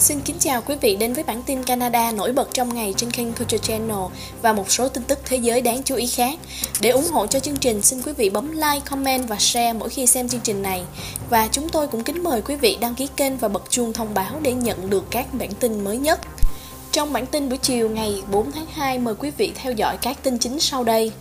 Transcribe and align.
Xin 0.00 0.20
kính 0.20 0.36
chào 0.38 0.62
quý 0.62 0.74
vị 0.80 0.96
đến 0.96 1.12
với 1.12 1.24
bản 1.24 1.42
tin 1.42 1.64
Canada 1.64 2.12
nổi 2.12 2.32
bật 2.32 2.48
trong 2.52 2.74
ngày 2.74 2.94
trên 2.96 3.10
kênh 3.10 3.32
Culture 3.32 3.58
Channel 3.58 4.12
và 4.42 4.52
một 4.52 4.70
số 4.70 4.88
tin 4.88 5.04
tức 5.04 5.18
thế 5.24 5.36
giới 5.36 5.60
đáng 5.60 5.82
chú 5.82 5.94
ý 5.94 6.06
khác. 6.06 6.38
Để 6.80 6.90
ủng 6.90 7.08
hộ 7.10 7.26
cho 7.26 7.40
chương 7.40 7.56
trình, 7.56 7.82
xin 7.82 8.02
quý 8.02 8.12
vị 8.12 8.30
bấm 8.30 8.52
like, 8.52 8.80
comment 8.90 9.28
và 9.28 9.36
share 9.38 9.72
mỗi 9.72 9.88
khi 9.88 10.06
xem 10.06 10.28
chương 10.28 10.40
trình 10.40 10.62
này. 10.62 10.82
Và 11.30 11.48
chúng 11.52 11.68
tôi 11.68 11.88
cũng 11.88 12.04
kính 12.04 12.22
mời 12.22 12.42
quý 12.42 12.56
vị 12.56 12.78
đăng 12.80 12.94
ký 12.94 13.08
kênh 13.16 13.36
và 13.36 13.48
bật 13.48 13.62
chuông 13.70 13.92
thông 13.92 14.14
báo 14.14 14.40
để 14.42 14.52
nhận 14.52 14.90
được 14.90 15.04
các 15.10 15.34
bản 15.34 15.50
tin 15.60 15.84
mới 15.84 15.98
nhất. 15.98 16.20
Trong 16.92 17.12
bản 17.12 17.26
tin 17.26 17.48
buổi 17.48 17.58
chiều 17.58 17.90
ngày 17.90 18.22
4 18.30 18.52
tháng 18.52 18.66
2, 18.72 18.98
mời 18.98 19.14
quý 19.14 19.30
vị 19.36 19.52
theo 19.54 19.72
dõi 19.72 19.96
các 19.96 20.22
tin 20.22 20.38
chính 20.38 20.60
sau 20.60 20.84
đây. 20.84 21.12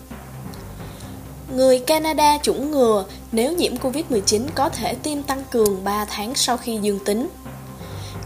Người 1.55 1.79
Canada 1.79 2.37
chủng 2.43 2.71
ngừa 2.71 3.05
nếu 3.31 3.53
nhiễm 3.53 3.75
Covid-19 3.75 4.41
có 4.55 4.69
thể 4.69 4.95
tiêm 4.95 5.23
tăng 5.23 5.43
cường 5.51 5.83
3 5.83 6.05
tháng 6.05 6.35
sau 6.35 6.57
khi 6.57 6.79
dương 6.81 6.99
tính. 7.05 7.27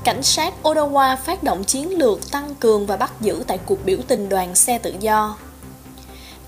Cảnh 0.03 0.23
sát 0.23 0.53
Ottawa 0.63 1.16
phát 1.17 1.43
động 1.43 1.63
chiến 1.63 1.98
lược 1.98 2.31
tăng 2.31 2.55
cường 2.55 2.85
và 2.85 2.98
bắt 2.98 3.12
giữ 3.21 3.43
tại 3.48 3.59
cuộc 3.66 3.85
biểu 3.85 3.98
tình 4.07 4.29
đoàn 4.29 4.55
xe 4.55 4.77
tự 4.77 4.95
do. 4.99 5.38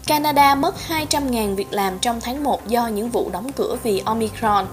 Canada 0.07 0.55
mất 0.55 0.75
200.000 0.89 1.55
việc 1.55 1.73
làm 1.73 1.99
trong 1.99 2.21
tháng 2.21 2.43
1 2.43 2.67
do 2.67 2.87
những 2.87 3.09
vụ 3.09 3.29
đóng 3.33 3.51
cửa 3.51 3.77
vì 3.83 4.01
Omicron. 4.05 4.67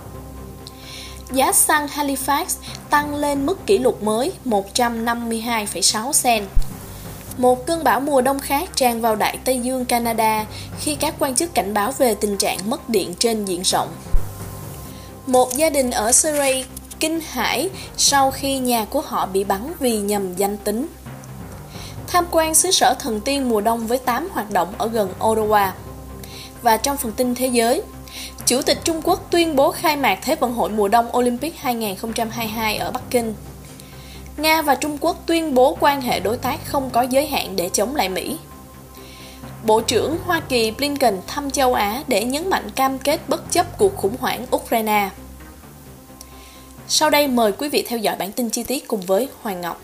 Giá 1.33 1.53
xăng 1.53 1.87
Halifax 1.87 2.45
tăng 2.91 3.15
lên 3.15 3.47
mức 3.47 3.67
kỷ 3.67 3.79
lục 3.79 4.03
mới 4.03 4.33
152,6 4.45 6.13
cent. 6.23 6.49
Một 7.37 7.67
cơn 7.67 7.85
bão 7.85 8.01
mùa 8.01 8.21
đông 8.21 8.39
khác 8.39 8.69
tràn 8.75 9.01
vào 9.01 9.17
Đại 9.17 9.39
Tây 9.45 9.59
Dương 9.59 9.85
Canada 9.85 10.47
khi 10.81 10.95
các 10.95 11.15
quan 11.19 11.35
chức 11.35 11.55
cảnh 11.55 11.75
báo 11.75 11.93
về 11.93 12.15
tình 12.15 12.37
trạng 12.37 12.71
mất 12.71 12.89
điện 12.89 13.15
trên 13.19 13.45
diện 13.45 13.63
rộng. 13.63 13.89
Một 15.27 15.57
gia 15.57 15.71
đình 15.71 15.91
ở 15.91 16.13
Surrey 16.13 16.65
kinh 17.03 17.21
hãi 17.21 17.71
sau 17.97 18.31
khi 18.31 18.59
nhà 18.59 18.85
của 18.85 19.01
họ 19.01 19.27
bị 19.27 19.45
bắn 19.45 19.73
vì 19.81 19.99
nhầm 19.99 20.35
danh 20.35 20.57
tính. 20.57 20.87
Tham 22.07 22.25
quan 22.31 22.55
xứ 22.55 22.71
sở 22.71 22.95
thần 22.99 23.21
tiên 23.21 23.49
mùa 23.49 23.61
đông 23.61 23.87
với 23.87 23.99
8 23.99 24.29
hoạt 24.33 24.51
động 24.51 24.75
ở 24.79 24.89
gần 24.89 25.13
Ottawa. 25.19 25.71
Và 26.63 26.77
trong 26.77 26.97
phần 26.97 27.13
tin 27.13 27.35
thế 27.35 27.47
giới, 27.47 27.83
Chủ 28.47 28.63
tịch 28.63 28.79
Trung 28.85 29.01
Quốc 29.05 29.31
tuyên 29.31 29.57
bố 29.57 29.71
khai 29.71 29.97
mạc 29.97 30.19
Thế 30.23 30.37
vận 30.37 30.53
hội 30.53 30.71
mùa 30.71 30.89
đông 30.89 31.17
Olympic 31.17 31.59
2022 31.59 32.77
ở 32.77 32.91
Bắc 32.91 33.03
Kinh. 33.11 33.35
Nga 34.37 34.63
và 34.63 34.75
Trung 34.75 34.99
Quốc 35.01 35.17
tuyên 35.27 35.55
bố 35.55 35.77
quan 35.81 36.01
hệ 36.01 36.21
đối 36.21 36.37
tác 36.37 36.67
không 36.67 36.91
có 36.91 37.03
giới 37.03 37.27
hạn 37.27 37.57
để 37.57 37.71
chống 37.73 37.97
lại 37.97 38.09
Mỹ. 38.09 38.37
Bộ 39.67 39.81
trưởng 39.81 40.19
Hoa 40.27 40.41
Kỳ 40.41 40.71
Blinken 40.71 41.21
thăm 41.27 41.51
châu 41.51 41.75
Á 41.75 42.03
để 42.09 42.25
nhấn 42.25 42.51
mạnh 42.51 42.71
cam 42.71 42.99
kết 42.99 43.21
bất 43.29 43.51
chấp 43.51 43.79
cuộc 43.79 43.97
khủng 43.97 44.17
hoảng 44.21 44.47
Ukraine. 44.57 45.11
Sau 46.95 47.11
đây 47.11 47.29
mời 47.29 47.53
quý 47.53 47.69
vị 47.69 47.85
theo 47.89 47.99
dõi 47.99 48.17
bản 48.17 48.33
tin 48.33 48.51
chi 48.51 48.63
tiết 48.63 48.89
cùng 48.89 49.01
với 49.01 49.29
Hoàng 49.43 49.61
Ngọc. 49.61 49.83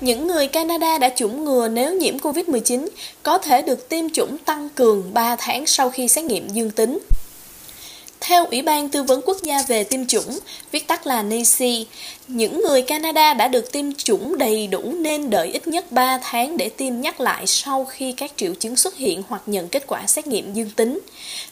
Những 0.00 0.26
người 0.26 0.46
Canada 0.46 0.98
đã 0.98 1.08
chủng 1.16 1.44
ngừa 1.44 1.68
nếu 1.68 1.94
nhiễm 1.94 2.18
Covid-19 2.18 2.88
có 3.22 3.38
thể 3.38 3.62
được 3.62 3.88
tiêm 3.88 4.10
chủng 4.10 4.38
tăng 4.38 4.68
cường 4.68 5.14
3 5.14 5.36
tháng 5.36 5.66
sau 5.66 5.90
khi 5.90 6.08
xét 6.08 6.24
nghiệm 6.24 6.48
dương 6.48 6.70
tính. 6.70 6.98
Theo 8.20 8.46
Ủy 8.46 8.62
ban 8.62 8.88
Tư 8.88 9.02
vấn 9.02 9.20
Quốc 9.26 9.36
gia 9.42 9.62
về 9.68 9.84
tiêm 9.84 10.06
chủng, 10.06 10.38
viết 10.72 10.86
tắt 10.86 11.06
là 11.06 11.22
NACI, 11.22 11.86
những 12.28 12.62
người 12.62 12.82
Canada 12.82 13.34
đã 13.34 13.48
được 13.48 13.72
tiêm 13.72 13.92
chủng 13.92 14.38
đầy 14.38 14.66
đủ 14.66 14.92
nên 14.98 15.30
đợi 15.30 15.50
ít 15.52 15.68
nhất 15.68 15.92
3 15.92 16.18
tháng 16.22 16.56
để 16.56 16.68
tiêm 16.68 17.00
nhắc 17.00 17.20
lại 17.20 17.46
sau 17.46 17.84
khi 17.84 18.12
các 18.12 18.32
triệu 18.36 18.54
chứng 18.54 18.76
xuất 18.76 18.96
hiện 18.96 19.22
hoặc 19.28 19.42
nhận 19.46 19.68
kết 19.68 19.86
quả 19.86 20.06
xét 20.06 20.26
nghiệm 20.26 20.54
dương 20.54 20.70
tính. 20.70 20.98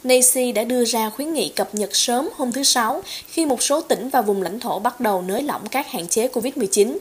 NACI 0.05 0.53
đã 0.53 0.65
đưa 0.65 0.85
ra 0.85 1.11
khuyến 1.11 1.33
nghị 1.33 1.49
cập 1.49 1.75
nhật 1.75 1.97
sớm 1.97 2.29
hôm 2.37 2.53
thứ 2.53 2.63
Sáu 2.63 3.03
khi 3.27 3.47
một 3.47 3.63
số 3.63 3.81
tỉnh 3.81 4.09
và 4.09 4.23
vùng 4.23 4.43
lãnh 4.43 4.61
thổ 4.61 4.79
bắt 4.79 5.01
đầu 5.01 5.23
nới 5.23 5.43
lỏng 5.43 5.69
các 5.69 5.91
hạn 5.91 6.09
chế 6.09 6.29
COVID-19. 6.29 6.99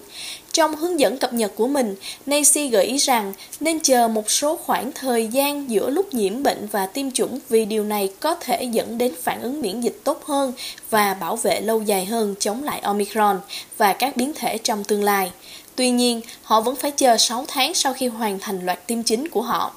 Trong 0.54 0.76
hướng 0.76 1.00
dẫn 1.00 1.18
cập 1.18 1.34
nhật 1.34 1.52
của 1.56 1.68
mình, 1.68 1.96
Nancy 2.26 2.68
gợi 2.68 2.86
ý 2.86 2.98
rằng 2.98 3.34
nên 3.60 3.80
chờ 3.80 4.08
một 4.08 4.32
số 4.32 4.58
khoảng 4.58 4.92
thời 4.92 5.28
gian 5.28 5.70
giữa 5.70 5.90
lúc 5.90 6.14
nhiễm 6.14 6.44
bệnh 6.44 6.68
và 6.72 6.86
tiêm 6.86 7.12
chủng 7.12 7.40
vì 7.50 7.66
điều 7.66 7.84
này 7.84 8.10
có 8.20 8.36
thể 8.36 8.64
dẫn 8.64 8.98
đến 8.98 9.14
phản 9.24 9.42
ứng 9.42 9.62
miễn 9.62 9.82
dịch 9.82 10.02
tốt 10.04 10.26
hơn 10.26 10.54
và 10.90 11.14
bảo 11.14 11.36
vệ 11.36 11.62
lâu 11.62 11.82
dài 11.82 12.06
hơn 12.06 12.36
chống 12.40 12.64
lại 12.64 12.80
Omicron 12.80 13.40
và 13.78 13.94
các 13.94 14.18
biến 14.18 14.34
thể 14.36 14.58
trong 14.58 14.84
tương 14.84 15.04
lai. 15.04 15.32
Tuy 15.76 15.90
nhiên, 15.90 16.22
họ 16.44 16.62
vẫn 16.62 16.76
phải 16.76 16.92
chờ 16.92 17.18
6 17.18 17.46
tháng 17.48 17.74
sau 17.74 17.94
khi 17.94 18.08
hoàn 18.08 18.40
thành 18.40 18.66
loạt 18.66 18.88
tiêm 18.88 19.04
chính 19.04 19.28
của 19.28 19.42
họ. 19.42 19.76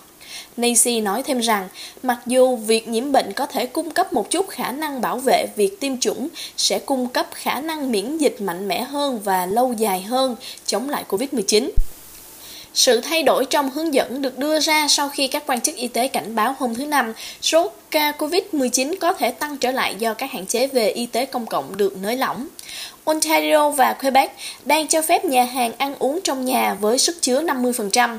Nancy 0.56 1.00
nói 1.00 1.22
thêm 1.22 1.38
rằng, 1.38 1.68
mặc 2.02 2.18
dù 2.26 2.56
việc 2.56 2.88
nhiễm 2.88 3.12
bệnh 3.12 3.32
có 3.32 3.46
thể 3.46 3.66
cung 3.66 3.90
cấp 3.90 4.12
một 4.12 4.30
chút 4.30 4.48
khả 4.48 4.72
năng 4.72 5.00
bảo 5.00 5.18
vệ, 5.18 5.46
việc 5.56 5.80
tiêm 5.80 5.98
chủng 5.98 6.28
sẽ 6.56 6.78
cung 6.78 7.08
cấp 7.08 7.26
khả 7.32 7.60
năng 7.60 7.92
miễn 7.92 8.18
dịch 8.18 8.40
mạnh 8.40 8.68
mẽ 8.68 8.82
hơn 8.82 9.20
và 9.24 9.46
lâu 9.46 9.72
dài 9.72 10.02
hơn 10.02 10.36
chống 10.66 10.88
lại 10.88 11.04
COVID-19. 11.08 11.70
Sự 12.74 13.00
thay 13.00 13.22
đổi 13.22 13.44
trong 13.44 13.70
hướng 13.70 13.94
dẫn 13.94 14.22
được 14.22 14.38
đưa 14.38 14.60
ra 14.60 14.88
sau 14.88 15.08
khi 15.08 15.28
các 15.28 15.42
quan 15.46 15.60
chức 15.60 15.76
y 15.76 15.88
tế 15.88 16.08
cảnh 16.08 16.34
báo 16.34 16.54
hôm 16.58 16.74
thứ 16.74 16.86
Năm 16.86 17.12
số 17.42 17.70
ca 17.90 18.12
COVID-19 18.18 18.94
có 19.00 19.12
thể 19.12 19.30
tăng 19.30 19.56
trở 19.56 19.70
lại 19.70 19.94
do 19.98 20.14
các 20.14 20.30
hạn 20.30 20.46
chế 20.46 20.66
về 20.66 20.88
y 20.88 21.06
tế 21.06 21.26
công 21.26 21.46
cộng 21.46 21.76
được 21.76 21.96
nới 21.96 22.16
lỏng. 22.16 22.48
Ontario 23.04 23.70
và 23.70 23.92
Quebec 23.92 24.36
đang 24.64 24.88
cho 24.88 25.02
phép 25.02 25.24
nhà 25.24 25.44
hàng 25.44 25.72
ăn 25.78 25.94
uống 25.98 26.20
trong 26.24 26.44
nhà 26.44 26.74
với 26.80 26.98
sức 26.98 27.16
chứa 27.20 27.42
50%. 27.42 28.18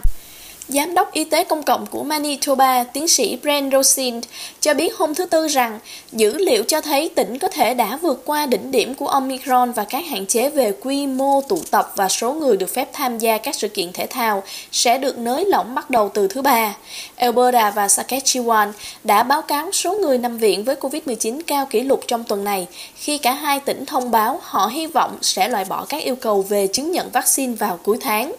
Giám 0.67 0.93
đốc 0.93 1.13
Y 1.13 1.23
tế 1.23 1.43
Công 1.43 1.63
cộng 1.63 1.85
của 1.85 2.03
Manitoba, 2.03 2.83
tiến 2.83 3.07
sĩ 3.07 3.37
Brent 3.41 3.71
Rosin, 3.71 4.21
cho 4.59 4.73
biết 4.73 4.95
hôm 4.95 5.15
thứ 5.15 5.25
Tư 5.25 5.47
rằng 5.47 5.79
dữ 6.11 6.37
liệu 6.37 6.63
cho 6.63 6.81
thấy 6.81 7.09
tỉnh 7.15 7.39
có 7.39 7.47
thể 7.47 7.73
đã 7.73 7.97
vượt 7.97 8.21
qua 8.25 8.45
đỉnh 8.45 8.71
điểm 8.71 8.95
của 8.95 9.07
Omicron 9.07 9.71
và 9.71 9.83
các 9.83 10.05
hạn 10.09 10.25
chế 10.25 10.49
về 10.49 10.73
quy 10.81 11.07
mô 11.07 11.41
tụ 11.41 11.59
tập 11.71 11.93
và 11.95 12.09
số 12.09 12.33
người 12.33 12.57
được 12.57 12.73
phép 12.73 12.89
tham 12.93 13.17
gia 13.17 13.37
các 13.37 13.55
sự 13.55 13.67
kiện 13.67 13.93
thể 13.93 14.07
thao 14.07 14.43
sẽ 14.71 14.97
được 14.97 15.17
nới 15.17 15.45
lỏng 15.45 15.75
bắt 15.75 15.89
đầu 15.89 16.09
từ 16.13 16.27
thứ 16.27 16.41
Ba. 16.41 16.75
Alberta 17.15 17.71
và 17.71 17.87
Saskatchewan 17.87 18.71
đã 19.03 19.23
báo 19.23 19.41
cáo 19.41 19.71
số 19.71 19.93
người 19.93 20.17
nằm 20.17 20.37
viện 20.37 20.63
với 20.63 20.75
COVID-19 20.75 21.41
cao 21.47 21.65
kỷ 21.65 21.81
lục 21.81 22.01
trong 22.07 22.23
tuần 22.23 22.43
này 22.43 22.67
khi 22.95 23.17
cả 23.17 23.33
hai 23.33 23.59
tỉnh 23.59 23.85
thông 23.85 24.11
báo 24.11 24.39
họ 24.43 24.67
hy 24.67 24.87
vọng 24.87 25.17
sẽ 25.21 25.47
loại 25.47 25.65
bỏ 25.65 25.85
các 25.89 26.03
yêu 26.03 26.15
cầu 26.15 26.41
về 26.41 26.67
chứng 26.67 26.91
nhận 26.91 27.09
vaccine 27.09 27.55
vào 27.55 27.79
cuối 27.83 27.97
tháng. 28.01 28.33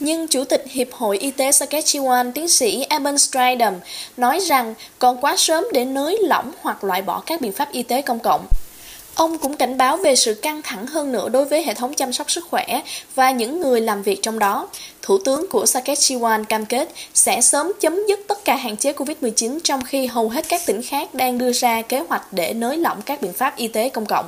Nhưng 0.00 0.28
Chủ 0.28 0.44
tịch 0.44 0.64
Hiệp 0.70 0.92
hội 0.92 1.18
Y 1.18 1.30
tế 1.30 1.50
Saskatchewan, 1.50 2.32
tiến 2.32 2.48
sĩ 2.48 2.86
Evan 2.90 3.18
Stridham, 3.18 3.74
nói 4.16 4.40
rằng 4.40 4.74
còn 4.98 5.20
quá 5.20 5.36
sớm 5.36 5.64
để 5.72 5.84
nới 5.84 6.18
lỏng 6.22 6.52
hoặc 6.60 6.84
loại 6.84 7.02
bỏ 7.02 7.22
các 7.26 7.40
biện 7.40 7.52
pháp 7.52 7.72
y 7.72 7.82
tế 7.82 8.02
công 8.02 8.18
cộng. 8.18 8.46
Ông 9.14 9.38
cũng 9.38 9.56
cảnh 9.56 9.76
báo 9.76 9.96
về 9.96 10.16
sự 10.16 10.34
căng 10.34 10.62
thẳng 10.62 10.86
hơn 10.86 11.12
nữa 11.12 11.28
đối 11.28 11.44
với 11.44 11.62
hệ 11.62 11.74
thống 11.74 11.94
chăm 11.94 12.12
sóc 12.12 12.30
sức 12.30 12.44
khỏe 12.50 12.82
và 13.14 13.30
những 13.30 13.60
người 13.60 13.80
làm 13.80 14.02
việc 14.02 14.22
trong 14.22 14.38
đó. 14.38 14.68
Thủ 15.02 15.18
tướng 15.18 15.46
của 15.50 15.64
Saskatchewan 15.64 16.44
cam 16.44 16.66
kết 16.66 16.88
sẽ 17.14 17.40
sớm 17.40 17.72
chấm 17.80 18.06
dứt 18.08 18.20
tất 18.28 18.44
cả 18.44 18.56
hạn 18.56 18.76
chế 18.76 18.92
COVID-19 18.92 19.58
trong 19.64 19.84
khi 19.84 20.06
hầu 20.06 20.28
hết 20.28 20.44
các 20.48 20.66
tỉnh 20.66 20.82
khác 20.82 21.14
đang 21.14 21.38
đưa 21.38 21.52
ra 21.52 21.82
kế 21.82 22.00
hoạch 22.08 22.32
để 22.32 22.52
nới 22.54 22.76
lỏng 22.76 23.02
các 23.02 23.22
biện 23.22 23.32
pháp 23.32 23.56
y 23.56 23.68
tế 23.68 23.88
công 23.88 24.06
cộng. 24.06 24.26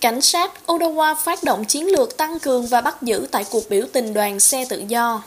Cảnh 0.00 0.20
sát 0.20 0.52
Ottawa 0.66 1.14
phát 1.14 1.44
động 1.44 1.64
chiến 1.64 1.86
lược 1.86 2.16
tăng 2.16 2.38
cường 2.38 2.66
và 2.66 2.80
bắt 2.80 3.02
giữ 3.02 3.26
tại 3.30 3.44
cuộc 3.50 3.70
biểu 3.70 3.86
tình 3.92 4.14
đoàn 4.14 4.40
xe 4.40 4.64
tự 4.68 4.82
do. 4.88 5.22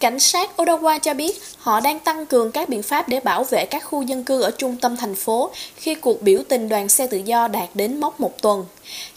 Cảnh 0.00 0.20
sát 0.20 0.50
Ottawa 0.56 0.98
cho 0.98 1.14
biết 1.14 1.42
họ 1.58 1.80
đang 1.80 1.98
tăng 1.98 2.26
cường 2.26 2.52
các 2.52 2.68
biện 2.68 2.82
pháp 2.82 3.08
để 3.08 3.20
bảo 3.20 3.44
vệ 3.44 3.66
các 3.66 3.84
khu 3.84 4.02
dân 4.02 4.24
cư 4.24 4.40
ở 4.42 4.50
trung 4.50 4.76
tâm 4.76 4.96
thành 4.96 5.14
phố 5.14 5.50
khi 5.76 5.94
cuộc 5.94 6.22
biểu 6.22 6.42
tình 6.48 6.68
đoàn 6.68 6.88
xe 6.88 7.06
tự 7.06 7.16
do 7.16 7.48
đạt 7.48 7.68
đến 7.74 8.00
mốc 8.00 8.20
một 8.20 8.42
tuần. 8.42 8.64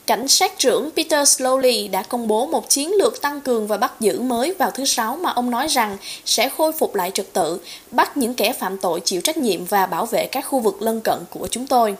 Cảnh 0.10 0.28
sát 0.28 0.58
trưởng 0.58 0.90
Peter 0.96 1.42
Slowly 1.42 1.92
đã 1.92 2.04
công 2.04 2.28
bố 2.28 2.46
một 2.46 2.70
chiến 2.70 2.92
lược 2.94 3.22
tăng 3.22 3.42
cường 3.42 3.68
và 3.68 3.78
bắt 3.78 3.94
giữ 4.00 4.22
mới 4.22 4.54
vào 4.54 4.72
thứ 4.72 4.86
Sáu 4.86 5.16
mà 5.16 5.32
ông 5.32 5.52
nói 5.52 5.68
rằng 5.68 5.98
sẽ 6.26 6.50
khôi 6.50 6.72
phục 6.72 6.96
lại 6.96 7.12
trật 7.12 7.34
tự, 7.34 7.60
bắt 7.92 8.18
những 8.18 8.34
kẻ 8.34 8.54
phạm 8.54 8.78
tội 8.78 9.00
chịu 9.00 9.22
trách 9.22 9.38
nhiệm 9.38 9.66
và 9.66 9.86
bảo 9.86 10.06
vệ 10.06 10.26
các 10.32 10.42
khu 10.42 10.60
vực 10.60 10.82
lân 10.82 11.02
cận 11.02 11.20
của 11.30 11.48
chúng 11.48 11.68
tôi. 11.68 11.96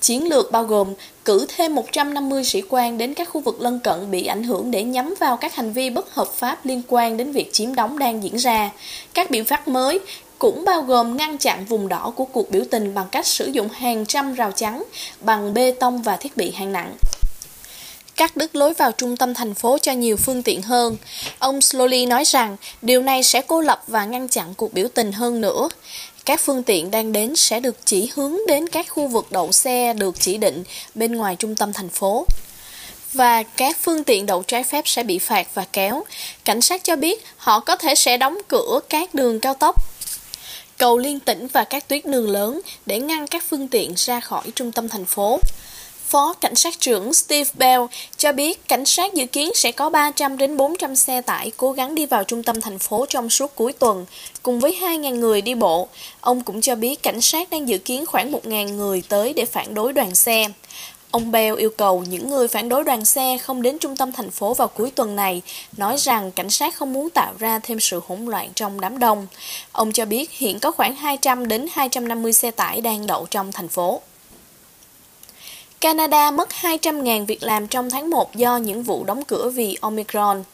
Chiến 0.00 0.28
lược 0.28 0.52
bao 0.52 0.64
gồm 0.64 0.94
cử 1.24 1.46
thêm 1.56 1.74
150 1.74 2.44
sĩ 2.44 2.62
quan 2.68 2.98
đến 2.98 3.14
các 3.14 3.28
khu 3.28 3.40
vực 3.40 3.60
lân 3.60 3.80
cận 3.80 4.10
bị 4.10 4.26
ảnh 4.26 4.42
hưởng 4.42 4.70
để 4.70 4.82
nhắm 4.82 5.14
vào 5.20 5.36
các 5.36 5.54
hành 5.54 5.72
vi 5.72 5.90
bất 5.90 6.14
hợp 6.14 6.28
pháp 6.32 6.66
liên 6.66 6.82
quan 6.88 7.16
đến 7.16 7.32
việc 7.32 7.52
chiếm 7.52 7.74
đóng 7.74 7.98
đang 7.98 8.22
diễn 8.22 8.36
ra. 8.36 8.70
Các 9.14 9.30
biện 9.30 9.44
pháp 9.44 9.68
mới 9.68 10.00
cũng 10.38 10.64
bao 10.64 10.82
gồm 10.82 11.16
ngăn 11.16 11.38
chặn 11.38 11.64
vùng 11.64 11.88
đỏ 11.88 12.12
của 12.16 12.24
cuộc 12.24 12.50
biểu 12.50 12.62
tình 12.70 12.94
bằng 12.94 13.06
cách 13.12 13.26
sử 13.26 13.46
dụng 13.46 13.68
hàng 13.68 14.06
trăm 14.06 14.34
rào 14.34 14.52
chắn 14.52 14.82
bằng 15.20 15.54
bê 15.54 15.74
tông 15.80 16.02
và 16.02 16.16
thiết 16.16 16.36
bị 16.36 16.50
hạng 16.50 16.72
nặng 16.72 16.94
cắt 18.16 18.36
đứt 18.36 18.56
lối 18.56 18.74
vào 18.74 18.92
trung 18.92 19.16
tâm 19.16 19.34
thành 19.34 19.54
phố 19.54 19.78
cho 19.78 19.92
nhiều 19.92 20.16
phương 20.16 20.42
tiện 20.42 20.62
hơn. 20.62 20.96
Ông 21.38 21.58
Slowly 21.58 22.08
nói 22.08 22.24
rằng, 22.24 22.56
điều 22.82 23.02
này 23.02 23.22
sẽ 23.22 23.42
cô 23.46 23.60
lập 23.60 23.82
và 23.86 24.04
ngăn 24.04 24.28
chặn 24.28 24.54
cuộc 24.54 24.72
biểu 24.72 24.88
tình 24.94 25.12
hơn 25.12 25.40
nữa. 25.40 25.68
Các 26.24 26.40
phương 26.40 26.62
tiện 26.62 26.90
đang 26.90 27.12
đến 27.12 27.36
sẽ 27.36 27.60
được 27.60 27.76
chỉ 27.84 28.10
hướng 28.14 28.36
đến 28.48 28.68
các 28.68 28.86
khu 28.88 29.08
vực 29.08 29.26
đậu 29.32 29.52
xe 29.52 29.92
được 29.92 30.20
chỉ 30.20 30.38
định 30.38 30.64
bên 30.94 31.12
ngoài 31.16 31.36
trung 31.36 31.54
tâm 31.54 31.72
thành 31.72 31.88
phố 31.88 32.26
và 33.12 33.42
các 33.42 33.76
phương 33.82 34.04
tiện 34.04 34.26
đậu 34.26 34.42
trái 34.42 34.64
phép 34.64 34.88
sẽ 34.88 35.02
bị 35.02 35.18
phạt 35.18 35.46
và 35.54 35.66
kéo. 35.72 36.04
Cảnh 36.44 36.60
sát 36.60 36.84
cho 36.84 36.96
biết 36.96 37.24
họ 37.36 37.60
có 37.60 37.76
thể 37.76 37.94
sẽ 37.94 38.16
đóng 38.16 38.38
cửa 38.48 38.80
các 38.88 39.14
đường 39.14 39.40
cao 39.40 39.54
tốc, 39.54 39.76
cầu 40.78 40.98
liên 40.98 41.20
tỉnh 41.20 41.46
và 41.46 41.64
các 41.64 41.88
tuyến 41.88 42.00
đường 42.04 42.30
lớn 42.30 42.60
để 42.86 42.98
ngăn 42.98 43.26
các 43.26 43.44
phương 43.48 43.68
tiện 43.68 43.92
ra 43.96 44.20
khỏi 44.20 44.42
trung 44.54 44.72
tâm 44.72 44.88
thành 44.88 45.04
phố. 45.04 45.40
Phó 46.08 46.34
Cảnh 46.40 46.54
sát 46.54 46.80
trưởng 46.80 47.14
Steve 47.14 47.50
Bell 47.54 47.82
cho 48.16 48.32
biết 48.32 48.68
cảnh 48.68 48.84
sát 48.84 49.14
dự 49.14 49.26
kiến 49.26 49.50
sẽ 49.54 49.72
có 49.72 49.90
300 49.90 50.38
đến 50.38 50.56
400 50.56 50.96
xe 50.96 51.20
tải 51.20 51.50
cố 51.56 51.72
gắng 51.72 51.94
đi 51.94 52.06
vào 52.06 52.24
trung 52.24 52.42
tâm 52.42 52.60
thành 52.60 52.78
phố 52.78 53.06
trong 53.08 53.30
suốt 53.30 53.54
cuối 53.54 53.72
tuần, 53.72 54.06
cùng 54.42 54.60
với 54.60 54.78
2.000 54.80 55.14
người 55.14 55.40
đi 55.40 55.54
bộ. 55.54 55.88
Ông 56.20 56.40
cũng 56.42 56.60
cho 56.60 56.74
biết 56.74 57.02
cảnh 57.02 57.20
sát 57.20 57.50
đang 57.50 57.68
dự 57.68 57.78
kiến 57.78 58.06
khoảng 58.06 58.32
1.000 58.32 58.74
người 58.74 59.02
tới 59.08 59.32
để 59.32 59.44
phản 59.44 59.74
đối 59.74 59.92
đoàn 59.92 60.14
xe. 60.14 60.48
Ông 61.10 61.30
Bell 61.30 61.58
yêu 61.58 61.70
cầu 61.70 62.04
những 62.08 62.30
người 62.30 62.48
phản 62.48 62.68
đối 62.68 62.84
đoàn 62.84 63.04
xe 63.04 63.38
không 63.38 63.62
đến 63.62 63.78
trung 63.78 63.96
tâm 63.96 64.12
thành 64.12 64.30
phố 64.30 64.54
vào 64.54 64.68
cuối 64.68 64.90
tuần 64.90 65.16
này, 65.16 65.42
nói 65.76 65.96
rằng 65.98 66.32
cảnh 66.32 66.50
sát 66.50 66.76
không 66.76 66.92
muốn 66.92 67.10
tạo 67.10 67.32
ra 67.38 67.58
thêm 67.58 67.80
sự 67.80 68.00
hỗn 68.06 68.26
loạn 68.26 68.48
trong 68.54 68.80
đám 68.80 68.98
đông. 68.98 69.26
Ông 69.72 69.92
cho 69.92 70.04
biết 70.04 70.30
hiện 70.30 70.60
có 70.60 70.70
khoảng 70.70 70.96
200 70.96 71.48
đến 71.48 71.66
250 71.72 72.32
xe 72.32 72.50
tải 72.50 72.80
đang 72.80 73.06
đậu 73.06 73.26
trong 73.30 73.52
thành 73.52 73.68
phố. 73.68 74.00
Canada 75.80 76.30
mất 76.30 76.48
200.000 76.60 77.26
việc 77.26 77.42
làm 77.42 77.66
trong 77.66 77.90
tháng 77.90 78.10
1 78.10 78.34
do 78.34 78.56
những 78.56 78.82
vụ 78.82 79.04
đóng 79.04 79.24
cửa 79.24 79.50
vì 79.54 79.78
Omicron. 79.80 80.44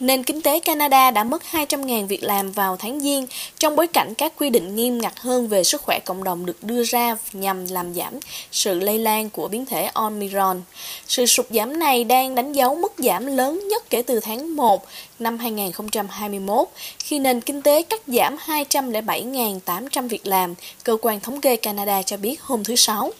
Nền 0.00 0.22
kinh 0.22 0.42
tế 0.42 0.60
Canada 0.60 1.10
đã 1.10 1.24
mất 1.24 1.42
200.000 1.50 2.06
việc 2.06 2.22
làm 2.22 2.52
vào 2.52 2.76
tháng 2.76 3.00
Giêng, 3.00 3.26
trong 3.58 3.76
bối 3.76 3.86
cảnh 3.86 4.14
các 4.18 4.32
quy 4.38 4.50
định 4.50 4.76
nghiêm 4.76 4.98
ngặt 4.98 5.12
hơn 5.20 5.48
về 5.48 5.64
sức 5.64 5.82
khỏe 5.82 6.00
cộng 6.04 6.24
đồng 6.24 6.46
được 6.46 6.64
đưa 6.64 6.82
ra 6.82 7.16
nhằm 7.32 7.66
làm 7.70 7.94
giảm 7.94 8.12
sự 8.52 8.74
lây 8.74 8.98
lan 8.98 9.30
của 9.30 9.48
biến 9.48 9.66
thể 9.66 9.90
Omicron. 9.92 10.62
Sự 11.08 11.26
sụt 11.26 11.46
giảm 11.50 11.78
này 11.78 12.04
đang 12.04 12.34
đánh 12.34 12.52
dấu 12.52 12.74
mức 12.74 12.92
giảm 12.98 13.26
lớn 13.26 13.68
nhất 13.68 13.90
kể 13.90 14.02
từ 14.02 14.20
tháng 14.20 14.56
1 14.56 14.86
năm 15.18 15.38
2021 15.38 16.68
khi 16.98 17.18
nền 17.18 17.40
kinh 17.40 17.62
tế 17.62 17.82
cắt 17.82 18.00
giảm 18.06 18.36
207.800 18.46 20.08
việc 20.08 20.26
làm, 20.26 20.54
cơ 20.84 20.96
quan 21.02 21.20
thống 21.20 21.40
kê 21.40 21.56
Canada 21.56 22.02
cho 22.02 22.16
biết 22.16 22.42
hôm 22.42 22.64
thứ 22.64 22.76
Sáu. 22.76 23.12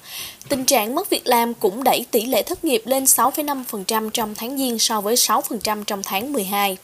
Tình 0.48 0.64
trạng 0.64 0.94
mất 0.94 1.10
việc 1.10 1.26
làm 1.26 1.54
cũng 1.54 1.84
đẩy 1.84 2.06
tỷ 2.10 2.26
lệ 2.26 2.42
thất 2.42 2.64
nghiệp 2.64 2.82
lên 2.84 3.04
6,5% 3.04 4.10
trong 4.10 4.34
tháng 4.34 4.58
Giêng 4.58 4.78
so 4.78 5.00
với 5.00 5.14
6% 5.14 5.84
trong 5.84 6.02
tháng 6.02 6.32
12. 6.32 6.76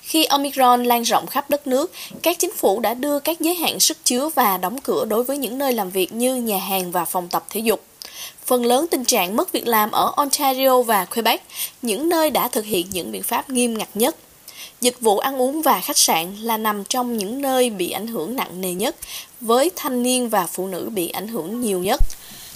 Khi 0.00 0.24
Omicron 0.24 0.84
lan 0.84 1.02
rộng 1.02 1.26
khắp 1.26 1.50
đất 1.50 1.66
nước, 1.66 1.92
các 2.22 2.38
chính 2.38 2.52
phủ 2.52 2.80
đã 2.80 2.94
đưa 2.94 3.18
các 3.18 3.40
giới 3.40 3.54
hạn 3.54 3.80
sức 3.80 3.98
chứa 4.04 4.28
và 4.28 4.56
đóng 4.56 4.80
cửa 4.80 5.04
đối 5.04 5.24
với 5.24 5.38
những 5.38 5.58
nơi 5.58 5.72
làm 5.72 5.90
việc 5.90 6.12
như 6.12 6.36
nhà 6.36 6.58
hàng 6.58 6.92
và 6.92 7.04
phòng 7.04 7.28
tập 7.28 7.44
thể 7.50 7.60
dục. 7.60 7.82
Phần 8.46 8.64
lớn 8.64 8.86
tình 8.90 9.04
trạng 9.04 9.36
mất 9.36 9.52
việc 9.52 9.66
làm 9.66 9.90
ở 9.90 10.12
Ontario 10.16 10.82
và 10.82 11.04
Quebec, 11.04 11.42
những 11.82 12.08
nơi 12.08 12.30
đã 12.30 12.48
thực 12.48 12.64
hiện 12.64 12.86
những 12.90 13.12
biện 13.12 13.22
pháp 13.22 13.50
nghiêm 13.50 13.78
ngặt 13.78 13.88
nhất. 13.94 14.16
Dịch 14.82 15.00
vụ 15.00 15.18
ăn 15.18 15.40
uống 15.42 15.62
và 15.62 15.80
khách 15.80 15.98
sạn 15.98 16.36
là 16.36 16.56
nằm 16.56 16.84
trong 16.84 17.16
những 17.18 17.42
nơi 17.42 17.70
bị 17.70 17.90
ảnh 17.90 18.06
hưởng 18.06 18.36
nặng 18.36 18.60
nề 18.60 18.72
nhất, 18.72 18.96
với 19.40 19.70
thanh 19.76 20.02
niên 20.02 20.28
và 20.28 20.46
phụ 20.46 20.66
nữ 20.66 20.88
bị 20.92 21.08
ảnh 21.08 21.28
hưởng 21.28 21.60
nhiều 21.60 21.78
nhất. 21.78 22.00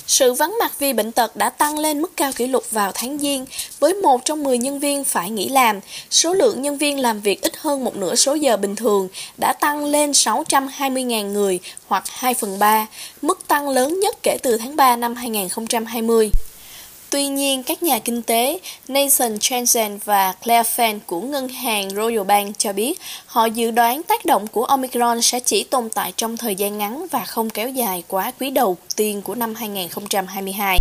Sự 0.06 0.32
vắng 0.32 0.54
mặt 0.60 0.72
vì 0.78 0.92
bệnh 0.92 1.12
tật 1.12 1.36
đã 1.36 1.50
tăng 1.50 1.78
lên 1.78 2.02
mức 2.02 2.16
cao 2.16 2.32
kỷ 2.36 2.46
lục 2.46 2.70
vào 2.70 2.92
tháng 2.94 3.18
Giêng, 3.18 3.46
với 3.80 3.94
một 3.94 4.24
trong 4.24 4.42
10 4.42 4.58
nhân 4.58 4.78
viên 4.78 5.04
phải 5.04 5.30
nghỉ 5.30 5.48
làm. 5.48 5.80
Số 6.10 6.34
lượng 6.34 6.62
nhân 6.62 6.78
viên 6.78 7.00
làm 7.00 7.20
việc 7.20 7.42
ít 7.42 7.56
hơn 7.56 7.84
một 7.84 7.96
nửa 7.96 8.14
số 8.14 8.34
giờ 8.34 8.56
bình 8.56 8.76
thường 8.76 9.08
đã 9.40 9.52
tăng 9.52 9.84
lên 9.84 10.10
620.000 10.10 11.32
người 11.32 11.60
hoặc 11.86 12.04
2 12.08 12.34
phần 12.34 12.58
3, 12.58 12.86
mức 13.22 13.48
tăng 13.48 13.68
lớn 13.68 14.00
nhất 14.00 14.16
kể 14.22 14.38
từ 14.42 14.58
tháng 14.58 14.76
3 14.76 14.96
năm 14.96 15.14
2020. 15.14 16.30
Tuy 17.16 17.26
nhiên, 17.26 17.62
các 17.62 17.82
nhà 17.82 17.98
kinh 17.98 18.22
tế 18.22 18.58
Nathan 18.88 19.38
Chansen 19.38 19.98
và 20.04 20.32
Claire 20.32 20.70
Fan 20.76 20.98
của 21.06 21.20
ngân 21.20 21.48
hàng 21.48 21.90
Royal 21.90 22.24
Bank 22.24 22.58
cho 22.58 22.72
biết 22.72 23.00
họ 23.26 23.44
dự 23.44 23.70
đoán 23.70 24.02
tác 24.02 24.24
động 24.24 24.46
của 24.46 24.64
Omicron 24.64 25.22
sẽ 25.22 25.40
chỉ 25.40 25.64
tồn 25.64 25.88
tại 25.94 26.12
trong 26.16 26.36
thời 26.36 26.54
gian 26.54 26.78
ngắn 26.78 27.06
và 27.10 27.24
không 27.24 27.50
kéo 27.50 27.68
dài 27.68 28.02
quá 28.08 28.32
quý 28.40 28.50
đầu 28.50 28.76
tiên 28.96 29.22
của 29.22 29.34
năm 29.34 29.54
2022. 29.54 30.78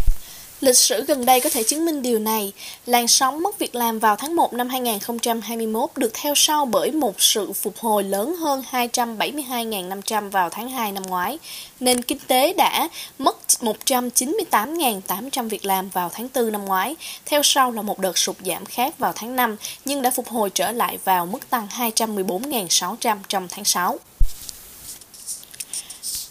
Lịch 0.65 0.77
sử 0.77 1.03
gần 1.05 1.25
đây 1.25 1.41
có 1.41 1.49
thể 1.49 1.63
chứng 1.63 1.85
minh 1.85 2.01
điều 2.01 2.19
này. 2.19 2.53
Làn 2.85 3.07
sóng 3.07 3.43
mất 3.43 3.59
việc 3.59 3.75
làm 3.75 3.99
vào 3.99 4.15
tháng 4.15 4.35
1 4.35 4.53
năm 4.53 4.69
2021 4.69 5.89
được 5.95 6.11
theo 6.13 6.33
sau 6.35 6.65
bởi 6.65 6.91
một 6.91 7.21
sự 7.21 7.53
phục 7.53 7.77
hồi 7.79 8.03
lớn 8.03 8.35
hơn 8.35 8.63
272.500 8.71 10.29
vào 10.29 10.49
tháng 10.49 10.69
2 10.69 10.91
năm 10.91 11.03
ngoái. 11.03 11.39
Nền 11.79 12.01
kinh 12.01 12.17
tế 12.27 12.53
đã 12.53 12.89
mất 13.19 13.37
198.800 13.61 15.49
việc 15.49 15.65
làm 15.65 15.89
vào 15.89 16.09
tháng 16.13 16.29
4 16.35 16.51
năm 16.51 16.65
ngoái, 16.65 16.95
theo 17.25 17.43
sau 17.43 17.71
là 17.71 17.81
một 17.81 17.99
đợt 17.99 18.17
sụt 18.17 18.35
giảm 18.45 18.65
khác 18.65 18.99
vào 18.99 19.13
tháng 19.15 19.35
5, 19.35 19.55
nhưng 19.85 20.01
đã 20.01 20.09
phục 20.09 20.27
hồi 20.27 20.49
trở 20.49 20.71
lại 20.71 20.97
vào 21.03 21.25
mức 21.25 21.49
tăng 21.49 21.67
214.600 21.77 23.17
trong 23.29 23.47
tháng 23.49 23.65
6. 23.65 23.99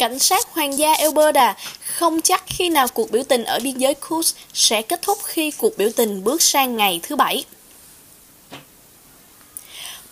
Cảnh 0.04 0.18
sát 0.18 0.48
hoàng 0.52 0.78
gia 0.78 0.94
Alberta 0.94 1.46
à, 1.46 1.56
không 1.80 2.20
chắc 2.20 2.44
khi 2.46 2.68
nào 2.68 2.86
cuộc 2.94 3.10
biểu 3.10 3.22
tình 3.22 3.44
ở 3.44 3.58
biên 3.62 3.78
giới 3.78 3.94
Coos 3.94 4.34
sẽ 4.54 4.82
kết 4.82 5.02
thúc 5.02 5.18
khi 5.24 5.50
cuộc 5.50 5.78
biểu 5.78 5.90
tình 5.96 6.24
bước 6.24 6.42
sang 6.42 6.76
ngày 6.76 7.00
thứ 7.02 7.16
Bảy. 7.16 7.44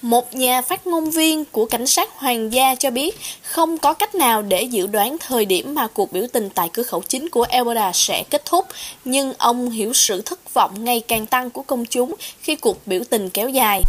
Một 0.02 0.34
nhà 0.34 0.62
phát 0.62 0.86
ngôn 0.86 1.10
viên 1.10 1.44
của 1.44 1.66
cảnh 1.66 1.86
sát 1.86 2.10
hoàng 2.16 2.52
gia 2.52 2.74
cho 2.74 2.90
biết 2.90 3.18
không 3.42 3.78
có 3.78 3.92
cách 3.92 4.14
nào 4.14 4.42
để 4.42 4.62
dự 4.62 4.86
đoán 4.86 5.16
thời 5.20 5.44
điểm 5.44 5.74
mà 5.74 5.86
cuộc 5.86 6.12
biểu 6.12 6.26
tình 6.32 6.50
tại 6.50 6.68
cửa 6.72 6.82
khẩu 6.82 7.02
chính 7.02 7.28
của 7.28 7.42
Alberta 7.42 7.84
à 7.84 7.92
sẽ 7.94 8.24
kết 8.30 8.44
thúc, 8.44 8.66
nhưng 9.04 9.34
ông 9.38 9.70
hiểu 9.70 9.92
sự 9.92 10.22
thất 10.22 10.54
vọng 10.54 10.84
ngày 10.84 11.02
càng 11.08 11.26
tăng 11.26 11.50
của 11.50 11.62
công 11.62 11.84
chúng 11.84 12.14
khi 12.40 12.56
cuộc 12.56 12.86
biểu 12.86 13.00
tình 13.10 13.30
kéo 13.30 13.48
dài. 13.48 13.82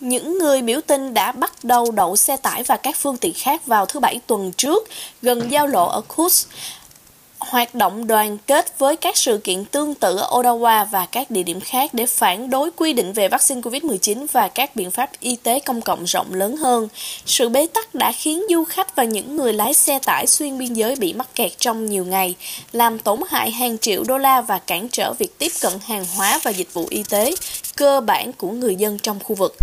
Những 0.00 0.38
người 0.38 0.62
biểu 0.62 0.80
tình 0.86 1.14
đã 1.14 1.32
bắt 1.32 1.52
đầu 1.62 1.90
đậu 1.90 2.16
xe 2.16 2.36
tải 2.36 2.62
và 2.62 2.76
các 2.76 2.96
phương 2.96 3.16
tiện 3.16 3.32
khác 3.36 3.66
vào 3.66 3.86
thứ 3.86 4.00
Bảy 4.00 4.20
tuần 4.26 4.52
trước, 4.52 4.88
gần 5.22 5.50
giao 5.50 5.66
lộ 5.66 5.88
ở 5.88 6.00
Coos. 6.00 6.46
Hoạt 7.38 7.74
động 7.74 8.06
đoàn 8.06 8.38
kết 8.38 8.78
với 8.78 8.96
các 8.96 9.16
sự 9.16 9.38
kiện 9.38 9.64
tương 9.64 9.94
tự 9.94 10.16
ở 10.16 10.42
Ottawa 10.42 10.84
và 10.84 11.06
các 11.06 11.30
địa 11.30 11.42
điểm 11.42 11.60
khác 11.60 11.94
để 11.94 12.06
phản 12.06 12.50
đối 12.50 12.70
quy 12.70 12.92
định 12.92 13.12
về 13.12 13.28
vaccine 13.28 13.60
COVID-19 13.60 14.26
và 14.32 14.48
các 14.48 14.76
biện 14.76 14.90
pháp 14.90 15.10
y 15.20 15.36
tế 15.36 15.60
công 15.60 15.80
cộng 15.80 16.04
rộng 16.04 16.34
lớn 16.34 16.56
hơn. 16.56 16.88
Sự 17.26 17.48
bế 17.48 17.66
tắc 17.66 17.94
đã 17.94 18.12
khiến 18.12 18.42
du 18.50 18.64
khách 18.64 18.96
và 18.96 19.04
những 19.04 19.36
người 19.36 19.52
lái 19.52 19.74
xe 19.74 19.98
tải 19.98 20.26
xuyên 20.26 20.58
biên 20.58 20.74
giới 20.74 20.96
bị 20.96 21.12
mắc 21.12 21.34
kẹt 21.34 21.52
trong 21.58 21.86
nhiều 21.86 22.04
ngày, 22.04 22.34
làm 22.72 22.98
tổn 22.98 23.20
hại 23.28 23.50
hàng 23.50 23.78
triệu 23.78 24.04
đô 24.04 24.18
la 24.18 24.40
và 24.40 24.58
cản 24.58 24.88
trở 24.88 25.12
việc 25.12 25.38
tiếp 25.38 25.52
cận 25.60 25.72
hàng 25.84 26.04
hóa 26.16 26.40
và 26.42 26.50
dịch 26.50 26.74
vụ 26.74 26.86
y 26.90 27.02
tế 27.10 27.34
cơ 27.76 28.00
bản 28.00 28.32
của 28.32 28.50
người 28.50 28.74
dân 28.76 28.98
trong 28.98 29.18
khu 29.20 29.34
vực. 29.34 29.56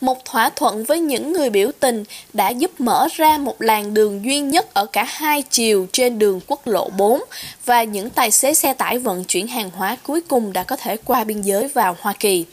Một 0.00 0.24
thỏa 0.24 0.50
thuận 0.50 0.84
với 0.84 1.00
những 1.00 1.32
người 1.32 1.50
biểu 1.50 1.70
tình 1.80 2.04
đã 2.32 2.48
giúp 2.48 2.80
mở 2.80 3.08
ra 3.16 3.38
một 3.38 3.62
làn 3.62 3.94
đường 3.94 4.24
duy 4.24 4.40
nhất 4.40 4.74
ở 4.74 4.86
cả 4.86 5.04
hai 5.04 5.42
chiều 5.42 5.86
trên 5.92 6.18
đường 6.18 6.40
quốc 6.46 6.66
lộ 6.66 6.90
4 6.96 7.22
và 7.64 7.84
những 7.84 8.10
tài 8.10 8.30
xế 8.30 8.54
xe 8.54 8.74
tải 8.74 8.98
vận 8.98 9.24
chuyển 9.24 9.46
hàng 9.46 9.70
hóa 9.70 9.96
cuối 10.02 10.20
cùng 10.20 10.52
đã 10.52 10.62
có 10.62 10.76
thể 10.76 10.96
qua 10.96 11.24
biên 11.24 11.42
giới 11.42 11.68
vào 11.68 11.96
Hoa 12.00 12.12
Kỳ. 12.12 12.44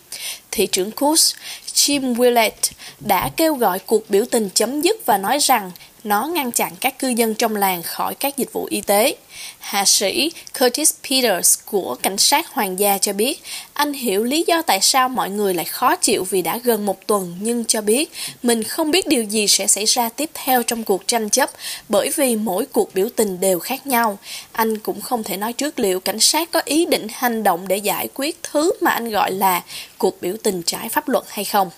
Thị 0.52 0.66
trưởng 0.66 0.92
Coos, 0.92 1.34
Jim 1.74 2.16
Willett, 2.16 2.72
đã 3.00 3.30
kêu 3.38 3.56
gọi 3.56 3.80
cuộc 3.80 4.10
biểu 4.10 4.26
tình 4.32 4.50
chấm 4.54 4.82
dứt 4.82 5.06
và 5.06 5.18
nói 5.18 5.38
rằng 5.38 5.72
nó 6.04 6.28
ngăn 6.28 6.52
chặn 6.52 6.74
các 6.80 7.00
cư 7.00 7.08
dân 7.08 7.36
trong 7.36 7.56
làng 7.56 7.84
khỏi 7.84 8.16
các 8.16 8.38
dịch 8.38 8.54
vụ 8.54 8.68
y 8.70 8.82
tế. 8.82 9.16
Hạ 9.60 9.86
sĩ 9.86 10.32
Curtis 10.60 10.94
Peters 11.10 11.60
của 11.66 11.96
Cảnh 12.02 12.18
sát 12.18 12.48
Hoàng 12.48 12.80
gia 12.80 12.98
cho 12.98 13.14
biết, 13.14 13.42
anh 13.74 13.94
hiểu 13.94 14.24
lý 14.24 14.44
do 14.48 14.62
tại 14.62 14.82
sao 14.82 15.10
mọi 15.10 15.30
người 15.30 15.54
lại 15.54 15.66
khó 15.66 15.96
chịu 15.96 16.24
vì 16.24 16.42
đã 16.42 16.58
gần 16.58 16.86
một 16.86 17.08
tuần 17.08 17.38
nhưng 17.42 17.66
cho 17.66 17.82
biết 17.82 18.12
mình 18.44 18.64
không 18.64 18.92
biết 18.92 19.08
điều 19.08 19.24
gì 19.24 19.48
sẽ 19.48 19.68
xảy 19.68 19.86
ra 19.86 20.10
tiếp 20.10 20.30
theo 20.34 20.64
trong 20.64 20.84
cuộc 20.84 21.08
tranh 21.08 21.30
chấp 21.30 21.50
bởi 21.90 22.10
vì 22.16 22.36
mỗi 22.36 22.66
cuộc 22.66 22.94
biểu 22.94 23.08
tình 23.16 23.40
đều 23.40 23.60
khác 23.60 23.88
nhau. 23.88 24.18
Anh 24.52 24.78
cũng 24.78 25.02
không 25.02 25.24
thể 25.24 25.38
nói 25.38 25.54
trước 25.54 25.80
liệu 25.80 26.00
cảnh 26.00 26.20
sát 26.20 26.52
có 26.52 26.62
ý 26.66 26.86
định 26.86 27.08
hành 27.14 27.44
động 27.44 27.68
để 27.68 27.78
giải 27.78 28.08
quyết 28.14 28.40
thứ 28.44 28.72
mà 28.82 28.92
anh 28.92 29.10
gọi 29.10 29.32
là 29.32 29.64
cuộc 29.98 30.22
biểu 30.22 30.36
tình 30.44 30.64
trái 30.66 30.90
pháp 30.90 31.10
luật 31.10 31.24
hay 31.28 31.46
không. 31.46 31.70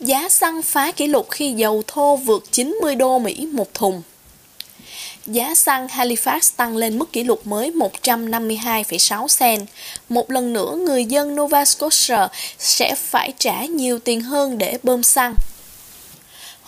Giá 0.00 0.28
xăng 0.28 0.62
phá 0.62 0.92
kỷ 0.92 1.06
lục 1.06 1.30
khi 1.30 1.52
dầu 1.52 1.82
thô 1.86 2.16
vượt 2.16 2.44
90 2.52 2.94
đô 2.94 3.18
Mỹ 3.18 3.48
một 3.52 3.74
thùng. 3.74 4.02
Giá 5.26 5.54
xăng 5.54 5.86
Halifax 5.86 6.40
tăng 6.56 6.76
lên 6.76 6.98
mức 6.98 7.12
kỷ 7.12 7.24
lục 7.24 7.46
mới 7.46 7.72
152,6 8.02 9.28
sen. 9.28 9.66
Một 10.08 10.30
lần 10.30 10.52
nữa, 10.52 10.76
người 10.86 11.04
dân 11.04 11.34
Nova 11.34 11.64
Scotia 11.64 12.26
sẽ 12.58 12.94
phải 12.94 13.32
trả 13.38 13.64
nhiều 13.64 13.98
tiền 13.98 14.20
hơn 14.20 14.58
để 14.58 14.78
bơm 14.82 15.02
xăng. 15.02 15.34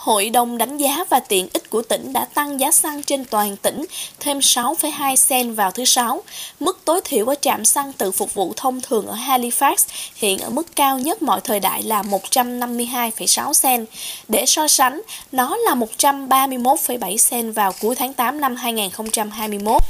Hội 0.02 0.30
đồng 0.30 0.58
đánh 0.58 0.76
giá 0.76 1.04
và 1.10 1.20
tiện 1.20 1.48
ích 1.52 1.70
của 1.70 1.82
tỉnh 1.82 2.12
đã 2.12 2.24
tăng 2.24 2.60
giá 2.60 2.70
xăng 2.70 3.02
trên 3.02 3.24
toàn 3.24 3.56
tỉnh 3.56 3.84
thêm 4.20 4.38
6,2 4.38 5.16
sen 5.16 5.54
vào 5.54 5.70
thứ 5.70 5.84
Sáu. 5.84 6.22
Mức 6.60 6.80
tối 6.84 7.00
thiểu 7.04 7.26
ở 7.26 7.34
trạm 7.40 7.64
xăng 7.64 7.92
tự 7.92 8.12
phục 8.12 8.34
vụ 8.34 8.52
thông 8.56 8.80
thường 8.80 9.06
ở 9.06 9.14
Halifax 9.14 9.74
hiện 10.14 10.38
ở 10.38 10.50
mức 10.50 10.76
cao 10.76 10.98
nhất 10.98 11.22
mọi 11.22 11.40
thời 11.44 11.60
đại 11.60 11.82
là 11.82 12.02
152,6 12.02 13.52
sen. 13.52 13.86
Để 14.28 14.46
so 14.46 14.68
sánh, 14.68 15.02
nó 15.32 15.56
là 15.56 15.74
131,7 15.74 17.16
sen 17.16 17.52
vào 17.52 17.72
cuối 17.80 17.94
tháng 17.94 18.12
8 18.12 18.40
năm 18.40 18.56
2021 18.56 19.82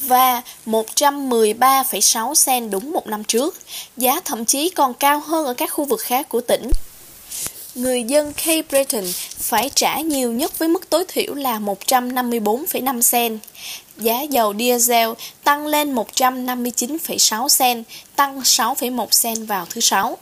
và 0.00 0.42
113,6 0.66 2.34
sen 2.34 2.70
đúng 2.70 2.92
một 2.92 3.06
năm 3.06 3.24
trước. 3.24 3.56
Giá 3.96 4.20
thậm 4.24 4.44
chí 4.44 4.68
còn 4.68 4.94
cao 4.94 5.20
hơn 5.26 5.46
ở 5.46 5.54
các 5.54 5.72
khu 5.72 5.84
vực 5.84 6.00
khác 6.00 6.28
của 6.28 6.40
tỉnh 6.40 6.70
người 7.76 8.02
dân 8.02 8.32
Cape 8.32 8.62
Breton 8.62 9.04
phải 9.38 9.70
trả 9.74 10.00
nhiều 10.00 10.32
nhất 10.32 10.58
với 10.58 10.68
mức 10.68 10.90
tối 10.90 11.04
thiểu 11.08 11.34
là 11.34 11.58
154,5 11.58 13.00
sen. 13.00 13.38
Giá 13.96 14.20
dầu 14.22 14.54
diesel 14.58 15.08
tăng 15.44 15.66
lên 15.66 15.94
159,6 15.94 17.48
sen, 17.48 17.82
tăng 18.16 18.40
6,1 18.40 19.06
sen 19.10 19.46
vào 19.46 19.66
thứ 19.70 19.80
Sáu. 19.80 20.18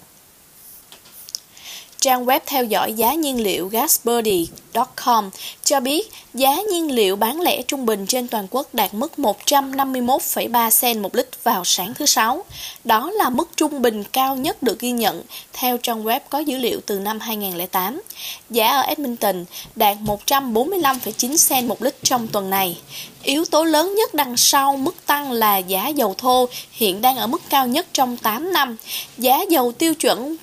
Trang 2.05 2.27
web 2.27 2.41
theo 2.47 2.65
dõi 2.65 2.93
giá 2.93 3.15
nhiên 3.15 3.43
liệu 3.43 3.69
gasbody.com 3.69 5.31
cho 5.65 5.81
biết 5.81 6.11
giá 6.35 6.57
nhiên 6.71 6.91
liệu 6.91 7.17
bán 7.17 7.41
lẻ 7.41 7.63
trung 7.63 7.87
bình 7.87 8.07
trên 8.07 8.29
toàn 8.29 8.47
quốc 8.51 8.75
đạt 8.75 8.95
mức 8.95 9.13
151,3 9.17 10.71
cent 10.81 11.03
một 11.03 11.15
lít 11.15 11.45
vào 11.45 11.65
sáng 11.65 11.95
thứ 11.95 12.07
Sáu. 12.07 12.45
Đó 12.85 13.11
là 13.11 13.31
mức 13.31 13.51
trung 13.57 13.83
bình 13.83 14.05
cao 14.13 14.37
nhất 14.37 14.63
được 14.63 14.79
ghi 14.81 14.91
nhận 14.91 15.23
theo 15.53 15.77
trang 15.79 16.05
web 16.05 16.21
có 16.31 16.39
dữ 16.39 16.59
liệu 16.59 16.81
từ 16.87 16.99
năm 16.99 17.21
2008. 17.21 18.03
Giá 18.51 18.69
ở 18.69 18.81
Edmonton 18.83 19.45
đạt 19.77 19.97
145,9 20.05 21.49
cent 21.49 21.69
một 21.69 21.83
lít 21.83 21.95
trong 22.03 22.29
tuần 22.29 22.51
này. 22.51 22.79
Yếu 23.23 23.45
tố 23.45 23.65
lớn 23.65 23.95
nhất 23.95 24.15
đằng 24.15 24.37
sau 24.37 24.77
mức 24.77 24.95
tăng 25.07 25.33
là 25.33 25.59
giá 25.59 25.89
dầu 25.89 26.15
thô 26.19 26.49
hiện 26.73 27.01
đang 27.01 27.17
ở 27.17 27.27
mức 27.27 27.43
cao 27.51 27.67
nhất 27.67 27.87
trong 27.93 28.17
8 28.17 28.53
năm. 28.53 28.77
Giá 29.19 29.43
dầu 29.51 29.73
tiêu 29.73 29.95
chuẩn 29.95 30.37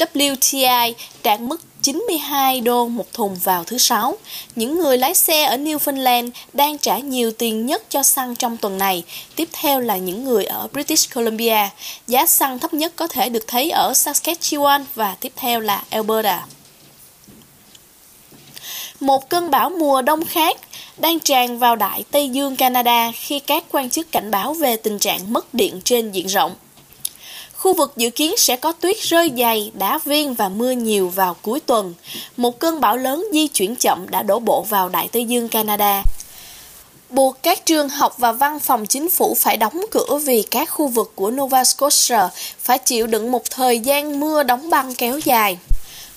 WTI 0.00 0.94
đạt 1.22 1.40
mức 1.40 1.60
92 1.82 2.60
đô 2.60 2.88
một 2.88 3.12
thùng 3.12 3.34
vào 3.34 3.64
thứ 3.64 3.78
Sáu. 3.78 4.16
Những 4.56 4.78
người 4.78 4.98
lái 4.98 5.14
xe 5.14 5.44
ở 5.44 5.56
Newfoundland 5.56 6.30
đang 6.52 6.78
trả 6.78 6.98
nhiều 6.98 7.32
tiền 7.32 7.66
nhất 7.66 7.82
cho 7.88 8.02
xăng 8.02 8.36
trong 8.36 8.56
tuần 8.56 8.78
này. 8.78 9.02
Tiếp 9.36 9.48
theo 9.52 9.80
là 9.80 9.96
những 9.96 10.24
người 10.24 10.44
ở 10.44 10.68
British 10.72 11.14
Columbia. 11.14 11.68
Giá 12.06 12.26
xăng 12.26 12.58
thấp 12.58 12.74
nhất 12.74 12.92
có 12.96 13.06
thể 13.06 13.28
được 13.28 13.46
thấy 13.46 13.70
ở 13.70 13.92
Saskatchewan 13.92 14.84
và 14.94 15.16
tiếp 15.20 15.32
theo 15.36 15.60
là 15.60 15.82
Alberta. 15.90 16.46
Một 19.00 19.28
cơn 19.28 19.50
bão 19.50 19.70
mùa 19.70 20.02
đông 20.02 20.24
khác 20.24 20.56
đang 20.98 21.20
tràn 21.20 21.58
vào 21.58 21.76
Đại 21.76 22.04
Tây 22.10 22.28
Dương, 22.28 22.56
Canada 22.56 23.12
khi 23.12 23.38
các 23.38 23.64
quan 23.72 23.90
chức 23.90 24.12
cảnh 24.12 24.30
báo 24.30 24.54
về 24.54 24.76
tình 24.76 24.98
trạng 24.98 25.32
mất 25.32 25.54
điện 25.54 25.80
trên 25.84 26.10
diện 26.10 26.26
rộng. 26.26 26.54
Khu 27.60 27.74
vực 27.74 27.92
dự 27.96 28.10
kiến 28.10 28.34
sẽ 28.36 28.56
có 28.56 28.72
tuyết 28.72 28.96
rơi 29.00 29.32
dày, 29.38 29.72
đá 29.74 29.98
viên 30.04 30.34
và 30.34 30.48
mưa 30.48 30.70
nhiều 30.70 31.08
vào 31.08 31.36
cuối 31.42 31.60
tuần. 31.60 31.94
Một 32.36 32.58
cơn 32.58 32.80
bão 32.80 32.96
lớn 32.96 33.26
di 33.32 33.48
chuyển 33.48 33.76
chậm 33.76 34.06
đã 34.10 34.22
đổ 34.22 34.38
bộ 34.38 34.62
vào 34.68 34.88
Đại 34.88 35.08
Tây 35.12 35.24
Dương 35.24 35.48
Canada. 35.48 36.02
Buộc 37.10 37.42
các 37.42 37.66
trường 37.66 37.88
học 37.88 38.14
và 38.18 38.32
văn 38.32 38.58
phòng 38.58 38.86
chính 38.86 39.10
phủ 39.10 39.36
phải 39.38 39.56
đóng 39.56 39.84
cửa 39.90 40.18
vì 40.24 40.42
các 40.42 40.70
khu 40.70 40.88
vực 40.88 41.12
của 41.14 41.30
Nova 41.30 41.64
Scotia 41.64 42.28
phải 42.62 42.78
chịu 42.78 43.06
đựng 43.06 43.32
một 43.32 43.42
thời 43.50 43.78
gian 43.78 44.20
mưa 44.20 44.42
đóng 44.42 44.70
băng 44.70 44.94
kéo 44.94 45.18
dài. 45.18 45.58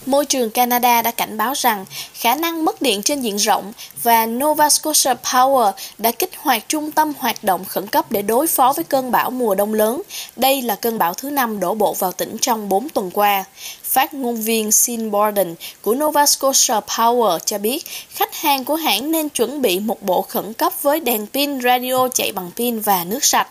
Môi 0.06 0.26
trường 0.26 0.50
Canada 0.50 1.02
đã 1.02 1.12
cảnh 1.12 1.38
báo 1.38 1.54
rằng 1.54 1.86
khả 2.14 2.36
năng 2.36 2.66
mất 2.66 2.82
điện 2.82 3.02
trên 3.04 3.22
diện 3.22 3.36
rộng 3.36 3.74
và 4.04 4.26
Nova 4.26 4.70
Scotia 4.70 5.14
Power 5.24 5.72
đã 5.98 6.12
kích 6.12 6.32
hoạt 6.38 6.70
trung 6.70 6.92
tâm 6.92 7.14
hoạt 7.18 7.44
động 7.44 7.66
khẩn 7.66 7.88
cấp 7.88 8.12
để 8.12 8.22
đối 8.22 8.48
phó 8.48 8.74
với 8.74 8.84
cơn 8.84 9.12
bão 9.12 9.32
mùa 9.32 9.56
đông 9.56 9.74
lớn. 9.74 10.02
Đây 10.36 10.62
là 10.62 10.76
cơn 10.76 10.98
bão 10.98 11.14
thứ 11.14 11.30
năm 11.30 11.60
đổ 11.60 11.74
bộ 11.74 11.94
vào 11.94 12.12
tỉnh 12.12 12.38
trong 12.42 12.70
4 12.70 12.90
tuần 12.90 13.12
qua. 13.12 13.44
Phát 13.84 14.14
ngôn 14.14 14.42
viên 14.42 14.72
Sean 14.72 15.12
Borden 15.12 15.56
của 15.82 15.96
Nova 15.96 16.26
Scotia 16.26 16.80
Power 16.88 17.40
cho 17.40 17.58
biết 17.58 17.86
khách 18.10 18.36
hàng 18.36 18.66
của 18.66 18.76
hãng 18.76 19.12
nên 19.12 19.30
chuẩn 19.30 19.62
bị 19.62 19.80
một 19.80 20.02
bộ 20.02 20.22
khẩn 20.22 20.54
cấp 20.54 20.74
với 20.82 21.00
đèn 21.00 21.28
pin, 21.28 21.62
radio 21.62 22.08
chạy 22.14 22.32
bằng 22.32 22.52
pin 22.56 22.80
và 22.80 23.04
nước 23.04 23.24
sạch. 23.26 23.48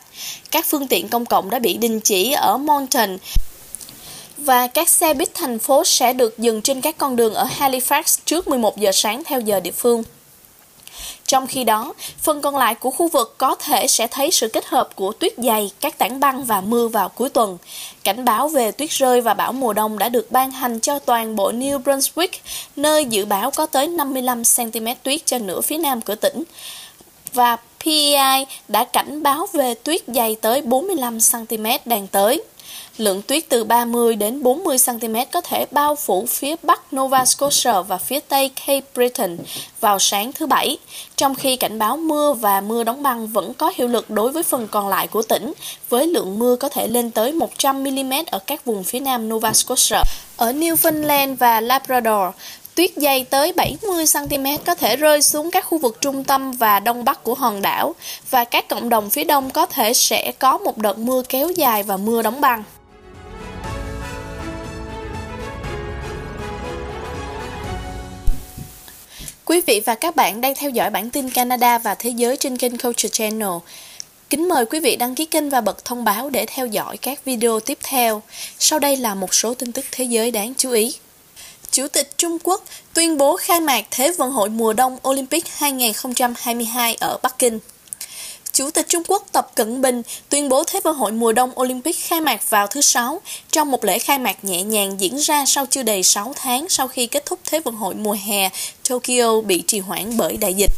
Các 0.51 0.67
phương 0.69 0.87
tiện 0.87 1.09
công 1.09 1.27
cộng 1.27 1.51
đã 1.51 1.59
bị 1.59 1.75
đình 1.75 2.01
chỉ 2.01 2.33
ở 2.33 2.57
Moncton 2.57 3.19
và 4.45 4.67
các 4.67 4.89
xe 4.89 5.15
buýt 5.15 5.35
thành 5.35 5.59
phố 5.59 5.85
sẽ 5.85 6.13
được 6.13 6.39
dừng 6.39 6.63
trên 6.63 6.81
các 6.81 6.99
con 6.99 7.17
đường 7.17 7.35
ở 7.35 7.47
Halifax 7.59 8.19
trước 8.25 8.49
11 8.49 8.79
giờ 8.79 8.91
sáng 8.93 9.23
theo 9.25 9.41
giờ 9.41 9.61
địa 9.61 9.71
phương. 9.71 10.03
Trong 11.27 11.47
khi 11.47 11.65
đó, 11.65 11.95
phần 12.19 12.41
còn 12.41 12.57
lại 12.57 12.75
của 12.75 12.91
khu 12.91 13.09
vực 13.09 13.35
có 13.39 13.55
thể 13.55 13.87
sẽ 13.87 14.07
thấy 14.07 14.31
sự 14.31 14.49
kết 14.49 14.67
hợp 14.67 14.97
của 14.97 15.13
tuyết 15.13 15.33
dày, 15.37 15.71
các 15.81 15.99
tảng 15.99 16.21
băng 16.21 16.45
và 16.45 16.61
mưa 16.61 16.89
vào 16.89 17.09
cuối 17.09 17.29
tuần. 17.29 17.59
Cảnh 18.05 18.25
báo 18.25 18.49
về 18.49 18.71
tuyết 18.71 18.91
rơi 18.91 19.21
và 19.21 19.35
bão 19.35 19.53
mùa 19.53 19.73
đông 19.73 19.99
đã 19.99 20.09
được 20.09 20.31
ban 20.31 20.51
hành 20.51 20.81
cho 20.81 20.99
toàn 20.99 21.37
bộ 21.37 21.53
New 21.53 21.83
Brunswick, 21.83 22.29
nơi 22.77 23.05
dự 23.05 23.25
báo 23.25 23.51
có 23.51 23.67
tới 23.67 23.89
55cm 23.89 24.95
tuyết 25.03 25.27
cho 25.27 25.39
nửa 25.39 25.61
phía 25.61 25.79
nam 25.79 26.01
của 26.01 26.15
tỉnh. 26.15 26.45
Và 27.33 27.57
PEI 27.85 28.47
đã 28.69 28.85
cảnh 28.85 29.23
báo 29.23 29.47
về 29.53 29.75
tuyết 29.75 30.03
dày 30.07 30.35
tới 30.35 30.63
45cm 30.63 31.79
đang 31.85 32.07
tới. 32.07 32.43
Lượng 32.99 33.23
tuyết 33.23 33.49
từ 33.49 33.65
30 33.65 34.17
đến 34.17 34.43
40 34.43 34.77
cm 34.87 35.15
có 35.33 35.41
thể 35.41 35.67
bao 35.71 35.95
phủ 35.95 36.27
phía 36.29 36.55
bắc 36.63 36.95
Nova 36.97 37.25
Scotia 37.25 37.83
và 37.89 37.99
phía 37.99 38.21
tây 38.21 38.51
Cape 38.67 38.87
Breton 38.95 39.37
vào 39.81 39.99
sáng 39.99 40.33
thứ 40.33 40.47
Bảy, 40.47 40.79
trong 41.17 41.35
khi 41.35 41.57
cảnh 41.57 41.79
báo 41.79 41.97
mưa 41.97 42.33
và 42.33 42.61
mưa 42.61 42.85
đóng 42.85 43.03
băng 43.03 43.27
vẫn 43.27 43.55
có 43.55 43.73
hiệu 43.75 43.89
lực 43.89 44.11
đối 44.11 44.33
với 44.33 44.43
phần 44.43 44.69
còn 44.71 44.89
lại 44.89 45.07
của 45.07 45.23
tỉnh, 45.23 45.53
với 45.89 46.07
lượng 46.07 46.39
mưa 46.39 46.57
có 46.57 46.69
thể 46.69 46.89
lên 46.89 47.11
tới 47.11 47.33
100 47.33 47.85
mm 47.85 48.13
ở 48.31 48.39
các 48.39 48.65
vùng 48.65 48.85
phía 48.85 49.01
nam 49.01 49.29
Nova 49.29 49.53
Scotia. 49.53 50.03
Ở 50.37 50.53
Newfoundland 50.53 51.37
và 51.37 51.61
Labrador, 51.61 52.35
Tuyết 52.75 52.91
dày 52.97 53.25
tới 53.25 53.53
70cm 53.53 54.59
có 54.67 54.75
thể 54.75 54.97
rơi 54.97 55.23
xuống 55.23 55.51
các 55.51 55.67
khu 55.67 55.79
vực 55.79 56.01
trung 56.01 56.25
tâm 56.25 56.53
và 56.53 56.81
đông 56.81 57.05
bắc 57.05 57.25
của 57.25 57.35
hòn 57.35 57.63
đảo 57.63 57.95
và 58.31 58.45
các 58.45 58.69
cộng 58.69 58.89
đồng 58.89 59.11
phía 59.11 59.25
đông 59.25 59.51
có 59.51 59.67
thể 59.67 59.95
sẽ 59.95 60.33
có 60.39 60.59
một 60.59 60.79
đợt 60.79 60.99
mưa 60.99 61.23
kéo 61.29 61.51
dài 61.51 61.83
và 61.83 61.97
mưa 61.97 62.23
đóng 62.23 62.41
băng. 62.41 62.63
Quý 69.53 69.61
vị 69.67 69.83
và 69.85 69.95
các 69.95 70.17
bạn 70.17 70.41
đang 70.41 70.55
theo 70.55 70.71
dõi 70.71 70.91
bản 70.91 71.11
tin 71.11 71.31
Canada 71.31 71.79
và 71.79 71.95
Thế 71.95 72.11
giới 72.11 72.37
trên 72.37 72.57
kênh 72.57 72.79
Culture 72.79 73.09
Channel. 73.09 73.49
Kính 74.31 74.49
mời 74.49 74.67
quý 74.67 74.81
vị 74.81 74.97
đăng 74.97 75.15
ký 75.15 75.25
kênh 75.25 75.51
và 75.51 75.61
bật 75.61 75.85
thông 75.85 76.05
báo 76.05 76.31
để 76.31 76.47
theo 76.47 76.67
dõi 76.67 76.97
các 76.97 77.25
video 77.25 77.61
tiếp 77.61 77.79
theo. 77.83 78.23
Sau 78.59 78.79
đây 78.79 78.97
là 78.97 79.15
một 79.15 79.35
số 79.35 79.55
tin 79.55 79.73
tức 79.73 79.85
thế 79.91 80.05
giới 80.05 80.31
đáng 80.31 80.55
chú 80.57 80.71
ý. 80.71 80.95
Chủ 81.71 81.89
tịch 81.89 82.19
Trung 82.19 82.39
Quốc 82.45 82.65
tuyên 82.95 83.19
bố 83.19 83.37
khai 83.37 83.61
mạc 83.61 83.85
Thế 83.91 84.13
vận 84.13 84.31
hội 84.31 84.49
mùa 84.49 84.73
đông 84.73 84.99
Olympic 85.09 85.45
2022 85.57 86.95
ở 86.95 87.19
Bắc 87.23 87.39
Kinh. 87.39 87.59
Chủ 88.53 88.71
tịch 88.71 88.89
Trung 88.89 89.03
Quốc 89.09 89.27
Tập 89.33 89.51
Cận 89.55 89.83
Bình 89.83 90.03
tuyên 90.29 90.49
bố 90.49 90.65
Thế 90.65 90.81
vận 90.85 90.97
hội 90.97 91.13
mùa 91.13 91.33
đông 91.33 91.61
Olympic 91.61 91.97
khai 91.99 92.21
mạc 92.21 92.51
vào 92.51 92.67
thứ 92.67 92.81
Sáu 92.81 93.21
trong 93.51 93.71
một 93.71 93.85
lễ 93.85 93.99
khai 93.99 94.19
mạc 94.19 94.45
nhẹ 94.45 94.63
nhàng 94.63 95.01
diễn 95.01 95.17
ra 95.17 95.45
sau 95.47 95.67
chưa 95.67 95.83
đầy 95.83 96.03
6 96.03 96.35
tháng 96.37 96.69
sau 96.69 96.89
khi 96.89 97.07
kết 97.07 97.27
thúc 97.27 97.39
Thế 97.45 97.61
vận 97.61 97.75
hội 97.75 97.95
mùa 97.95 98.17
hè 98.27 98.51
Tokyo 98.89 99.41
bị 99.41 99.63
trì 99.67 99.79
hoãn 99.79 100.17
bởi 100.17 100.37
đại 100.37 100.55
dịch. 100.55 100.71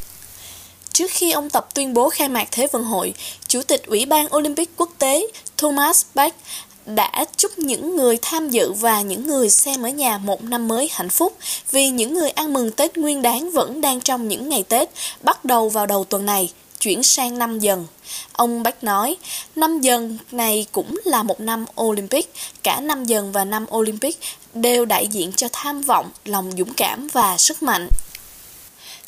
Trước 0.93 1.11
khi 1.11 1.33
ông 1.33 1.51
Tập 1.51 1.69
tuyên 1.75 1.95
bố 1.95 2.09
khai 2.09 2.29
mạc 2.29 2.49
Thế 2.51 2.67
vận 2.73 2.85
hội, 2.85 3.15
Chủ 3.49 3.63
tịch 3.63 3.87
Ủy 3.87 4.07
ban 4.07 4.37
Olympic 4.37 4.71
quốc 4.77 4.91
tế 4.99 5.27
Thomas 5.57 6.05
Bach 6.15 6.35
đã 6.87 7.25
chúc 7.37 7.59
những 7.59 7.97
người 7.97 8.19
tham 8.23 8.51
dự 8.51 8.73
và 8.73 9.03
những 9.03 9.27
người 9.27 9.51
xem 9.51 9.83
ở 9.83 9.89
nhà 9.89 10.19
một 10.19 10.43
năm 10.43 10.69
mới 10.69 10.89
hạnh 10.93 11.11
phúc 11.11 11.37
vì 11.71 11.89
những 11.89 12.15
người 12.15 12.31
ăn 12.31 12.53
mừng 12.53 12.71
Tết 12.71 12.97
Nguyên 12.97 13.23
đáng 13.23 13.51
vẫn 13.51 13.81
đang 13.81 14.01
trong 14.01 14.29
những 14.29 14.49
ngày 14.49 14.63
Tết 14.63 14.91
bắt 15.23 15.45
đầu 15.45 15.69
vào 15.69 15.87
đầu 15.87 16.05
tuần 16.05 16.27
này 16.27 16.49
chuyển 16.81 17.03
sang 17.03 17.39
năm 17.39 17.59
dần. 17.59 17.87
Ông 18.33 18.63
Bách 18.63 18.85
nói, 18.85 19.17
năm 19.57 19.81
dần 19.81 20.19
này 20.33 20.67
cũng 20.73 21.01
là 21.05 21.23
một 21.23 21.41
năm 21.41 21.65
Olympic, 21.81 22.35
cả 22.63 22.81
năm 22.81 23.05
dần 23.05 23.33
và 23.33 23.45
năm 23.45 23.67
Olympic 23.75 24.19
đều 24.55 24.85
đại 24.85 25.07
diện 25.07 25.33
cho 25.33 25.49
tham 25.53 25.83
vọng, 25.83 26.11
lòng 26.25 26.53
dũng 26.59 26.75
cảm 26.75 27.09
và 27.13 27.37
sức 27.37 27.63
mạnh. 27.63 27.89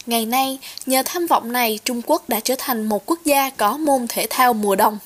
Ngày 0.07 0.27
nay, 0.27 0.59
nhờ 0.87 1.03
tham 1.05 1.27
vọng 1.27 1.53
này, 1.53 1.79
Trung 1.85 2.03
Quốc 2.07 2.29
đã 2.29 2.41
trở 2.41 2.55
thành 2.59 2.89
một 2.89 3.07
quốc 3.07 3.19
gia 3.25 3.51
có 3.51 3.77
môn 3.77 4.07
thể 4.09 4.27
thao 4.31 4.53
mùa 4.53 4.77
đông. 4.77 4.99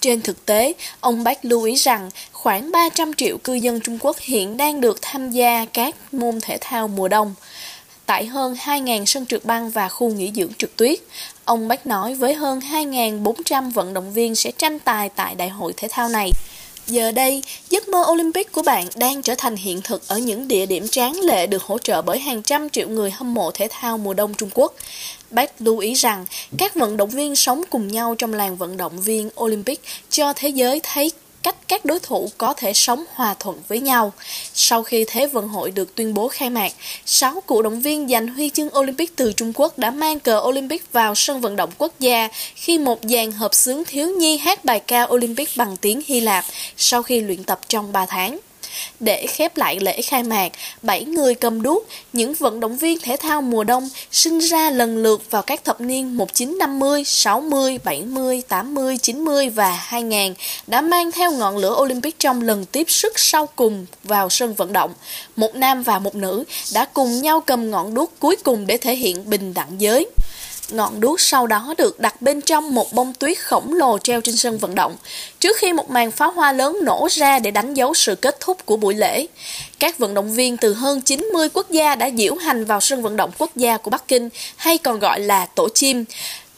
Trên 0.00 0.22
thực 0.22 0.46
tế, 0.46 0.72
ông 1.00 1.24
Bách 1.24 1.44
lưu 1.44 1.62
ý 1.62 1.74
rằng 1.74 2.10
khoảng 2.32 2.70
300 2.70 3.14
triệu 3.14 3.38
cư 3.38 3.54
dân 3.54 3.80
Trung 3.80 3.98
Quốc 4.00 4.16
hiện 4.18 4.56
đang 4.56 4.80
được 4.80 4.98
tham 5.02 5.30
gia 5.30 5.64
các 5.64 5.96
môn 6.12 6.40
thể 6.40 6.58
thao 6.60 6.88
mùa 6.88 7.08
đông 7.08 7.34
tại 8.10 8.26
hơn 8.26 8.54
2.000 8.54 9.04
sân 9.04 9.26
trượt 9.26 9.44
băng 9.44 9.70
và 9.70 9.88
khu 9.88 10.10
nghỉ 10.10 10.32
dưỡng 10.34 10.54
trượt 10.58 10.76
tuyết. 10.76 10.98
Ông 11.44 11.68
Bách 11.68 11.86
nói 11.86 12.14
với 12.14 12.34
hơn 12.34 12.60
2.400 12.60 13.70
vận 13.70 13.94
động 13.94 14.12
viên 14.12 14.34
sẽ 14.34 14.50
tranh 14.50 14.78
tài 14.78 15.08
tại 15.08 15.34
đại 15.34 15.48
hội 15.48 15.72
thể 15.76 15.88
thao 15.90 16.08
này. 16.08 16.30
Giờ 16.86 17.12
đây, 17.12 17.42
giấc 17.68 17.88
mơ 17.88 18.04
Olympic 18.10 18.52
của 18.52 18.62
bạn 18.62 18.86
đang 18.96 19.22
trở 19.22 19.34
thành 19.38 19.56
hiện 19.56 19.80
thực 19.82 20.08
ở 20.08 20.18
những 20.18 20.48
địa 20.48 20.66
điểm 20.66 20.88
tráng 20.88 21.20
lệ 21.20 21.46
được 21.46 21.62
hỗ 21.62 21.78
trợ 21.78 22.02
bởi 22.02 22.18
hàng 22.18 22.42
trăm 22.42 22.70
triệu 22.70 22.88
người 22.88 23.10
hâm 23.10 23.34
mộ 23.34 23.50
thể 23.50 23.68
thao 23.70 23.98
mùa 23.98 24.14
đông 24.14 24.34
Trung 24.34 24.50
Quốc. 24.54 24.74
Bách 25.30 25.52
lưu 25.58 25.78
ý 25.78 25.94
rằng 25.94 26.26
các 26.58 26.74
vận 26.74 26.96
động 26.96 27.10
viên 27.10 27.36
sống 27.36 27.62
cùng 27.70 27.88
nhau 27.88 28.14
trong 28.14 28.34
làng 28.34 28.56
vận 28.56 28.76
động 28.76 29.00
viên 29.00 29.30
Olympic 29.40 29.80
cho 30.10 30.32
thế 30.32 30.48
giới 30.48 30.80
thấy 30.82 31.10
cách 31.42 31.56
các 31.68 31.84
đối 31.84 32.00
thủ 32.00 32.30
có 32.38 32.54
thể 32.54 32.72
sống 32.72 33.04
hòa 33.14 33.34
thuận 33.38 33.62
với 33.68 33.80
nhau. 33.80 34.12
Sau 34.54 34.82
khi 34.82 35.04
Thế 35.08 35.26
vận 35.26 35.48
hội 35.48 35.70
được 35.70 35.94
tuyên 35.94 36.14
bố 36.14 36.28
khai 36.28 36.50
mạc, 36.50 36.72
6 37.06 37.42
cổ 37.46 37.62
động 37.62 37.80
viên 37.80 38.08
giành 38.08 38.28
huy 38.28 38.50
chương 38.50 38.78
Olympic 38.78 39.16
từ 39.16 39.32
Trung 39.32 39.52
Quốc 39.54 39.78
đã 39.78 39.90
mang 39.90 40.20
cờ 40.20 40.40
Olympic 40.44 40.92
vào 40.92 41.14
sân 41.14 41.40
vận 41.40 41.56
động 41.56 41.70
quốc 41.78 41.92
gia 42.00 42.28
khi 42.54 42.78
một 42.78 42.98
dàn 43.02 43.32
hợp 43.32 43.54
xướng 43.54 43.84
thiếu 43.84 44.08
nhi 44.08 44.38
hát 44.38 44.64
bài 44.64 44.80
ca 44.80 45.04
Olympic 45.04 45.48
bằng 45.56 45.76
tiếng 45.76 46.02
Hy 46.06 46.20
Lạp 46.20 46.44
sau 46.76 47.02
khi 47.02 47.20
luyện 47.20 47.44
tập 47.44 47.60
trong 47.68 47.92
3 47.92 48.06
tháng. 48.06 48.38
Để 49.00 49.26
khép 49.26 49.56
lại 49.56 49.80
lễ 49.80 50.02
khai 50.02 50.22
mạc, 50.22 50.52
7 50.82 51.04
người 51.04 51.34
cầm 51.34 51.62
đuốc, 51.62 51.86
những 52.12 52.34
vận 52.34 52.60
động 52.60 52.76
viên 52.76 52.98
thể 53.00 53.16
thao 53.16 53.42
mùa 53.42 53.64
đông 53.64 53.88
sinh 54.10 54.38
ra 54.38 54.70
lần 54.70 54.96
lượt 54.96 55.30
vào 55.30 55.42
các 55.42 55.64
thập 55.64 55.80
niên 55.80 56.16
1950, 56.16 57.04
60, 57.04 57.78
70, 57.84 58.42
80, 58.48 58.98
90 58.98 59.50
và 59.50 59.70
2000 59.70 60.34
đã 60.66 60.80
mang 60.80 61.12
theo 61.12 61.32
ngọn 61.32 61.56
lửa 61.56 61.76
Olympic 61.80 62.18
trong 62.18 62.42
lần 62.42 62.64
tiếp 62.64 62.84
sức 62.90 63.18
sau 63.18 63.46
cùng 63.46 63.86
vào 64.04 64.28
sân 64.28 64.54
vận 64.54 64.72
động. 64.72 64.94
Một 65.36 65.54
nam 65.54 65.82
và 65.82 65.98
một 65.98 66.14
nữ 66.14 66.44
đã 66.72 66.84
cùng 66.84 67.22
nhau 67.22 67.40
cầm 67.40 67.70
ngọn 67.70 67.94
đuốc 67.94 68.12
cuối 68.18 68.36
cùng 68.36 68.66
để 68.66 68.76
thể 68.76 68.94
hiện 68.94 69.30
bình 69.30 69.54
đẳng 69.54 69.80
giới. 69.80 70.06
Ngọn 70.72 71.00
đuốc 71.00 71.20
sau 71.20 71.46
đó 71.46 71.74
được 71.78 72.00
đặt 72.00 72.22
bên 72.22 72.40
trong 72.40 72.74
một 72.74 72.92
bông 72.92 73.14
tuyết 73.14 73.38
khổng 73.38 73.74
lồ 73.74 73.98
treo 73.98 74.20
trên 74.20 74.36
sân 74.36 74.58
vận 74.58 74.74
động, 74.74 74.96
trước 75.38 75.56
khi 75.56 75.72
một 75.72 75.90
màn 75.90 76.10
pháo 76.10 76.30
hoa 76.30 76.52
lớn 76.52 76.78
nổ 76.82 77.08
ra 77.10 77.38
để 77.38 77.50
đánh 77.50 77.74
dấu 77.74 77.94
sự 77.94 78.14
kết 78.14 78.40
thúc 78.40 78.66
của 78.66 78.76
buổi 78.76 78.94
lễ. 78.94 79.26
Các 79.78 79.98
vận 79.98 80.14
động 80.14 80.34
viên 80.34 80.56
từ 80.56 80.74
hơn 80.74 81.00
90 81.00 81.48
quốc 81.48 81.70
gia 81.70 81.94
đã 81.94 82.10
diễu 82.16 82.34
hành 82.34 82.64
vào 82.64 82.80
sân 82.80 83.02
vận 83.02 83.16
động 83.16 83.30
quốc 83.38 83.56
gia 83.56 83.76
của 83.76 83.90
Bắc 83.90 84.08
Kinh, 84.08 84.28
hay 84.56 84.78
còn 84.78 84.98
gọi 84.98 85.20
là 85.20 85.46
Tổ 85.46 85.68
chim, 85.74 86.04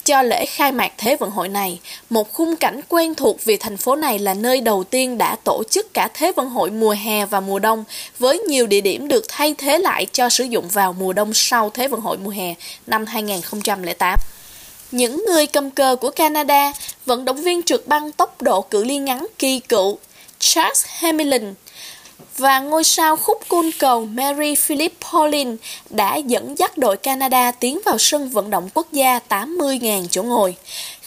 cho 0.05 0.23
lễ 0.23 0.47
khai 0.47 0.73
mạc 0.73 0.93
Thế 0.99 1.17
vận 1.17 1.31
hội 1.31 1.49
này, 1.49 1.81
một 2.11 2.33
khung 2.33 2.57
cảnh 2.57 2.81
quen 2.89 3.15
thuộc 3.15 3.45
vì 3.45 3.57
thành 3.57 3.77
phố 3.77 3.97
này 3.97 4.19
là 4.19 4.35
nơi 4.35 4.61
đầu 4.61 4.85
tiên 4.85 5.19
đã 5.19 5.37
tổ 5.45 5.63
chức 5.71 5.95
cả 5.95 6.09
Thế 6.15 6.33
vận 6.37 6.51
hội 6.51 6.71
mùa 6.71 6.95
hè 7.05 7.27
và 7.27 7.41
mùa 7.41 7.59
đông, 7.59 7.85
với 8.19 8.39
nhiều 8.39 8.67
địa 8.67 8.81
điểm 8.81 9.09
được 9.09 9.25
thay 9.29 9.55
thế 9.59 9.79
lại 9.79 10.07
cho 10.13 10.29
sử 10.29 10.45
dụng 10.45 10.69
vào 10.69 10.93
mùa 10.93 11.13
đông 11.13 11.35
sau 11.35 11.71
Thế 11.71 11.89
vận 11.89 12.01
hội 12.01 12.19
mùa 12.19 12.31
hè 12.31 12.55
năm 12.87 13.07
2008. 13.07 14.19
Những 14.91 15.25
người 15.27 15.47
cầm 15.47 15.71
cờ 15.71 15.97
của 15.97 16.11
Canada, 16.11 16.73
vận 17.07 17.25
động 17.25 17.43
viên 17.43 17.63
trượt 17.63 17.87
băng 17.87 18.13
tốc 18.13 18.43
độ 18.43 18.63
cự 18.63 18.85
ly 18.85 18.99
ngắn 18.99 19.27
kỳ 19.39 19.61
cựu 19.61 19.99
Charles 20.39 20.85
Hamilton 20.87 21.55
và 22.37 22.59
ngôi 22.59 22.85
sao 22.85 23.17
khúc 23.17 23.39
côn 23.49 23.71
cầu 23.79 24.07
Mary 24.07 24.55
Philip 24.55 24.93
Paulin 25.13 25.57
đã 25.91 26.17
dẫn 26.17 26.59
dắt 26.59 26.79
đội 26.79 26.97
Canada 26.97 27.51
tiến 27.51 27.81
vào 27.85 27.99
sân 27.99 28.29
vận 28.29 28.51
động 28.51 28.69
quốc 28.75 28.93
gia 28.93 29.21
80.000 29.29 30.07
chỗ 30.11 30.23
ngồi. 30.23 30.57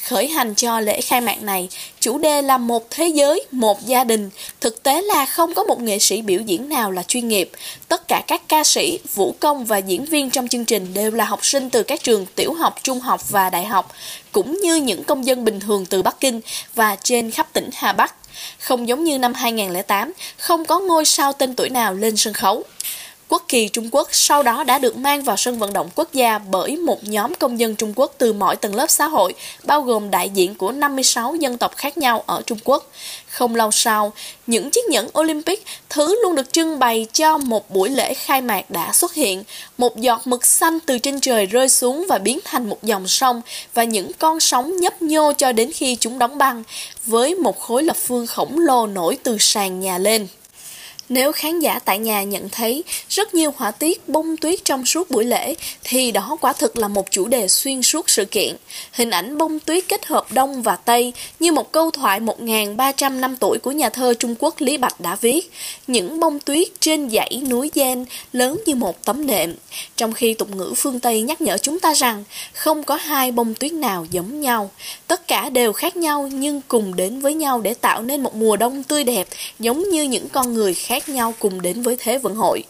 Khởi 0.04 0.28
hành 0.28 0.56
cho 0.56 0.80
lễ 0.80 1.02
khai 1.02 1.22
mạc 1.22 1.44
này, 1.44 1.70
chủ 2.00 2.18
đề 2.18 2.42
là 2.42 2.58
một 2.58 2.92
thế 2.92 3.08
giới, 3.08 3.46
một 3.52 3.86
gia 3.86 4.04
đình. 4.04 4.30
Thực 4.62 4.84
tế 4.84 5.02
là 5.02 5.26
không 5.26 5.54
có 5.54 5.64
một 5.64 5.82
nghệ 5.82 6.00
sĩ 6.00 6.22
biểu 6.22 6.42
diễn 6.42 6.70
nào 6.70 6.92
là 6.92 7.04
chuyên 7.04 7.28
nghiệp. 7.28 7.52
Tất 7.88 8.08
cả 8.08 8.24
các 8.28 8.42
ca 8.48 8.64
sĩ, 8.64 9.00
vũ 9.14 9.36
công 9.40 9.66
và 9.66 9.78
diễn 9.78 10.06
viên 10.06 10.30
trong 10.30 10.48
chương 10.48 10.66
trình 10.66 10.94
đều 10.94 11.12
là 11.12 11.26
học 11.26 11.46
sinh 11.46 11.70
từ 11.70 11.84
các 11.84 12.04
trường 12.04 12.26
tiểu 12.36 12.54
học, 12.54 12.80
trung 12.84 13.00
học 13.00 13.30
và 13.30 13.50
đại 13.50 13.66
học, 13.66 13.92
cũng 14.32 14.60
như 14.60 14.76
những 14.76 15.04
công 15.04 15.26
dân 15.26 15.46
bình 15.46 15.60
thường 15.60 15.86
từ 15.86 16.02
Bắc 16.02 16.20
Kinh 16.20 16.42
và 16.76 16.96
trên 17.04 17.32
khắp 17.32 17.54
tỉnh 17.54 17.70
Hà 17.74 17.94
Bắc. 17.94 18.16
Không 18.60 18.88
giống 18.88 19.04
như 19.04 19.18
năm 19.18 19.34
2008, 19.34 20.14
không 20.38 20.66
có 20.66 20.80
ngôi 20.80 21.06
sao 21.06 21.34
tên 21.34 21.56
tuổi 21.56 21.70
nào 21.70 21.94
lên 21.94 22.18
sân 22.18 22.34
khấu. 22.34 22.64
Quốc 23.30 23.46
kỳ 23.48 23.68
Trung 23.68 23.90
Quốc 23.92 24.08
sau 24.12 24.44
đó 24.44 24.64
đã 24.64 24.80
được 24.80 24.98
mang 24.98 25.24
vào 25.24 25.38
sân 25.38 25.60
vận 25.60 25.74
động 25.74 25.90
quốc 25.96 26.14
gia 26.14 26.38
bởi 26.38 26.78
một 26.78 27.04
nhóm 27.04 27.36
công 27.36 27.60
dân 27.60 27.76
Trung 27.76 27.94
Quốc 27.96 28.14
từ 28.18 28.34
mọi 28.34 28.56
tầng 28.56 28.76
lớp 28.76 28.90
xã 28.90 29.06
hội, 29.06 29.34
bao 29.64 29.82
gồm 29.82 30.12
đại 30.12 30.30
diện 30.30 30.56
của 30.56 30.72
56 30.72 31.36
dân 31.36 31.58
tộc 31.58 31.76
khác 31.76 31.98
nhau 31.98 32.24
ở 32.26 32.42
Trung 32.46 32.58
Quốc. 32.64 32.92
Không 33.36 33.56
lâu 33.56 33.72
sau, 33.72 34.14
những 34.48 34.72
chiếc 34.72 34.86
nhẫn 34.90 35.08
Olympic, 35.20 35.66
thứ 35.90 36.22
luôn 36.24 36.36
được 36.36 36.54
trưng 36.54 36.80
bày 36.80 37.08
cho 37.14 37.38
một 37.38 37.70
buổi 37.70 37.90
lễ 37.90 38.14
khai 38.14 38.42
mạc 38.42 38.70
đã 38.70 38.94
xuất 38.94 39.14
hiện. 39.14 39.44
Một 39.78 39.98
giọt 39.98 40.22
mực 40.28 40.46
xanh 40.46 40.80
từ 40.80 41.00
trên 41.00 41.20
trời 41.20 41.46
rơi 41.46 41.70
xuống 41.70 42.06
và 42.10 42.18
biến 42.18 42.40
thành 42.46 42.70
một 42.70 42.84
dòng 42.84 43.08
sông 43.08 43.42
và 43.74 43.84
những 43.84 44.12
con 44.20 44.40
sóng 44.40 44.78
nhấp 44.78 45.02
nhô 45.02 45.34
cho 45.38 45.52
đến 45.52 45.72
khi 45.72 45.98
chúng 46.00 46.20
đóng 46.20 46.38
băng, 46.38 46.64
với 47.06 47.36
một 47.36 47.60
khối 47.60 47.84
lập 47.84 47.98
phương 47.98 48.28
khổng 48.28 48.60
lồ 48.60 48.88
nổi 48.88 49.18
từ 49.24 49.38
sàn 49.40 49.80
nhà 49.80 49.98
lên. 49.98 50.28
Nếu 51.10 51.32
khán 51.32 51.60
giả 51.60 51.80
tại 51.80 52.00
nhà 52.00 52.24
nhận 52.24 52.50
thấy 52.50 52.84
rất 53.10 53.34
nhiều 53.34 53.54
họa 53.58 53.72
tiết 53.72 54.10
bông 54.10 54.38
tuyết 54.38 54.66
trong 54.66 54.86
suốt 54.86 55.12
buổi 55.12 55.24
lễ, 55.24 55.56
thì 55.84 56.12
đó 56.12 56.38
quả 56.42 56.54
thực 56.54 56.78
là 56.78 56.88
một 56.88 57.12
chủ 57.12 57.28
đề 57.28 57.48
xuyên 57.48 57.82
suốt 57.82 58.10
sự 58.10 58.26
kiện. 58.26 58.56
Hình 58.92 59.10
ảnh 59.10 59.38
bông 59.38 59.60
tuyết 59.60 59.84
kết 59.88 60.06
hợp 60.06 60.34
Đông 60.34 60.62
và 60.62 60.76
Tây 60.76 61.14
như 61.40 61.52
một 61.52 61.72
câu 61.72 61.92
thoại 61.92 62.20
1.300 62.20 63.20
năm 63.20 63.36
tuổi 63.38 63.60
của 63.60 63.72
nhà 63.72 63.90
thơ 63.90 64.14
Trung 64.20 64.36
Quốc 64.40 64.62
Lý 64.62 64.78
Bạch 64.78 65.00
đã 65.00 65.16
viết. 65.16 65.52
Những 65.88 66.20
bông 66.20 66.40
tuyết 66.40 66.68
trên 66.80 67.10
dãy 67.10 67.42
núi 67.50 67.72
Gen 67.74 68.06
lớn 68.34 68.62
như 68.66 68.76
một 68.76 69.06
tấm 69.06 69.28
nệm. 69.28 69.56
Trong 69.96 70.14
khi 70.14 70.34
tục 70.34 70.56
ngữ 70.56 70.74
phương 70.78 71.00
Tây 71.00 71.22
nhắc 71.22 71.42
nhở 71.42 71.58
chúng 71.58 71.80
ta 71.80 71.94
rằng 71.94 72.24
không 72.54 72.84
có 72.84 72.96
hai 72.96 73.32
bông 73.32 73.54
tuyết 73.54 73.74
nào 73.74 74.06
giống 74.12 74.42
nhau. 74.42 74.72
Tất 75.08 75.28
cả 75.28 75.50
đều 75.50 75.74
khác 75.74 75.98
nhau 75.98 76.30
nhưng 76.34 76.62
cùng 76.68 76.96
đến 76.96 77.22
với 77.22 77.34
nhau 77.34 77.62
để 77.62 77.74
tạo 77.74 78.02
nên 78.02 78.24
một 78.24 78.36
mùa 78.36 78.58
đông 78.58 78.84
tươi 78.84 79.04
đẹp 79.04 79.28
giống 79.60 79.90
như 79.90 80.04
những 80.04 80.30
con 80.30 80.54
người 80.54 80.74
khác 80.74 80.95
khác 80.96 81.10
nhau 81.10 81.34
cùng 81.40 81.62
đến 81.62 81.82
với 81.82 81.96
Thế 82.00 82.18
vận 82.18 82.36
hội. 82.36 82.64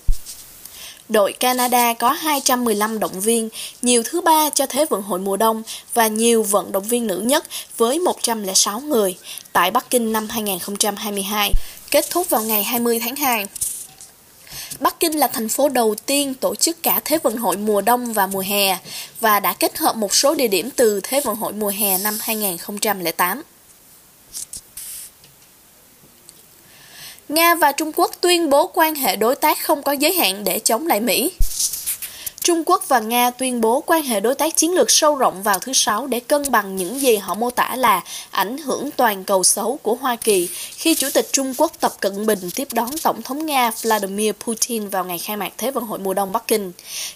Đội 1.10 1.34
Canada 1.34 1.94
có 1.94 2.10
215 2.12 3.00
động 3.00 3.20
viên, 3.20 3.50
nhiều 3.82 4.04
thứ 4.06 4.22
ba 4.22 4.50
cho 4.50 4.66
Thế 4.66 4.86
vận 4.90 5.02
hội 5.02 5.20
mùa 5.20 5.38
đông 5.38 5.64
và 5.94 6.08
nhiều 6.08 6.44
vận 6.44 6.72
động 6.72 6.84
viên 6.84 7.08
nữ 7.08 7.18
nhất 7.26 7.46
với 7.78 8.00
106 8.00 8.80
người 8.80 9.18
tại 9.54 9.72
Bắc 9.72 9.90
Kinh 9.90 10.14
năm 10.14 10.30
2022, 10.30 11.52
kết 11.92 12.06
thúc 12.10 12.30
vào 12.30 12.42
ngày 12.42 12.64
20 12.64 13.00
tháng 13.00 13.16
2. 13.16 13.46
Bắc 14.80 15.00
Kinh 15.00 15.20
là 15.20 15.28
thành 15.28 15.50
phố 15.50 15.70
đầu 15.70 15.96
tiên 16.06 16.34
tổ 16.34 16.56
chức 16.56 16.84
cả 16.84 17.02
Thế 17.06 17.18
vận 17.24 17.38
hội 17.38 17.58
mùa 17.58 17.82
đông 17.82 18.14
và 18.14 18.28
mùa 18.28 18.44
hè 18.48 18.78
và 19.20 19.40
đã 19.40 19.54
kết 19.54 19.78
hợp 19.78 19.96
một 19.96 20.16
số 20.16 20.36
địa 20.36 20.48
điểm 20.48 20.70
từ 20.76 21.00
Thế 21.04 21.22
vận 21.22 21.36
hội 21.36 21.54
mùa 21.54 21.72
hè 21.78 21.98
năm 21.98 22.18
2008. 22.22 23.44
Nga 27.30 27.56
và 27.56 27.72
Trung 27.72 27.92
Quốc 27.96 28.12
tuyên 28.22 28.50
bố 28.50 28.68
quan 28.74 28.96
hệ 28.96 29.16
đối 29.16 29.36
tác 29.36 29.64
không 29.64 29.84
có 29.84 29.92
giới 29.92 30.14
hạn 30.14 30.44
để 30.44 30.60
chống 30.60 30.88
lại 30.88 31.02
Mỹ. 31.02 31.32
Trung 32.42 32.64
Quốc 32.66 32.88
và 32.88 33.00
Nga 33.00 33.32
tuyên 33.32 33.62
bố 33.62 33.84
quan 33.86 34.04
hệ 34.04 34.20
đối 34.20 34.36
tác 34.36 34.56
chiến 34.56 34.74
lược 34.74 34.92
sâu 34.92 35.16
rộng 35.16 35.44
vào 35.44 35.60
thứ 35.60 35.74
Sáu 35.74 36.08
để 36.08 36.20
cân 36.20 36.52
bằng 36.52 36.76
những 36.76 37.02
gì 37.02 37.16
họ 37.16 37.36
mô 37.36 37.50
tả 37.50 37.76
là 37.76 38.04
ảnh 38.32 38.58
hưởng 38.58 38.90
toàn 38.92 39.24
cầu 39.24 39.44
xấu 39.44 39.80
của 39.82 39.96
Hoa 39.96 40.16
Kỳ 40.16 40.48
khi 40.76 40.96
Chủ 40.96 41.08
tịch 41.14 41.30
Trung 41.32 41.54
Quốc 41.58 41.72
Tập 41.80 41.94
Cận 42.00 42.26
Bình 42.26 42.40
tiếp 42.56 42.68
đón 42.74 42.90
Tổng 43.04 43.22
thống 43.22 43.46
Nga 43.46 43.72
Vladimir 43.82 44.34
Putin 44.46 44.90
vào 44.90 45.06
ngày 45.06 45.18
khai 45.18 45.38
mạc 45.38 45.54
Thế 45.58 45.72
vận 45.72 45.84
hội 45.84 46.00
mùa 46.00 46.14
đông 46.14 46.32
Bắc 46.32 46.48
Kinh. 46.48 46.72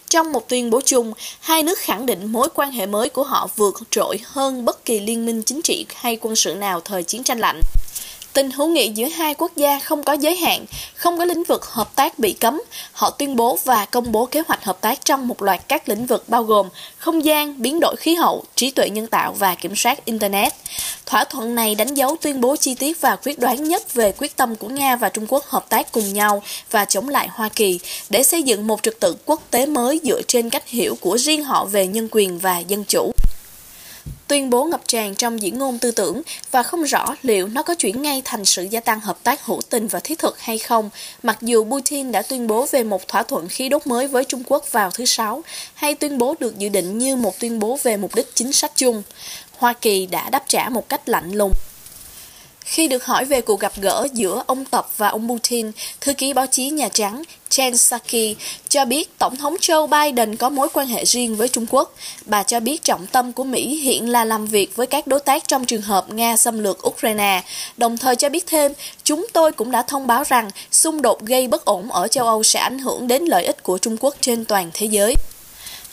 Trong 0.10 0.32
một 0.32 0.50
tuyên 0.50 0.70
bố 0.70 0.82
chung, 0.86 1.14
hai 1.40 1.64
nước 1.64 1.80
khẳng 1.80 2.06
định 2.06 2.32
mối 2.32 2.48
quan 2.56 2.72
hệ 2.72 2.86
mới 2.86 3.10
của 3.10 3.24
họ 3.24 3.50
vượt 3.56 3.76
trội 3.92 4.20
hơn 4.24 4.66
bất 4.66 4.86
kỳ 4.86 5.00
liên 5.00 5.26
minh 5.26 5.44
chính 5.44 5.62
trị 5.62 5.86
hay 5.96 6.18
quân 6.22 6.36
sự 6.36 6.56
nào 6.56 6.82
thời 6.82 7.04
chiến 7.04 7.24
tranh 7.24 7.40
lạnh. 7.40 7.62
Tình 8.34 8.52
hữu 8.52 8.68
nghị 8.68 8.90
giữa 8.90 9.08
hai 9.08 9.34
quốc 9.34 9.52
gia 9.56 9.80
không 9.80 10.04
có 10.04 10.14
giới 10.14 10.36
hạn, 10.36 10.66
không 10.96 11.18
có 11.18 11.26
lĩnh 11.26 11.44
vực 11.44 11.66
hợp 11.66 11.96
tác 11.96 12.20
bị 12.20 12.34
cấm. 12.34 12.62
Họ 12.92 13.10
tuyên 13.10 13.36
bố 13.36 13.60
và 13.64 13.86
công 13.86 14.12
bố 14.12 14.26
kế 14.26 14.42
hoạch 14.48 14.64
hợp 14.64 14.82
tác 14.82 15.06
trong 15.06 15.28
một 15.28 15.42
loạt 15.42 15.62
các 15.68 15.90
lĩnh 15.90 16.06
vực 16.06 16.30
bao 16.30 16.44
gồm 16.44 16.70
không 16.98 17.26
gian, 17.26 17.62
biến 17.62 17.80
đổi 17.80 17.96
khí 17.96 18.16
hậu, 18.16 18.44
trí 18.56 18.72
tuệ 18.72 18.90
nhân 18.90 19.08
tạo 19.08 19.34
và 19.34 19.56
kiểm 19.56 19.76
soát 19.76 20.06
Internet. 20.06 20.54
Thỏa 21.06 21.24
thuận 21.24 21.56
này 21.56 21.76
đánh 21.76 21.94
dấu 21.94 22.18
tuyên 22.22 22.42
bố 22.42 22.56
chi 22.56 22.76
tiết 22.76 23.02
và 23.02 23.16
quyết 23.16 23.40
đoán 23.40 23.64
nhất 23.64 23.94
về 23.94 24.14
quyết 24.18 24.36
tâm 24.36 24.56
của 24.56 24.68
Nga 24.68 24.96
và 24.96 25.10
Trung 25.10 25.26
Quốc 25.30 25.46
hợp 25.46 25.70
tác 25.70 25.92
cùng 25.92 26.14
nhau 26.14 26.44
và 26.72 26.86
chống 26.86 27.10
lại 27.10 27.28
Hoa 27.32 27.50
Kỳ 27.50 27.80
để 28.10 28.24
xây 28.24 28.44
dựng 28.44 28.68
một 28.68 28.84
trật 28.84 29.00
tự 29.00 29.16
quốc 29.26 29.42
tế 29.52 29.66
mới 29.66 30.02
dựa 30.04 30.22
trên 30.28 30.50
cách 30.50 30.68
hiểu 30.68 30.98
của 31.02 31.18
riêng 31.18 31.44
họ 31.44 31.66
về 31.66 31.88
nhân 31.88 32.08
quyền 32.12 32.40
và 32.40 32.60
dân 32.60 32.84
chủ. 32.84 33.12
Tuyên 34.28 34.50
bố 34.50 34.64
ngập 34.64 34.82
tràn 34.88 35.16
trong 35.16 35.42
diễn 35.42 35.58
ngôn 35.58 35.80
tư 35.80 35.92
tưởng 35.92 36.22
và 36.52 36.64
không 36.64 36.84
rõ 36.84 37.16
liệu 37.22 37.48
nó 37.48 37.64
có 37.64 37.76
chuyển 37.76 38.02
ngay 38.02 38.22
thành 38.26 38.46
sự 38.46 38.64
gia 38.64 38.80
tăng 38.80 39.00
hợp 39.00 39.24
tác 39.24 39.46
hữu 39.46 39.62
tình 39.70 39.88
và 39.88 40.00
thiết 40.00 40.20
thực 40.20 40.40
hay 40.40 40.58
không, 40.58 40.90
mặc 41.24 41.38
dù 41.42 41.66
Putin 41.72 42.12
đã 42.12 42.22
tuyên 42.22 42.48
bố 42.48 42.68
về 42.72 42.84
một 42.84 43.08
thỏa 43.08 43.24
thuận 43.24 43.48
khí 43.48 43.70
đốt 43.70 43.88
mới 43.88 44.08
với 44.08 44.26
Trung 44.26 44.44
Quốc 44.48 44.72
vào 44.72 44.92
thứ 44.92 45.06
Sáu, 45.06 45.44
hay 45.74 45.96
tuyên 45.96 46.18
bố 46.18 46.36
được 46.40 46.58
dự 46.58 46.70
định 46.70 46.98
như 46.98 47.16
một 47.16 47.40
tuyên 47.40 47.60
bố 47.60 47.80
về 47.84 47.98
mục 47.98 48.16
đích 48.16 48.36
chính 48.36 48.54
sách 48.54 48.72
chung. 48.76 49.04
Hoa 49.58 49.74
Kỳ 49.74 50.06
đã 50.06 50.30
đáp 50.30 50.44
trả 50.48 50.70
một 50.70 50.90
cách 50.90 51.10
lạnh 51.10 51.32
lùng. 51.32 51.54
Khi 52.70 52.88
được 52.88 53.06
hỏi 53.06 53.26
về 53.26 53.42
cuộc 53.42 53.60
gặp 53.60 53.72
gỡ 53.82 54.08
giữa 54.14 54.44
ông 54.48 54.66
Tập 54.66 54.90
và 54.98 55.08
ông 55.08 55.30
Putin, 55.30 55.72
thư 56.02 56.14
ký 56.14 56.34
báo 56.34 56.48
chí 56.48 56.70
Nhà 56.70 56.90
Trắng 56.90 57.24
Jen 57.50 57.74
Psaki 57.74 58.38
cho 58.70 58.86
biết 58.86 59.18
Tổng 59.18 59.36
thống 59.36 59.56
Joe 59.56 59.88
Biden 59.88 60.36
có 60.36 60.50
mối 60.50 60.68
quan 60.74 60.88
hệ 60.88 61.06
riêng 61.06 61.36
với 61.36 61.48
Trung 61.48 61.66
Quốc. 61.70 61.96
Bà 62.26 62.44
cho 62.44 62.60
biết 62.60 62.84
trọng 62.84 63.08
tâm 63.08 63.34
của 63.34 63.44
Mỹ 63.44 63.76
hiện 63.76 64.10
là 64.10 64.26
làm 64.26 64.46
việc 64.46 64.76
với 64.76 64.88
các 64.88 65.08
đối 65.08 65.20
tác 65.20 65.48
trong 65.48 65.66
trường 65.66 65.82
hợp 65.82 66.14
Nga 66.14 66.38
xâm 66.38 66.60
lược 66.60 66.88
Ukraine. 66.88 67.44
Đồng 67.78 67.98
thời 67.98 68.16
cho 68.16 68.30
biết 68.30 68.48
thêm, 68.48 68.74
chúng 69.04 69.28
tôi 69.34 69.52
cũng 69.52 69.72
đã 69.72 69.82
thông 69.82 70.08
báo 70.08 70.24
rằng 70.28 70.50
xung 70.72 71.02
đột 71.02 71.26
gây 71.26 71.48
bất 71.48 71.66
ổn 71.66 71.92
ở 71.92 72.08
châu 72.08 72.26
Âu 72.26 72.44
sẽ 72.44 72.60
ảnh 72.60 72.80
hưởng 72.80 73.08
đến 73.08 73.26
lợi 73.26 73.46
ích 73.46 73.64
của 73.64 73.78
Trung 73.78 73.98
Quốc 74.00 74.16
trên 74.22 74.46
toàn 74.46 74.72
thế 74.74 74.86
giới. 74.86 75.16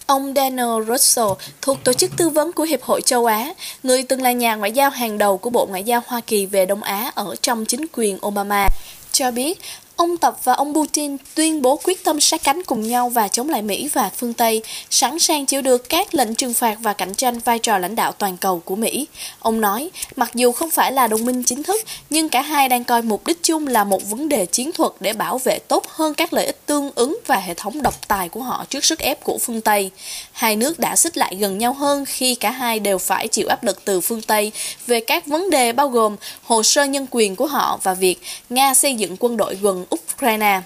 Ông 0.06 0.32
Daniel 0.36 0.84
Russell 0.88 1.28
thuộc 1.62 1.84
Tổ 1.84 1.92
chức 1.92 2.10
Tư 2.16 2.28
vấn 2.28 2.52
của 2.52 2.62
Hiệp 2.62 2.82
hội 2.82 3.02
châu 3.02 3.26
Á, 3.26 3.54
người 3.82 4.02
từng 4.02 4.22
là 4.22 4.32
nhà 4.32 4.54
ngoại 4.54 4.72
giao 4.72 4.90
hàng 4.90 5.18
đầu 5.18 5.38
của 5.38 5.50
Bộ 5.50 5.66
Ngoại 5.66 5.84
giao 5.84 6.02
Hoa 6.06 6.20
Kỳ 6.20 6.46
về 6.46 6.66
Đông 6.66 6.82
Á 6.82 7.10
ở 7.14 7.34
trong 7.42 7.64
chính 7.64 7.86
quyền 7.92 8.18
Obama, 8.26 8.66
cho 9.12 9.30
biết 9.30 9.60
Ông 9.96 10.16
Tập 10.16 10.38
và 10.44 10.52
ông 10.52 10.74
Putin 10.74 11.16
tuyên 11.34 11.62
bố 11.62 11.80
quyết 11.84 12.04
tâm 12.04 12.20
sát 12.20 12.42
cánh 12.44 12.62
cùng 12.66 12.88
nhau 12.88 13.08
và 13.08 13.28
chống 13.28 13.48
lại 13.48 13.62
Mỹ 13.62 13.88
và 13.92 14.10
phương 14.16 14.32
Tây, 14.32 14.62
sẵn 14.90 15.18
sàng 15.18 15.46
chịu 15.46 15.62
được 15.62 15.88
các 15.88 16.14
lệnh 16.14 16.34
trừng 16.34 16.54
phạt 16.54 16.76
và 16.80 16.92
cạnh 16.92 17.14
tranh 17.14 17.38
vai 17.38 17.58
trò 17.58 17.78
lãnh 17.78 17.94
đạo 17.94 18.12
toàn 18.12 18.36
cầu 18.36 18.62
của 18.64 18.76
Mỹ. 18.76 19.06
Ông 19.38 19.60
nói, 19.60 19.90
mặc 20.16 20.30
dù 20.34 20.52
không 20.52 20.70
phải 20.70 20.92
là 20.92 21.06
đồng 21.06 21.24
minh 21.24 21.42
chính 21.42 21.62
thức, 21.62 21.80
nhưng 22.10 22.28
cả 22.28 22.42
hai 22.42 22.68
đang 22.68 22.84
coi 22.84 23.02
mục 23.02 23.26
đích 23.26 23.42
chung 23.42 23.66
là 23.66 23.84
một 23.84 24.10
vấn 24.10 24.28
đề 24.28 24.46
chiến 24.46 24.72
thuật 24.72 24.92
để 25.00 25.12
bảo 25.12 25.38
vệ 25.38 25.58
tốt 25.58 25.86
hơn 25.88 26.14
các 26.14 26.32
lợi 26.32 26.46
ích 26.46 26.66
tương 26.66 26.90
ứng 26.94 27.18
và 27.26 27.36
hệ 27.36 27.54
thống 27.54 27.82
độc 27.82 28.08
tài 28.08 28.28
của 28.28 28.42
họ 28.42 28.64
trước 28.68 28.84
sức 28.84 28.98
ép 28.98 29.24
của 29.24 29.38
phương 29.38 29.60
Tây. 29.60 29.90
Hai 30.32 30.56
nước 30.56 30.78
đã 30.78 30.96
xích 30.96 31.16
lại 31.16 31.36
gần 31.36 31.58
nhau 31.58 31.72
hơn 31.72 32.04
khi 32.04 32.34
cả 32.34 32.50
hai 32.50 32.80
đều 32.80 32.98
phải 32.98 33.28
chịu 33.28 33.48
áp 33.48 33.64
lực 33.64 33.84
từ 33.84 34.00
phương 34.00 34.22
Tây 34.22 34.52
về 34.86 35.00
các 35.00 35.26
vấn 35.26 35.50
đề 35.50 35.72
bao 35.72 35.88
gồm 35.88 36.16
hồ 36.42 36.62
sơ 36.62 36.84
nhân 36.84 37.06
quyền 37.10 37.36
của 37.36 37.46
họ 37.46 37.78
và 37.82 37.94
việc 37.94 38.16
Nga 38.50 38.74
xây 38.74 38.94
dựng 38.94 39.16
quân 39.18 39.36
đội 39.36 39.54
gần 39.54 39.85
Ukraine. 40.16 40.60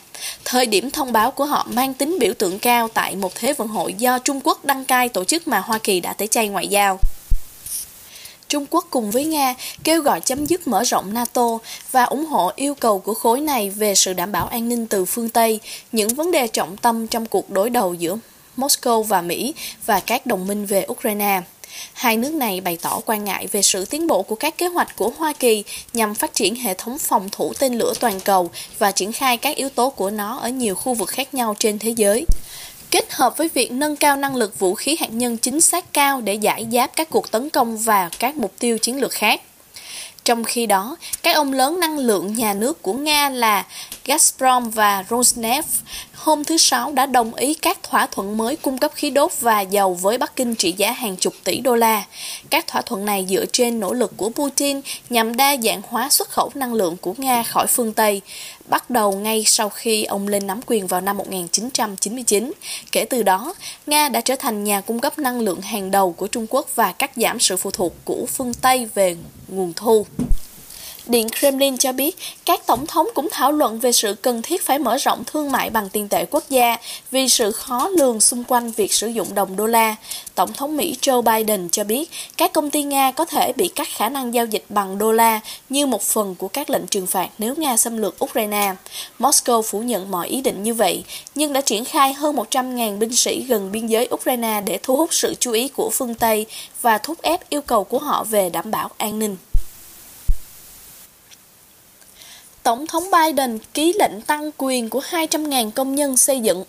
Thời 0.45 0.67
điểm 0.67 0.91
thông 0.91 1.13
báo 1.13 1.31
của 1.31 1.45
họ 1.45 1.67
mang 1.71 1.95
tính 1.95 2.17
biểu 2.21 2.35
tượng 2.35 2.59
cao 2.59 2.89
tại 2.89 3.17
một 3.17 3.35
thế 3.35 3.53
vận 3.53 3.69
hội 3.69 3.95
do 3.95 4.19
Trung 4.19 4.41
Quốc 4.45 4.65
đăng 4.65 4.85
cai 4.85 5.09
tổ 5.09 5.25
chức 5.25 5.49
mà 5.49 5.59
Hoa 5.59 5.79
Kỳ 5.79 6.01
đã 6.01 6.13
tẩy 6.13 6.29
chay 6.29 6.49
ngoại 6.49 6.69
giao. 6.69 6.99
Trung 8.49 8.67
Quốc 8.71 8.87
cùng 8.91 9.11
với 9.11 9.25
Nga 9.25 9.55
kêu 9.85 10.03
gọi 10.03 10.21
chấm 10.21 10.47
dứt 10.47 10.69
mở 10.69 10.83
rộng 10.83 11.15
NATO 11.15 11.59
và 11.93 12.05
ủng 12.05 12.27
hộ 12.27 12.53
yêu 12.57 12.75
cầu 12.75 12.99
của 12.99 13.15
khối 13.15 13.41
này 13.41 13.71
về 13.71 13.95
sự 13.95 14.13
đảm 14.13 14.33
bảo 14.33 14.47
an 14.47 14.69
ninh 14.69 14.87
từ 14.87 15.05
phương 15.05 15.29
Tây, 15.29 15.61
những 15.93 16.09
vấn 16.09 16.31
đề 16.31 16.47
trọng 16.47 16.77
tâm 16.77 17.07
trong 17.07 17.27
cuộc 17.27 17.51
đối 17.51 17.71
đầu 17.71 17.95
giữa 17.95 18.17
Moscow 18.57 19.03
và 19.03 19.23
Mỹ 19.23 19.55
và 19.87 20.01
các 20.01 20.27
đồng 20.27 20.47
minh 20.47 20.67
về 20.67 20.87
Ukraine. 20.93 21.43
Hai 21.93 22.17
nước 22.17 22.33
này 22.33 22.61
bày 22.61 22.79
tỏ 22.83 23.01
quan 23.07 23.25
ngại 23.25 23.47
về 23.53 23.63
sự 23.63 23.85
tiến 23.85 24.07
bộ 24.07 24.23
của 24.23 24.35
các 24.35 24.59
kế 24.59 24.67
hoạch 24.67 24.97
của 24.97 25.13
Hoa 25.19 25.33
Kỳ 25.33 25.65
nhằm 25.93 26.15
phát 26.15 26.35
triển 26.35 26.55
hệ 26.55 26.75
thống 26.75 26.99
phòng 26.99 27.29
thủ 27.33 27.53
tên 27.59 27.75
lửa 27.75 27.93
toàn 28.01 28.21
cầu 28.21 28.51
và 28.79 28.93
triển 28.93 29.13
khai 29.13 29.37
các 29.37 29.57
yếu 29.57 29.69
tố 29.69 29.91
của 29.91 30.11
nó 30.11 30.39
ở 30.39 30.49
nhiều 30.49 30.75
khu 30.75 30.95
vực 30.95 31.09
khác 31.09 31.35
nhau 31.35 31.57
trên 31.59 31.79
thế 31.79 31.91
giới 31.91 32.27
kết 32.91 33.13
hợp 33.13 33.37
với 33.37 33.49
việc 33.55 33.73
nâng 33.73 33.97
cao 33.97 34.17
năng 34.17 34.37
lực 34.37 34.59
vũ 34.59 34.75
khí 34.75 34.97
hạt 35.01 35.11
nhân 35.11 35.37
chính 35.37 35.61
xác 35.61 35.93
cao 35.93 36.21
để 36.21 36.35
giải 36.35 36.67
giáp 36.73 36.97
các 36.97 37.11
cuộc 37.11 37.31
tấn 37.31 37.51
công 37.51 37.79
và 37.79 38.11
các 38.19 38.37
mục 38.37 38.53
tiêu 38.59 38.79
chiến 38.79 39.01
lược 39.01 39.13
khác. 39.13 39.41
Trong 40.25 40.45
khi 40.45 40.67
đó, 40.67 40.97
các 41.23 41.37
ông 41.37 41.53
lớn 41.53 41.81
năng 41.81 41.99
lượng 41.99 42.35
nhà 42.35 42.55
nước 42.55 42.83
của 42.83 42.93
Nga 42.93 43.29
là 43.29 43.67
Gazprom 44.05 44.71
và 44.71 45.05
Rosneft 45.09 45.63
hôm 46.21 46.45
thứ 46.45 46.57
Sáu 46.57 46.93
đã 46.93 47.07
đồng 47.07 47.35
ý 47.35 47.55
các 47.55 47.83
thỏa 47.83 48.07
thuận 48.07 48.37
mới 48.37 48.57
cung 48.57 48.79
cấp 48.79 48.93
khí 48.95 49.11
đốt 49.11 49.33
và 49.41 49.61
dầu 49.61 49.95
với 49.95 50.19
Bắc 50.19 50.37
Kinh 50.37 50.55
trị 50.55 50.73
giá 50.73 50.93
hàng 50.93 51.17
chục 51.17 51.35
tỷ 51.45 51.61
đô 51.61 51.77
la. 51.77 52.05
Các 52.51 52.67
thỏa 52.67 52.83
thuận 52.83 53.05
này 53.05 53.27
dựa 53.29 53.45
trên 53.53 53.81
nỗ 53.81 53.93
lực 53.93 54.13
của 54.17 54.31
Putin 54.31 54.81
nhằm 55.11 55.37
đa 55.37 55.57
dạng 55.57 55.83
hóa 55.89 56.11
xuất 56.11 56.31
khẩu 56.31 56.51
năng 56.55 56.75
lượng 56.75 56.97
của 56.97 57.15
Nga 57.19 57.43
khỏi 57.43 57.67
phương 57.67 57.93
Tây, 57.93 58.21
bắt 58.69 58.91
đầu 58.91 59.13
ngay 59.13 59.45
sau 59.47 59.69
khi 59.69 60.05
ông 60.05 60.29
lên 60.29 60.47
nắm 60.47 60.61
quyền 60.67 60.87
vào 60.87 61.01
năm 61.01 61.17
1999. 61.17 62.53
Kể 62.93 63.05
từ 63.11 63.23
đó, 63.23 63.55
Nga 63.87 64.09
đã 64.09 64.21
trở 64.21 64.37
thành 64.37 64.65
nhà 64.65 64.81
cung 64.81 65.01
cấp 65.01 65.19
năng 65.19 65.41
lượng 65.41 65.61
hàng 65.61 65.91
đầu 65.91 66.13
của 66.13 66.27
Trung 66.27 66.47
Quốc 66.51 66.67
và 66.75 66.93
cắt 66.93 67.11
giảm 67.17 67.41
sự 67.41 67.57
phụ 67.57 67.71
thuộc 67.71 67.95
của 68.05 68.27
phương 68.27 68.55
Tây 68.55 68.89
về 68.95 69.17
nguồn 69.49 69.73
thu. 69.77 70.07
Điện 71.11 71.29
Kremlin 71.39 71.77
cho 71.77 71.93
biết 71.93 72.17
các 72.45 72.67
tổng 72.67 72.87
thống 72.87 73.09
cũng 73.15 73.29
thảo 73.31 73.53
luận 73.53 73.79
về 73.79 73.93
sự 73.93 74.15
cần 74.15 74.43
thiết 74.43 74.67
phải 74.67 74.79
mở 74.79 74.97
rộng 74.97 75.25
thương 75.27 75.53
mại 75.53 75.71
bằng 75.71 75.89
tiền 75.89 76.09
tệ 76.09 76.25
quốc 76.31 76.45
gia 76.51 76.77
vì 77.11 77.29
sự 77.29 77.53
khó 77.53 77.89
lường 77.89 78.21
xung 78.21 78.45
quanh 78.45 78.71
việc 78.71 78.93
sử 78.93 79.07
dụng 79.09 79.35
đồng 79.35 79.57
đô 79.57 79.67
la. 79.67 79.97
Tổng 80.35 80.53
thống 80.53 80.77
Mỹ 80.77 80.97
Joe 81.03 81.23
Biden 81.23 81.69
cho 81.69 81.85
biết 81.85 82.11
các 82.37 82.53
công 82.53 82.71
ty 82.71 82.83
Nga 82.83 83.13
có 83.13 83.25
thể 83.25 83.53
bị 83.57 83.69
cắt 83.69 83.89
khả 83.91 84.09
năng 84.09 84.35
giao 84.35 84.47
dịch 84.47 84.65
bằng 84.69 84.99
đô 84.99 85.13
la 85.13 85.41
như 85.69 85.87
một 85.87 86.03
phần 86.03 86.35
của 86.35 86.49
các 86.49 86.71
lệnh 86.71 86.87
trừng 86.87 87.07
phạt 87.07 87.29
nếu 87.39 87.55
Nga 87.57 87.77
xâm 87.77 87.99
lược 87.99 88.25
Ukraine. 88.25 88.75
Moscow 89.19 89.63
phủ 89.63 89.81
nhận 89.81 90.11
mọi 90.11 90.29
ý 90.29 90.41
định 90.41 90.63
như 90.63 90.75
vậy, 90.75 91.05
nhưng 91.35 91.53
đã 91.53 91.61
triển 91.61 91.85
khai 91.85 92.13
hơn 92.13 92.37
100.000 92.37 92.99
binh 92.99 93.17
sĩ 93.17 93.43
gần 93.49 93.73
biên 93.73 93.87
giới 93.87 94.09
Ukraine 94.15 94.63
để 94.67 94.79
thu 94.83 94.97
hút 94.97 95.15
sự 95.15 95.35
chú 95.41 95.53
ý 95.53 95.69
của 95.69 95.91
phương 95.91 96.15
Tây 96.15 96.47
và 96.83 96.99
thúc 96.99 97.23
ép 97.23 97.51
yêu 97.51 97.61
cầu 97.61 97.85
của 97.85 97.99
họ 97.99 98.25
về 98.25 98.51
đảm 98.51 98.71
bảo 98.71 98.91
an 98.99 99.19
ninh. 99.19 99.37
Tổng 102.63 102.87
thống 102.87 103.05
Biden 103.13 103.59
ký 103.75 103.93
lệnh 103.99 104.21
tăng 104.21 104.51
quyền 104.57 104.91
của 104.91 105.03
200.000 105.11 105.71
công 105.71 105.95
nhân 105.95 106.17
xây 106.17 106.41
dựng. 106.41 106.65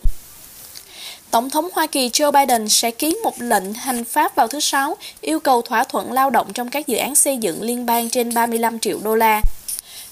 Tổng 1.32 1.50
thống 1.50 1.70
Hoa 1.74 1.88
Kỳ 1.88 2.10
Joe 2.10 2.32
Biden 2.32 2.70
sẽ 2.70 2.92
ký 2.92 3.18
một 3.24 3.34
lệnh 3.38 3.74
hành 3.74 4.04
pháp 4.04 4.36
vào 4.36 4.48
thứ 4.48 4.60
Sáu, 4.60 4.98
yêu 5.22 5.40
cầu 5.40 5.62
thỏa 5.62 5.84
thuận 5.84 6.12
lao 6.12 6.30
động 6.30 6.54
trong 6.54 6.70
các 6.70 6.88
dự 6.88 6.98
án 6.98 7.16
xây 7.16 7.38
dựng 7.38 7.62
liên 7.62 7.86
bang 7.86 8.10
trên 8.10 8.34
35 8.34 8.80
triệu 8.80 9.00
đô 9.04 9.16
la. 9.16 9.42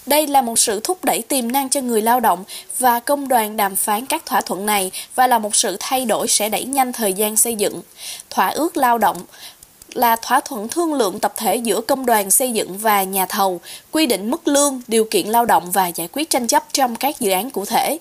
Đây 0.06 0.26
là 0.26 0.42
một 0.42 0.58
sự 0.58 0.80
thúc 0.84 1.04
đẩy 1.04 1.22
tiềm 1.28 1.52
năng 1.52 1.68
cho 1.68 1.80
người 1.80 2.02
lao 2.02 2.20
động 2.20 2.44
và 2.78 3.00
công 3.00 3.28
đoàn 3.28 3.56
đàm 3.56 3.76
phán 3.76 4.06
các 4.06 4.26
thỏa 4.26 4.40
thuận 4.40 4.66
này 4.66 4.90
và 5.14 5.26
là 5.26 5.38
một 5.38 5.56
sự 5.56 5.76
thay 5.80 6.04
đổi 6.04 6.28
sẽ 6.28 6.48
đẩy 6.48 6.64
nhanh 6.64 6.92
thời 6.92 7.12
gian 7.12 7.36
xây 7.36 7.54
dựng. 7.54 7.82
Thỏa 8.30 8.48
ước 8.48 8.76
lao 8.76 8.98
động 8.98 9.24
là 9.94 10.16
thỏa 10.16 10.40
thuận 10.40 10.68
thương 10.68 10.94
lượng 10.94 11.20
tập 11.20 11.32
thể 11.36 11.56
giữa 11.56 11.80
công 11.80 12.06
đoàn 12.06 12.30
xây 12.30 12.52
dựng 12.52 12.78
và 12.78 13.02
nhà 13.02 13.26
thầu, 13.26 13.60
quy 13.92 14.06
định 14.06 14.30
mức 14.30 14.48
lương, 14.48 14.80
điều 14.88 15.04
kiện 15.04 15.28
lao 15.28 15.44
động 15.44 15.70
và 15.70 15.86
giải 15.86 16.08
quyết 16.12 16.30
tranh 16.30 16.46
chấp 16.46 16.64
trong 16.72 16.96
các 16.96 17.20
dự 17.20 17.30
án 17.30 17.50
cụ 17.50 17.64
thể. 17.64 17.98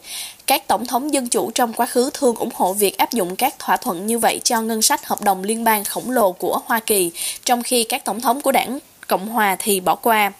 Các 0.48 0.68
tổng 0.68 0.86
thống 0.86 1.14
dân 1.14 1.28
chủ 1.28 1.52
trong 1.52 1.74
quá 1.74 1.86
khứ 1.86 2.10
thường 2.14 2.36
ủng 2.36 2.50
hộ 2.54 2.74
việc 2.74 2.98
áp 2.98 3.12
dụng 3.12 3.36
các 3.36 3.60
thỏa 3.60 3.78
thuận 3.78 4.08
như 4.08 4.20
vậy 4.20 4.40
cho 4.44 4.62
ngân 4.62 4.82
sách 4.82 5.08
hợp 5.08 5.22
đồng 5.22 5.44
liên 5.44 5.64
bang 5.64 5.84
khổng 5.84 6.12
lồ 6.12 6.32
của 6.32 6.60
Hoa 6.66 6.80
Kỳ, 6.80 7.12
trong 7.46 7.64
khi 7.64 7.84
các 7.84 8.06
tổng 8.06 8.22
thống 8.22 8.42
của 8.42 8.52
đảng 8.52 8.80
Cộng 9.10 9.28
hòa 9.28 9.56
thì 9.60 9.80
bỏ 9.80 9.96
qua. 9.96 10.32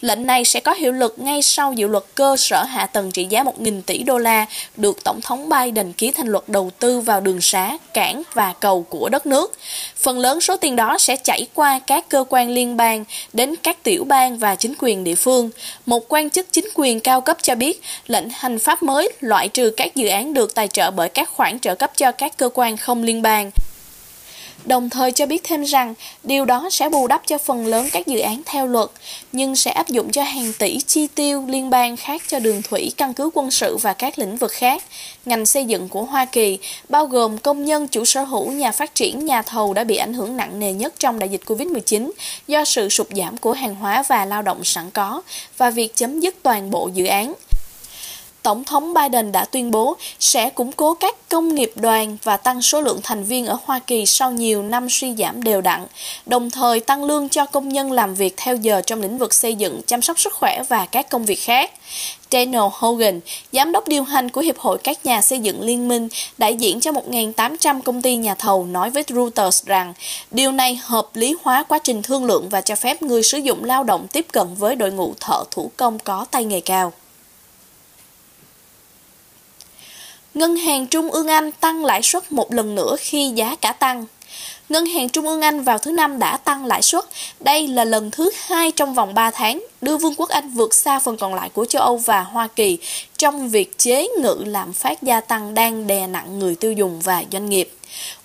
Lệnh 0.00 0.26
này 0.26 0.44
sẽ 0.44 0.60
có 0.60 0.72
hiệu 0.72 0.92
lực 0.92 1.18
ngay 1.18 1.42
sau 1.42 1.72
dự 1.72 1.86
luật 1.86 2.04
cơ 2.14 2.36
sở 2.36 2.64
hạ 2.64 2.86
tầng 2.86 3.12
trị 3.12 3.26
giá 3.30 3.42
1.000 3.42 3.82
tỷ 3.82 4.02
đô 4.02 4.18
la 4.18 4.46
được 4.76 5.04
Tổng 5.04 5.20
thống 5.20 5.48
Biden 5.48 5.92
ký 5.92 6.10
thành 6.10 6.28
luật 6.28 6.44
đầu 6.48 6.70
tư 6.78 7.00
vào 7.00 7.20
đường 7.20 7.40
xá, 7.40 7.78
cảng 7.94 8.22
và 8.34 8.54
cầu 8.60 8.82
của 8.82 9.08
đất 9.08 9.26
nước. 9.26 9.52
Phần 9.96 10.18
lớn 10.18 10.40
số 10.40 10.56
tiền 10.56 10.76
đó 10.76 10.98
sẽ 10.98 11.16
chảy 11.16 11.46
qua 11.54 11.78
các 11.78 12.08
cơ 12.08 12.24
quan 12.28 12.50
liên 12.50 12.76
bang 12.76 13.04
đến 13.32 13.54
các 13.62 13.82
tiểu 13.82 14.04
bang 14.04 14.38
và 14.38 14.54
chính 14.54 14.74
quyền 14.78 15.04
địa 15.04 15.14
phương. 15.14 15.50
Một 15.86 16.04
quan 16.08 16.30
chức 16.30 16.46
chính 16.52 16.68
quyền 16.74 17.00
cao 17.00 17.20
cấp 17.20 17.36
cho 17.42 17.54
biết 17.54 17.82
lệnh 18.06 18.28
hành 18.30 18.58
pháp 18.58 18.82
mới 18.82 19.12
loại 19.20 19.48
trừ 19.48 19.70
các 19.76 19.94
dự 19.94 20.08
án 20.08 20.34
được 20.34 20.54
tài 20.54 20.68
trợ 20.68 20.90
bởi 20.90 21.08
các 21.08 21.30
khoản 21.30 21.58
trợ 21.58 21.74
cấp 21.74 21.92
cho 21.96 22.12
các 22.12 22.36
cơ 22.36 22.48
quan 22.54 22.76
không 22.76 23.02
liên 23.02 23.22
bang 23.22 23.50
đồng 24.66 24.90
thời 24.90 25.12
cho 25.12 25.26
biết 25.26 25.44
thêm 25.44 25.62
rằng 25.62 25.94
điều 26.22 26.44
đó 26.44 26.68
sẽ 26.70 26.88
bù 26.88 27.06
đắp 27.06 27.22
cho 27.26 27.38
phần 27.38 27.66
lớn 27.66 27.88
các 27.92 28.06
dự 28.06 28.18
án 28.18 28.42
theo 28.46 28.66
luật, 28.66 28.90
nhưng 29.32 29.56
sẽ 29.56 29.70
áp 29.70 29.88
dụng 29.88 30.10
cho 30.10 30.22
hàng 30.22 30.52
tỷ 30.58 30.78
chi 30.86 31.06
tiêu 31.14 31.44
liên 31.48 31.70
bang 31.70 31.96
khác 31.96 32.22
cho 32.28 32.38
đường 32.38 32.62
thủy, 32.62 32.92
căn 32.96 33.14
cứ 33.14 33.30
quân 33.34 33.50
sự 33.50 33.76
và 33.76 33.92
các 33.92 34.18
lĩnh 34.18 34.36
vực 34.36 34.52
khác. 34.52 34.82
Ngành 35.24 35.46
xây 35.46 35.64
dựng 35.64 35.88
của 35.88 36.02
Hoa 36.04 36.24
Kỳ, 36.24 36.58
bao 36.88 37.06
gồm 37.06 37.38
công 37.38 37.64
nhân, 37.64 37.88
chủ 37.88 38.04
sở 38.04 38.24
hữu, 38.24 38.52
nhà 38.52 38.72
phát 38.72 38.94
triển, 38.94 39.26
nhà 39.26 39.42
thầu 39.42 39.74
đã 39.74 39.84
bị 39.84 39.96
ảnh 39.96 40.14
hưởng 40.14 40.36
nặng 40.36 40.58
nề 40.58 40.72
nhất 40.72 40.94
trong 40.98 41.18
đại 41.18 41.28
dịch 41.28 41.42
Covid-19 41.46 42.10
do 42.48 42.64
sự 42.64 42.88
sụt 42.88 43.06
giảm 43.10 43.36
của 43.36 43.52
hàng 43.52 43.74
hóa 43.74 44.04
và 44.08 44.24
lao 44.24 44.42
động 44.42 44.64
sẵn 44.64 44.90
có 44.90 45.22
và 45.56 45.70
việc 45.70 45.96
chấm 45.96 46.20
dứt 46.20 46.34
toàn 46.42 46.70
bộ 46.70 46.90
dự 46.94 47.06
án. 47.06 47.34
Tổng 48.46 48.64
thống 48.64 48.94
Biden 48.94 49.32
đã 49.32 49.44
tuyên 49.44 49.70
bố 49.70 49.96
sẽ 50.20 50.50
củng 50.50 50.72
cố 50.72 50.94
các 50.94 51.28
công 51.28 51.54
nghiệp 51.54 51.72
đoàn 51.76 52.16
và 52.22 52.36
tăng 52.36 52.62
số 52.62 52.80
lượng 52.80 53.00
thành 53.02 53.24
viên 53.24 53.46
ở 53.46 53.58
Hoa 53.64 53.78
Kỳ 53.78 54.06
sau 54.06 54.32
nhiều 54.32 54.62
năm 54.62 54.86
suy 54.90 55.14
giảm 55.14 55.42
đều 55.42 55.60
đặn, 55.60 55.86
đồng 56.26 56.50
thời 56.50 56.80
tăng 56.80 57.04
lương 57.04 57.28
cho 57.28 57.46
công 57.46 57.68
nhân 57.68 57.92
làm 57.92 58.14
việc 58.14 58.34
theo 58.36 58.56
giờ 58.56 58.82
trong 58.86 59.02
lĩnh 59.02 59.18
vực 59.18 59.34
xây 59.34 59.54
dựng, 59.54 59.80
chăm 59.86 60.02
sóc 60.02 60.18
sức 60.18 60.32
khỏe 60.34 60.62
và 60.68 60.86
các 60.86 61.08
công 61.10 61.24
việc 61.24 61.40
khác. 61.40 61.70
Daniel 62.30 62.62
Hogan, 62.72 63.20
giám 63.52 63.72
đốc 63.72 63.88
điều 63.88 64.04
hành 64.04 64.30
của 64.30 64.40
Hiệp 64.40 64.58
hội 64.58 64.78
các 64.78 65.06
nhà 65.06 65.22
xây 65.22 65.38
dựng 65.38 65.62
liên 65.62 65.88
minh, 65.88 66.08
đại 66.38 66.54
diện 66.54 66.80
cho 66.80 66.90
1.800 66.90 67.80
công 67.82 68.02
ty 68.02 68.16
nhà 68.16 68.34
thầu 68.34 68.66
nói 68.66 68.90
với 68.90 69.04
Reuters 69.08 69.64
rằng 69.66 69.94
điều 70.30 70.52
này 70.52 70.80
hợp 70.82 71.08
lý 71.14 71.36
hóa 71.42 71.62
quá 71.68 71.78
trình 71.78 72.02
thương 72.02 72.24
lượng 72.24 72.48
và 72.48 72.60
cho 72.60 72.74
phép 72.74 73.02
người 73.02 73.22
sử 73.22 73.38
dụng 73.38 73.64
lao 73.64 73.84
động 73.84 74.06
tiếp 74.12 74.26
cận 74.32 74.54
với 74.54 74.74
đội 74.74 74.92
ngũ 74.92 75.14
thợ 75.20 75.44
thủ 75.50 75.70
công 75.76 75.98
có 75.98 76.26
tay 76.30 76.44
nghề 76.44 76.60
cao. 76.60 76.92
Ngân 80.36 80.56
hàng 80.56 80.86
Trung 80.86 81.10
ương 81.10 81.28
Anh 81.28 81.52
tăng 81.52 81.84
lãi 81.84 82.02
suất 82.02 82.32
một 82.32 82.52
lần 82.52 82.74
nữa 82.74 82.96
khi 83.00 83.32
giá 83.34 83.56
cả 83.60 83.72
tăng. 83.72 84.04
Ngân 84.68 84.86
hàng 84.86 85.08
Trung 85.08 85.26
ương 85.26 85.40
Anh 85.40 85.62
vào 85.62 85.78
thứ 85.78 85.92
Năm 85.92 86.18
đã 86.18 86.36
tăng 86.36 86.66
lãi 86.66 86.82
suất. 86.82 87.04
Đây 87.40 87.68
là 87.68 87.84
lần 87.84 88.10
thứ 88.10 88.30
hai 88.46 88.72
trong 88.72 88.94
vòng 88.94 89.14
3 89.14 89.30
tháng, 89.30 89.66
đưa 89.80 89.96
Vương 89.96 90.14
quốc 90.16 90.28
Anh 90.28 90.50
vượt 90.50 90.74
xa 90.74 90.98
phần 90.98 91.16
còn 91.16 91.34
lại 91.34 91.48
của 91.48 91.64
châu 91.64 91.82
Âu 91.82 91.96
và 91.96 92.22
Hoa 92.22 92.48
Kỳ 92.56 92.78
trong 93.16 93.48
việc 93.48 93.78
chế 93.78 94.08
ngự 94.20 94.42
lạm 94.46 94.72
phát 94.72 95.02
gia 95.02 95.20
tăng 95.20 95.54
đang 95.54 95.86
đè 95.86 96.06
nặng 96.06 96.38
người 96.38 96.54
tiêu 96.54 96.72
dùng 96.72 97.00
và 97.00 97.24
doanh 97.32 97.48
nghiệp. 97.48 97.70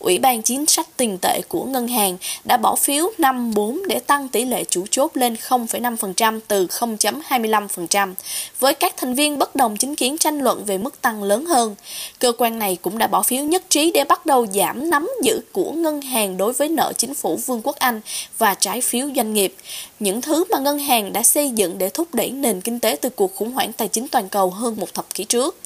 Ủy 0.02 0.20
ban 0.20 0.42
chính 0.42 0.66
sách 0.66 0.88
tiền 0.98 1.18
tệ 1.22 1.42
của 1.48 1.64
ngân 1.64 1.88
hàng 1.88 2.18
đã 2.44 2.58
bỏ 2.58 2.76
phiếu 2.76 3.12
5-4 3.18 3.88
để 3.88 4.00
tăng 4.00 4.30
tỷ 4.30 4.46
lệ 4.46 4.64
chủ 4.64 4.86
chốt 4.92 5.12
lên 5.14 5.34
0,5% 5.34 6.40
từ 6.48 6.66
0.25%, 6.66 8.14
với 8.60 8.74
các 8.74 8.98
thành 8.98 9.14
viên 9.14 9.38
bất 9.38 9.56
đồng 9.56 9.78
chính 9.78 9.96
kiến 9.96 10.18
tranh 10.18 10.40
luận 10.40 10.66
về 10.66 10.78
mức 10.78 11.02
tăng 11.02 11.24
lớn 11.24 11.46
hơn. 11.46 11.76
Cơ 12.20 12.32
quan 12.38 12.60
này 12.60 12.78
cũng 12.82 12.98
đã 12.98 13.08
bỏ 13.08 13.22
phiếu 13.22 13.44
nhất 13.44 13.64
trí 13.70 13.92
để 13.92 14.04
bắt 14.04 14.26
đầu 14.26 14.48
giảm 14.54 14.90
nắm 14.90 15.10
giữ 15.24 15.42
của 15.52 15.72
ngân 15.72 16.02
hàng 16.02 16.38
đối 16.38 16.54
với 16.54 16.70
nợ 16.70 16.94
chính 16.98 17.14
phủ 17.14 17.36
Vương 17.46 17.62
quốc 17.64 17.76
Anh 17.76 18.02
và 18.38 18.54
trái 18.54 18.82
phiếu 18.82 19.08
doanh 19.16 19.34
nghiệp, 19.34 19.56
những 20.00 20.22
thứ 20.22 20.44
mà 20.50 20.60
ngân 20.60 20.80
hàng 20.80 21.14
đã 21.14 21.24
xây 21.24 21.42
xây 21.42 21.50
dựng 21.50 21.78
để 21.78 21.90
thúc 21.90 22.16
đẩy 22.16 22.32
nền 22.32 22.62
kinh 22.62 22.80
tế 22.80 22.98
từ 23.02 23.10
cuộc 23.10 23.36
khủng 23.36 23.52
hoảng 23.52 23.74
tài 23.74 23.88
chính 23.88 24.08
toàn 24.08 24.30
cầu 24.30 24.50
hơn 24.50 24.76
một 24.80 24.94
thập 24.94 25.14
kỷ 25.14 25.24
trước. 25.24 25.58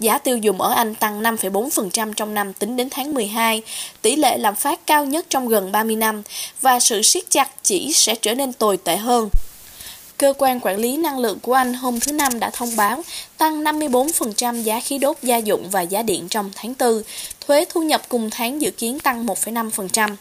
Giá 0.00 0.18
tiêu 0.18 0.36
dùng 0.36 0.60
ở 0.60 0.72
Anh 0.72 0.94
tăng 0.94 1.22
5,4% 1.22 2.12
trong 2.12 2.34
năm 2.34 2.52
tính 2.52 2.76
đến 2.76 2.88
tháng 2.90 3.14
12, 3.14 3.62
tỷ 4.02 4.16
lệ 4.16 4.38
lạm 4.38 4.54
phát 4.54 4.86
cao 4.86 5.04
nhất 5.04 5.26
trong 5.28 5.48
gần 5.48 5.72
30 5.72 5.96
năm, 5.96 6.22
và 6.60 6.80
sự 6.80 7.02
siết 7.02 7.30
chặt 7.30 7.50
chỉ 7.62 7.92
sẽ 7.92 8.14
trở 8.14 8.34
nên 8.34 8.52
tồi 8.52 8.76
tệ 8.76 8.96
hơn. 8.96 9.28
Cơ 10.18 10.34
quan 10.38 10.60
quản 10.60 10.78
lý 10.78 10.96
năng 10.96 11.18
lượng 11.18 11.38
của 11.40 11.52
Anh 11.54 11.74
hôm 11.74 12.00
thứ 12.00 12.12
Năm 12.12 12.40
đã 12.40 12.50
thông 12.50 12.76
báo 12.76 13.02
tăng 13.36 13.64
54% 13.64 14.62
giá 14.62 14.80
khí 14.80 14.98
đốt 14.98 15.16
gia 15.22 15.36
dụng 15.36 15.70
và 15.70 15.80
giá 15.80 16.02
điện 16.02 16.28
trong 16.28 16.50
tháng 16.54 16.74
4, 16.78 17.02
thuế 17.46 17.64
thu 17.68 17.82
nhập 17.82 18.02
cùng 18.08 18.30
tháng 18.30 18.62
dự 18.62 18.70
kiến 18.70 19.00
tăng 19.00 19.26
1,5%. 19.26 20.16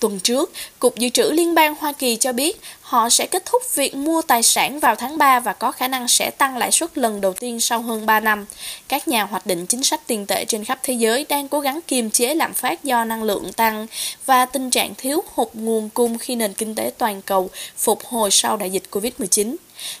Tuần 0.00 0.20
trước, 0.20 0.52
Cục 0.78 0.96
Dự 0.96 1.08
trữ 1.08 1.30
Liên 1.30 1.54
bang 1.54 1.74
Hoa 1.74 1.92
Kỳ 1.92 2.16
cho 2.16 2.32
biết 2.32 2.60
họ 2.80 3.08
sẽ 3.08 3.26
kết 3.26 3.42
thúc 3.46 3.62
việc 3.74 3.94
mua 3.94 4.22
tài 4.22 4.42
sản 4.42 4.80
vào 4.80 4.94
tháng 4.94 5.18
3 5.18 5.40
và 5.40 5.52
có 5.52 5.72
khả 5.72 5.88
năng 5.88 6.08
sẽ 6.08 6.30
tăng 6.30 6.56
lãi 6.56 6.72
suất 6.72 6.98
lần 6.98 7.20
đầu 7.20 7.32
tiên 7.32 7.60
sau 7.60 7.82
hơn 7.82 8.06
3 8.06 8.20
năm. 8.20 8.46
Các 8.88 9.08
nhà 9.08 9.24
hoạch 9.24 9.46
định 9.46 9.66
chính 9.66 9.82
sách 9.82 10.00
tiền 10.06 10.26
tệ 10.26 10.44
trên 10.44 10.64
khắp 10.64 10.78
thế 10.82 10.94
giới 10.94 11.26
đang 11.28 11.48
cố 11.48 11.60
gắng 11.60 11.80
kiềm 11.86 12.10
chế 12.10 12.34
lạm 12.34 12.54
phát 12.54 12.84
do 12.84 13.04
năng 13.04 13.22
lượng 13.22 13.52
tăng 13.52 13.86
và 14.26 14.44
tình 14.44 14.70
trạng 14.70 14.94
thiếu 14.94 15.24
hụt 15.34 15.48
nguồn 15.54 15.88
cung 15.88 16.18
khi 16.18 16.34
nền 16.34 16.52
kinh 16.52 16.74
tế 16.74 16.90
toàn 16.98 17.22
cầu 17.22 17.50
phục 17.76 18.04
hồi 18.04 18.30
sau 18.30 18.56
đại 18.56 18.70
dịch 18.70 18.82
Covid-19. 18.90 19.56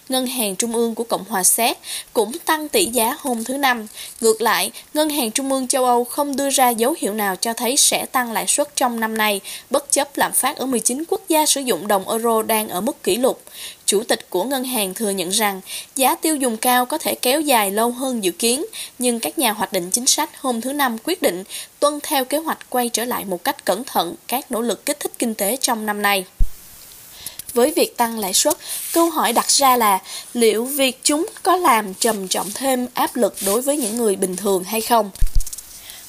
Ngân 0.08 0.26
hàng 0.26 0.56
Trung 0.56 0.74
ương 0.74 0.94
của 0.94 1.04
Cộng 1.04 1.24
hòa 1.28 1.42
Séc 1.42 1.78
cũng 2.12 2.38
tăng 2.38 2.68
tỷ 2.68 2.84
giá 2.84 3.16
hôm 3.20 3.44
thứ 3.44 3.56
Năm. 3.56 3.86
Ngược 4.20 4.42
lại, 4.42 4.70
Ngân 4.94 5.10
hàng 5.10 5.30
Trung 5.30 5.52
ương 5.52 5.68
châu 5.68 5.84
Âu 5.84 6.04
không 6.04 6.36
đưa 6.36 6.50
ra 6.50 6.68
dấu 6.68 6.94
hiệu 6.98 7.14
nào 7.14 7.36
cho 7.36 7.52
thấy 7.52 7.76
sẽ 7.76 8.06
tăng 8.06 8.32
lãi 8.32 8.46
suất 8.46 8.76
trong 8.76 9.00
năm 9.00 9.18
nay, 9.18 9.40
bất 9.70 9.90
chấp 9.90 10.16
lạm 10.16 10.32
phát 10.32 10.56
ở 10.56 10.66
19 10.66 11.04
quốc 11.08 11.20
gia 11.28 11.46
sử 11.46 11.60
dụng 11.60 11.88
đồng 11.88 12.08
euro 12.08 12.42
đang 12.42 12.68
ở 12.68 12.80
mức 12.80 13.02
kỷ 13.02 13.16
lục. 13.16 13.42
Chủ 13.86 14.02
tịch 14.02 14.30
của 14.30 14.44
ngân 14.44 14.64
hàng 14.64 14.94
thừa 14.94 15.10
nhận 15.10 15.28
rằng 15.28 15.60
giá 15.96 16.14
tiêu 16.14 16.36
dùng 16.36 16.56
cao 16.56 16.86
có 16.86 16.98
thể 16.98 17.14
kéo 17.14 17.40
dài 17.40 17.70
lâu 17.70 17.90
hơn 17.90 18.24
dự 18.24 18.30
kiến, 18.30 18.64
nhưng 18.98 19.20
các 19.20 19.38
nhà 19.38 19.52
hoạch 19.52 19.72
định 19.72 19.90
chính 19.90 20.06
sách 20.06 20.30
hôm 20.40 20.60
thứ 20.60 20.72
Năm 20.72 20.96
quyết 21.04 21.22
định 21.22 21.44
tuân 21.80 22.00
theo 22.02 22.24
kế 22.24 22.38
hoạch 22.38 22.70
quay 22.70 22.88
trở 22.88 23.04
lại 23.04 23.24
một 23.24 23.44
cách 23.44 23.64
cẩn 23.64 23.84
thận 23.84 24.14
các 24.28 24.50
nỗ 24.50 24.60
lực 24.60 24.86
kích 24.86 25.00
thích 25.00 25.12
kinh 25.18 25.34
tế 25.34 25.56
trong 25.56 25.86
năm 25.86 26.02
nay. 26.02 26.24
Với 27.54 27.72
việc 27.76 27.96
tăng 27.96 28.18
lãi 28.18 28.34
suất, 28.34 28.56
câu 28.92 29.10
hỏi 29.10 29.32
đặt 29.32 29.50
ra 29.50 29.76
là 29.76 29.98
liệu 30.34 30.64
việc 30.64 31.00
chúng 31.02 31.26
có 31.42 31.56
làm 31.56 31.94
trầm 31.94 32.28
trọng 32.28 32.50
thêm 32.54 32.86
áp 32.94 33.16
lực 33.16 33.36
đối 33.46 33.62
với 33.62 33.76
những 33.76 33.96
người 33.96 34.16
bình 34.16 34.36
thường 34.36 34.64
hay 34.64 34.80
không? 34.80 35.10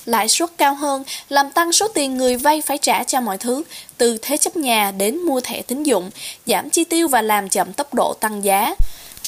Lãi 0.05 0.27
suất 0.27 0.49
cao 0.57 0.75
hơn 0.75 1.03
làm 1.29 1.51
tăng 1.51 1.71
số 1.71 1.87
tiền 1.87 2.17
người 2.17 2.35
vay 2.37 2.61
phải 2.61 2.77
trả 2.77 3.03
cho 3.03 3.21
mọi 3.21 3.37
thứ, 3.37 3.63
từ 3.97 4.17
thế 4.21 4.37
chấp 4.37 4.55
nhà 4.57 4.91
đến 4.91 5.17
mua 5.17 5.41
thẻ 5.41 5.61
tín 5.61 5.83
dụng, 5.83 6.09
giảm 6.45 6.69
chi 6.69 6.83
tiêu 6.83 7.07
và 7.07 7.21
làm 7.21 7.49
chậm 7.49 7.73
tốc 7.73 7.93
độ 7.93 8.13
tăng 8.13 8.43
giá. 8.43 8.75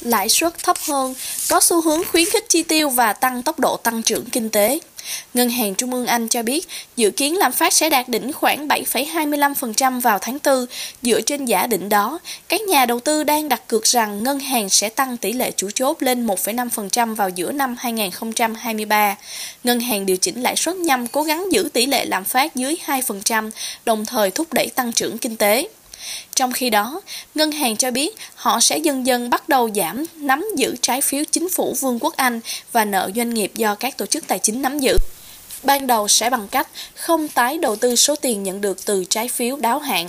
Lãi 0.00 0.28
suất 0.28 0.58
thấp 0.62 0.76
hơn 0.88 1.14
có 1.50 1.60
xu 1.60 1.80
hướng 1.80 2.04
khuyến 2.04 2.24
khích 2.30 2.48
chi 2.48 2.62
tiêu 2.62 2.88
và 2.88 3.12
tăng 3.12 3.42
tốc 3.42 3.60
độ 3.60 3.76
tăng 3.76 4.02
trưởng 4.02 4.24
kinh 4.24 4.50
tế. 4.50 4.78
Ngân 5.34 5.50
hàng 5.50 5.74
Trung 5.74 5.94
ương 5.94 6.06
Anh 6.06 6.28
cho 6.28 6.42
biết 6.42 6.68
dự 6.96 7.10
kiến 7.10 7.38
lạm 7.38 7.52
phát 7.52 7.72
sẽ 7.72 7.90
đạt 7.90 8.08
đỉnh 8.08 8.32
khoảng 8.32 8.68
7,25% 8.68 10.00
vào 10.00 10.18
tháng 10.18 10.38
4. 10.44 10.66
Dựa 11.02 11.20
trên 11.20 11.44
giả 11.44 11.66
định 11.66 11.88
đó, 11.88 12.18
các 12.48 12.60
nhà 12.60 12.86
đầu 12.86 13.00
tư 13.00 13.24
đang 13.24 13.48
đặt 13.48 13.68
cược 13.68 13.84
rằng 13.84 14.22
ngân 14.22 14.40
hàng 14.40 14.68
sẽ 14.68 14.88
tăng 14.88 15.16
tỷ 15.16 15.32
lệ 15.32 15.50
chủ 15.56 15.70
chốt 15.74 16.02
lên 16.02 16.26
1,5% 16.26 17.14
vào 17.14 17.28
giữa 17.28 17.52
năm 17.52 17.76
2023. 17.78 19.16
Ngân 19.64 19.80
hàng 19.80 20.06
điều 20.06 20.16
chỉnh 20.16 20.42
lãi 20.42 20.56
suất 20.56 20.76
nhằm 20.76 21.06
cố 21.06 21.22
gắng 21.22 21.52
giữ 21.52 21.68
tỷ 21.72 21.86
lệ 21.86 22.04
lạm 22.04 22.24
phát 22.24 22.54
dưới 22.54 22.76
2%, 22.86 23.50
đồng 23.84 24.06
thời 24.06 24.30
thúc 24.30 24.52
đẩy 24.52 24.68
tăng 24.68 24.92
trưởng 24.92 25.18
kinh 25.18 25.36
tế. 25.36 25.68
Trong 26.42 26.52
khi 26.52 26.70
đó, 26.70 27.00
ngân 27.34 27.52
hàng 27.52 27.76
cho 27.76 27.90
biết 27.90 28.16
họ 28.34 28.60
sẽ 28.60 28.78
dần 28.78 29.06
dần 29.06 29.30
bắt 29.30 29.48
đầu 29.48 29.70
giảm 29.74 30.04
nắm 30.16 30.46
giữ 30.56 30.74
trái 30.82 31.00
phiếu 31.00 31.24
chính 31.30 31.48
phủ 31.48 31.74
Vương 31.80 31.98
quốc 31.98 32.16
Anh 32.16 32.40
và 32.72 32.84
nợ 32.84 33.10
doanh 33.16 33.34
nghiệp 33.34 33.52
do 33.54 33.74
các 33.74 33.96
tổ 33.96 34.06
chức 34.06 34.26
tài 34.26 34.38
chính 34.38 34.62
nắm 34.62 34.78
giữ. 34.78 34.96
Ban 35.62 35.86
đầu 35.86 36.08
sẽ 36.08 36.30
bằng 36.30 36.48
cách 36.48 36.68
không 36.94 37.28
tái 37.28 37.58
đầu 37.58 37.76
tư 37.76 37.96
số 37.96 38.16
tiền 38.16 38.42
nhận 38.42 38.60
được 38.60 38.84
từ 38.84 39.04
trái 39.04 39.28
phiếu 39.28 39.56
đáo 39.56 39.78
hạn. 39.78 40.08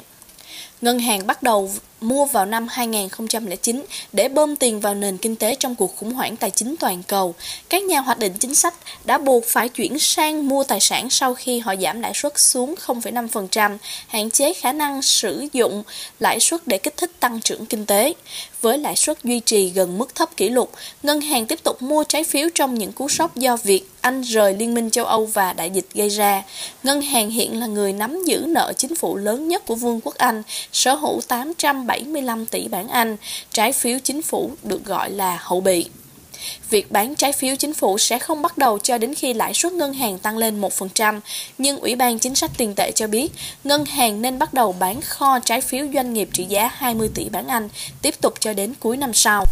Ngân 0.82 1.00
hàng 1.00 1.28
bắt 1.28 1.44
đầu 1.44 1.72
mua 2.04 2.26
vào 2.26 2.46
năm 2.46 2.68
2009 2.70 3.84
để 4.14 4.30
bơm 4.30 4.56
tiền 4.56 4.80
vào 4.80 4.94
nền 4.94 5.18
kinh 5.18 5.36
tế 5.36 5.56
trong 5.56 5.76
cuộc 5.76 5.96
khủng 5.98 6.14
hoảng 6.14 6.36
tài 6.36 6.52
chính 6.52 6.76
toàn 6.80 7.04
cầu. 7.08 7.36
Các 7.70 7.84
nhà 7.84 8.00
hoạch 8.00 8.20
định 8.20 8.34
chính 8.40 8.56
sách 8.56 8.74
đã 9.06 9.18
buộc 9.18 9.46
phải 9.46 9.70
chuyển 9.70 10.00
sang 10.00 10.48
mua 10.48 10.64
tài 10.64 10.80
sản 10.80 11.10
sau 11.10 11.34
khi 11.34 11.60
họ 11.60 11.76
giảm 11.76 12.02
lãi 12.02 12.14
suất 12.16 12.40
xuống 12.40 12.76
0,5%, 12.86 13.78
hạn 14.08 14.32
chế 14.32 14.54
khả 14.54 14.74
năng 14.74 15.02
sử 15.02 15.48
dụng 15.54 15.84
lãi 16.20 16.40
suất 16.40 16.68
để 16.68 16.78
kích 16.78 16.98
thích 16.98 17.12
tăng 17.20 17.42
trưởng 17.42 17.66
kinh 17.66 17.86
tế. 17.86 18.14
Với 18.62 18.78
lãi 18.78 18.96
suất 18.96 19.24
duy 19.24 19.40
trì 19.40 19.70
gần 19.70 19.98
mức 19.98 20.16
thấp 20.16 20.38
kỷ 20.38 20.50
lục, 20.50 20.72
ngân 21.04 21.22
hàng 21.22 21.46
tiếp 21.46 21.60
tục 21.64 21.82
mua 21.82 22.04
trái 22.04 22.24
phiếu 22.24 22.50
trong 22.56 22.74
những 22.74 22.92
cú 22.92 23.10
sốc 23.10 23.36
do 23.36 23.58
việc 23.58 23.90
Anh 24.02 24.22
rời 24.22 24.54
Liên 24.54 24.74
minh 24.74 24.90
châu 24.90 25.06
Âu 25.06 25.26
và 25.26 25.54
đại 25.54 25.70
dịch 25.70 25.86
gây 25.94 26.10
ra. 26.10 26.44
Ngân 26.84 27.02
hàng 27.02 27.30
hiện 27.30 27.60
là 27.60 27.68
người 27.68 27.94
nắm 27.94 28.24
giữ 28.26 28.46
nợ 28.48 28.74
chính 28.78 28.96
phủ 28.96 29.16
lớn 29.16 29.48
nhất 29.48 29.66
của 29.66 29.76
Vương 29.76 30.00
quốc 30.04 30.16
Anh, 30.18 30.44
sở 30.72 30.94
hữu 30.96 31.22
75 32.00 32.46
tỷ 32.46 32.68
bảng 32.68 32.88
Anh. 32.88 33.18
Trái 33.52 33.72
phiếu 33.74 34.00
chính 34.04 34.22
phủ 34.22 34.52
được 34.64 34.86
gọi 34.86 35.10
là 35.10 35.38
hậu 35.42 35.62
bị. 35.62 35.86
Việc 36.70 36.92
bán 36.92 37.16
trái 37.16 37.32
phiếu 37.32 37.56
chính 37.56 37.74
phủ 37.74 37.98
sẽ 37.98 38.20
không 38.20 38.42
bắt 38.42 38.58
đầu 38.58 38.80
cho 38.80 38.98
đến 38.98 39.14
khi 39.14 39.34
lãi 39.34 39.54
suất 39.54 39.74
ngân 39.74 39.94
hàng 39.94 40.20
tăng 40.20 40.38
lên 40.38 40.62
1%, 40.62 41.20
nhưng 41.58 41.80
Ủy 41.80 41.96
ban 41.96 42.20
Chính 42.20 42.36
sách 42.36 42.52
Tiền 42.58 42.74
tệ 42.76 42.92
cho 42.96 43.08
biết 43.08 43.32
ngân 43.64 43.86
hàng 43.86 44.22
nên 44.22 44.40
bắt 44.40 44.54
đầu 44.54 44.76
bán 44.80 45.02
kho 45.02 45.40
trái 45.40 45.62
phiếu 45.62 45.86
doanh 45.94 46.14
nghiệp 46.14 46.30
trị 46.34 46.46
giá 46.50 46.72
20 46.74 47.10
tỷ 47.16 47.30
bảng 47.30 47.48
Anh 47.48 47.70
tiếp 48.02 48.22
tục 48.22 48.34
cho 48.40 48.54
đến 48.54 48.74
cuối 48.80 48.98
năm 48.98 49.14
sau. 49.14 49.46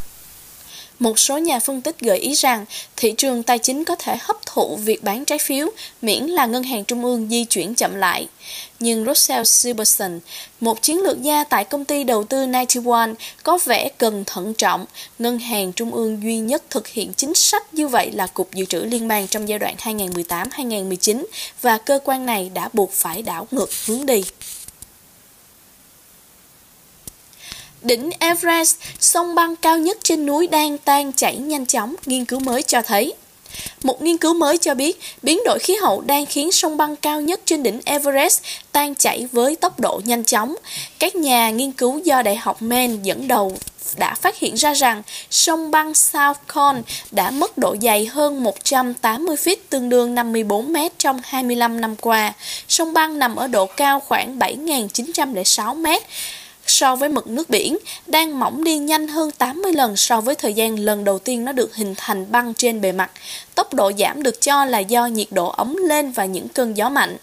Một 1.02 1.20
số 1.20 1.38
nhà 1.38 1.60
phân 1.60 1.82
tích 1.82 2.00
gợi 2.00 2.18
ý 2.18 2.34
rằng 2.34 2.66
thị 2.98 3.14
trường 3.18 3.44
tài 3.44 3.60
chính 3.60 3.86
có 3.86 3.96
thể 3.96 4.18
hấp 4.22 4.46
thụ 4.46 4.76
việc 4.76 5.04
bán 5.04 5.26
trái 5.26 5.38
phiếu 5.38 5.68
miễn 6.02 6.24
là 6.24 6.46
ngân 6.46 6.64
hàng 6.64 6.86
trung 6.86 7.04
ương 7.04 7.28
di 7.30 7.46
chuyển 7.46 7.76
chậm 7.76 7.96
lại. 7.96 8.28
Nhưng 8.80 9.06
Russell 9.06 9.44
Silberson, 9.44 10.20
một 10.60 10.82
chiến 10.82 10.98
lược 10.98 11.22
gia 11.22 11.44
tại 11.44 11.66
công 11.66 11.86
ty 11.86 12.04
đầu 12.04 12.24
tư 12.24 12.46
91, 12.68 13.10
có 13.44 13.60
vẻ 13.66 13.90
cần 13.98 14.24
thận 14.26 14.54
trọng. 14.54 14.86
Ngân 15.20 15.40
hàng 15.40 15.74
trung 15.74 15.92
ương 15.92 16.24
duy 16.24 16.38
nhất 16.38 16.64
thực 16.70 16.88
hiện 16.88 17.14
chính 17.14 17.34
sách 17.34 17.74
như 17.74 17.88
vậy 17.88 18.12
là 18.12 18.28
Cục 18.28 18.54
Dự 18.54 18.66
trữ 18.66 18.80
Liên 18.80 19.08
bang 19.08 19.28
trong 19.28 19.50
giai 19.50 19.60
đoạn 19.60 19.76
2018-2019 19.80 21.26
và 21.62 21.78
cơ 21.78 22.00
quan 22.04 22.26
này 22.26 22.52
đã 22.54 22.70
buộc 22.74 22.92
phải 22.92 23.22
đảo 23.22 23.48
ngược 23.52 23.70
hướng 23.88 24.06
đi. 24.06 24.24
Đỉnh 27.82 28.10
Everest, 28.20 28.76
sông 29.00 29.36
băng 29.36 29.56
cao 29.56 29.78
nhất 29.78 29.98
trên 30.04 30.26
núi 30.26 30.48
đang 30.48 30.78
tan 30.78 31.14
chảy 31.14 31.36
nhanh 31.36 31.66
chóng, 31.66 31.96
nghiên 32.06 32.26
cứu 32.26 32.40
mới 32.40 32.64
cho 32.64 32.82
thấy. 32.82 33.14
Một 33.84 34.02
nghiên 34.02 34.18
cứu 34.18 34.34
mới 34.34 34.58
cho 34.58 34.76
biết, 34.76 35.00
biến 35.22 35.40
đổi 35.46 35.60
khí 35.60 35.76
hậu 35.76 36.02
đang 36.02 36.26
khiến 36.26 36.52
sông 36.52 36.78
băng 36.78 36.96
cao 36.96 37.22
nhất 37.22 37.42
trên 37.46 37.64
đỉnh 37.64 37.80
Everest 37.86 38.42
tan 38.72 38.96
chảy 38.96 39.28
với 39.32 39.56
tốc 39.56 39.80
độ 39.80 40.02
nhanh 40.06 40.24
chóng. 40.24 40.56
Các 41.00 41.16
nhà 41.16 41.50
nghiên 41.50 41.72
cứu 41.72 42.00
do 42.04 42.22
Đại 42.22 42.36
học 42.36 42.62
Maine 42.62 42.96
dẫn 43.04 43.28
đầu 43.28 43.58
đã 43.98 44.16
phát 44.16 44.40
hiện 44.40 44.56
ra 44.56 44.74
rằng 44.74 45.04
sông 45.30 45.72
băng 45.72 45.94
South 45.94 46.38
Cone 46.48 46.82
đã 47.12 47.32
mất 47.32 47.58
độ 47.58 47.76
dày 47.82 48.06
hơn 48.06 48.44
180 48.44 49.36
feet 49.36 49.56
tương 49.70 49.90
đương 49.90 50.16
54 50.16 50.74
mét 50.74 50.92
trong 51.00 51.20
25 51.24 51.82
năm 51.82 51.96
qua. 51.96 52.34
Sông 52.68 52.94
băng 52.94 53.20
nằm 53.20 53.36
ở 53.36 53.48
độ 53.48 53.66
cao 53.66 54.00
khoảng 54.00 54.40
7.906 54.40 55.76
mét 55.76 56.04
so 56.72 56.96
với 56.96 57.10
mực 57.10 57.28
nước 57.28 57.50
biển, 57.50 57.78
đang 58.08 58.40
mỏng 58.40 58.64
đi 58.64 58.78
nhanh 58.78 59.08
hơn 59.08 59.32
80 59.32 59.74
lần 59.74 59.96
so 59.96 60.22
với 60.22 60.36
thời 60.36 60.54
gian 60.54 60.76
lần 60.76 61.04
đầu 61.04 61.20
tiên 61.20 61.46
nó 61.46 61.52
được 61.52 61.76
hình 61.76 61.94
thành 61.98 62.32
băng 62.32 62.54
trên 62.54 62.82
bề 62.82 62.92
mặt. 62.92 63.12
Tốc 63.56 63.74
độ 63.74 63.92
giảm 64.00 64.24
được 64.24 64.42
cho 64.42 64.66
là 64.66 64.80
do 64.80 65.06
nhiệt 65.06 65.28
độ 65.32 65.48
ấm 65.48 65.76
lên 65.76 66.12
và 66.12 66.26
những 66.26 66.48
cơn 66.48 66.78
gió 66.78 66.90
mạnh. 66.90 67.18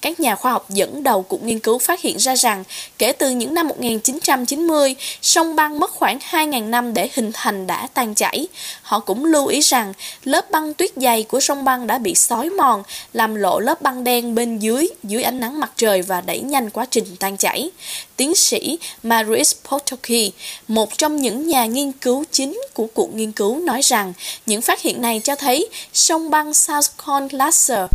Các 0.00 0.20
nhà 0.20 0.36
khoa 0.36 0.52
học 0.52 0.70
dẫn 0.70 1.02
đầu 1.02 1.22
cuộc 1.22 1.42
nghiên 1.42 1.58
cứu 1.58 1.78
phát 1.78 2.00
hiện 2.00 2.16
ra 2.16 2.36
rằng 2.36 2.64
kể 2.98 3.12
từ 3.12 3.30
những 3.30 3.54
năm 3.54 3.68
1990, 3.68 4.94
sông 5.22 5.56
băng 5.56 5.78
mất 5.78 5.90
khoảng 5.90 6.18
2.000 6.18 6.70
năm 6.70 6.94
để 6.94 7.08
hình 7.14 7.30
thành 7.32 7.66
đã 7.66 7.88
tan 7.94 8.14
chảy. 8.14 8.46
Họ 8.82 9.00
cũng 9.00 9.24
lưu 9.24 9.46
ý 9.46 9.60
rằng 9.60 9.92
lớp 10.24 10.50
băng 10.50 10.74
tuyết 10.74 10.90
dày 10.96 11.22
của 11.22 11.40
sông 11.40 11.64
băng 11.64 11.86
đã 11.86 11.98
bị 11.98 12.14
xói 12.14 12.50
mòn, 12.50 12.82
làm 13.12 13.34
lộ 13.34 13.60
lớp 13.60 13.82
băng 13.82 14.04
đen 14.04 14.34
bên 14.34 14.58
dưới 14.58 14.88
dưới 15.02 15.22
ánh 15.22 15.40
nắng 15.40 15.60
mặt 15.60 15.72
trời 15.76 16.02
và 16.02 16.20
đẩy 16.20 16.40
nhanh 16.40 16.70
quá 16.70 16.86
trình 16.90 17.16
tan 17.18 17.36
chảy. 17.36 17.70
Tiến 18.16 18.34
sĩ 18.34 18.78
Maris 19.02 19.54
Potoki, 19.68 20.32
một 20.68 20.98
trong 20.98 21.16
những 21.16 21.48
nhà 21.48 21.66
nghiên 21.66 21.92
cứu 21.92 22.24
chính 22.30 22.60
của 22.74 22.86
cuộc 22.94 23.14
nghiên 23.14 23.32
cứu 23.32 23.60
nói 23.60 23.80
rằng 23.82 24.12
những 24.46 24.62
phát 24.62 24.82
hiện 24.82 25.02
này 25.02 25.20
cho 25.24 25.36
thấy 25.36 25.68
sông 25.92 26.30
băng 26.30 26.54
South 26.54 26.86
Cone 27.06 27.28
Glacier 27.28 27.86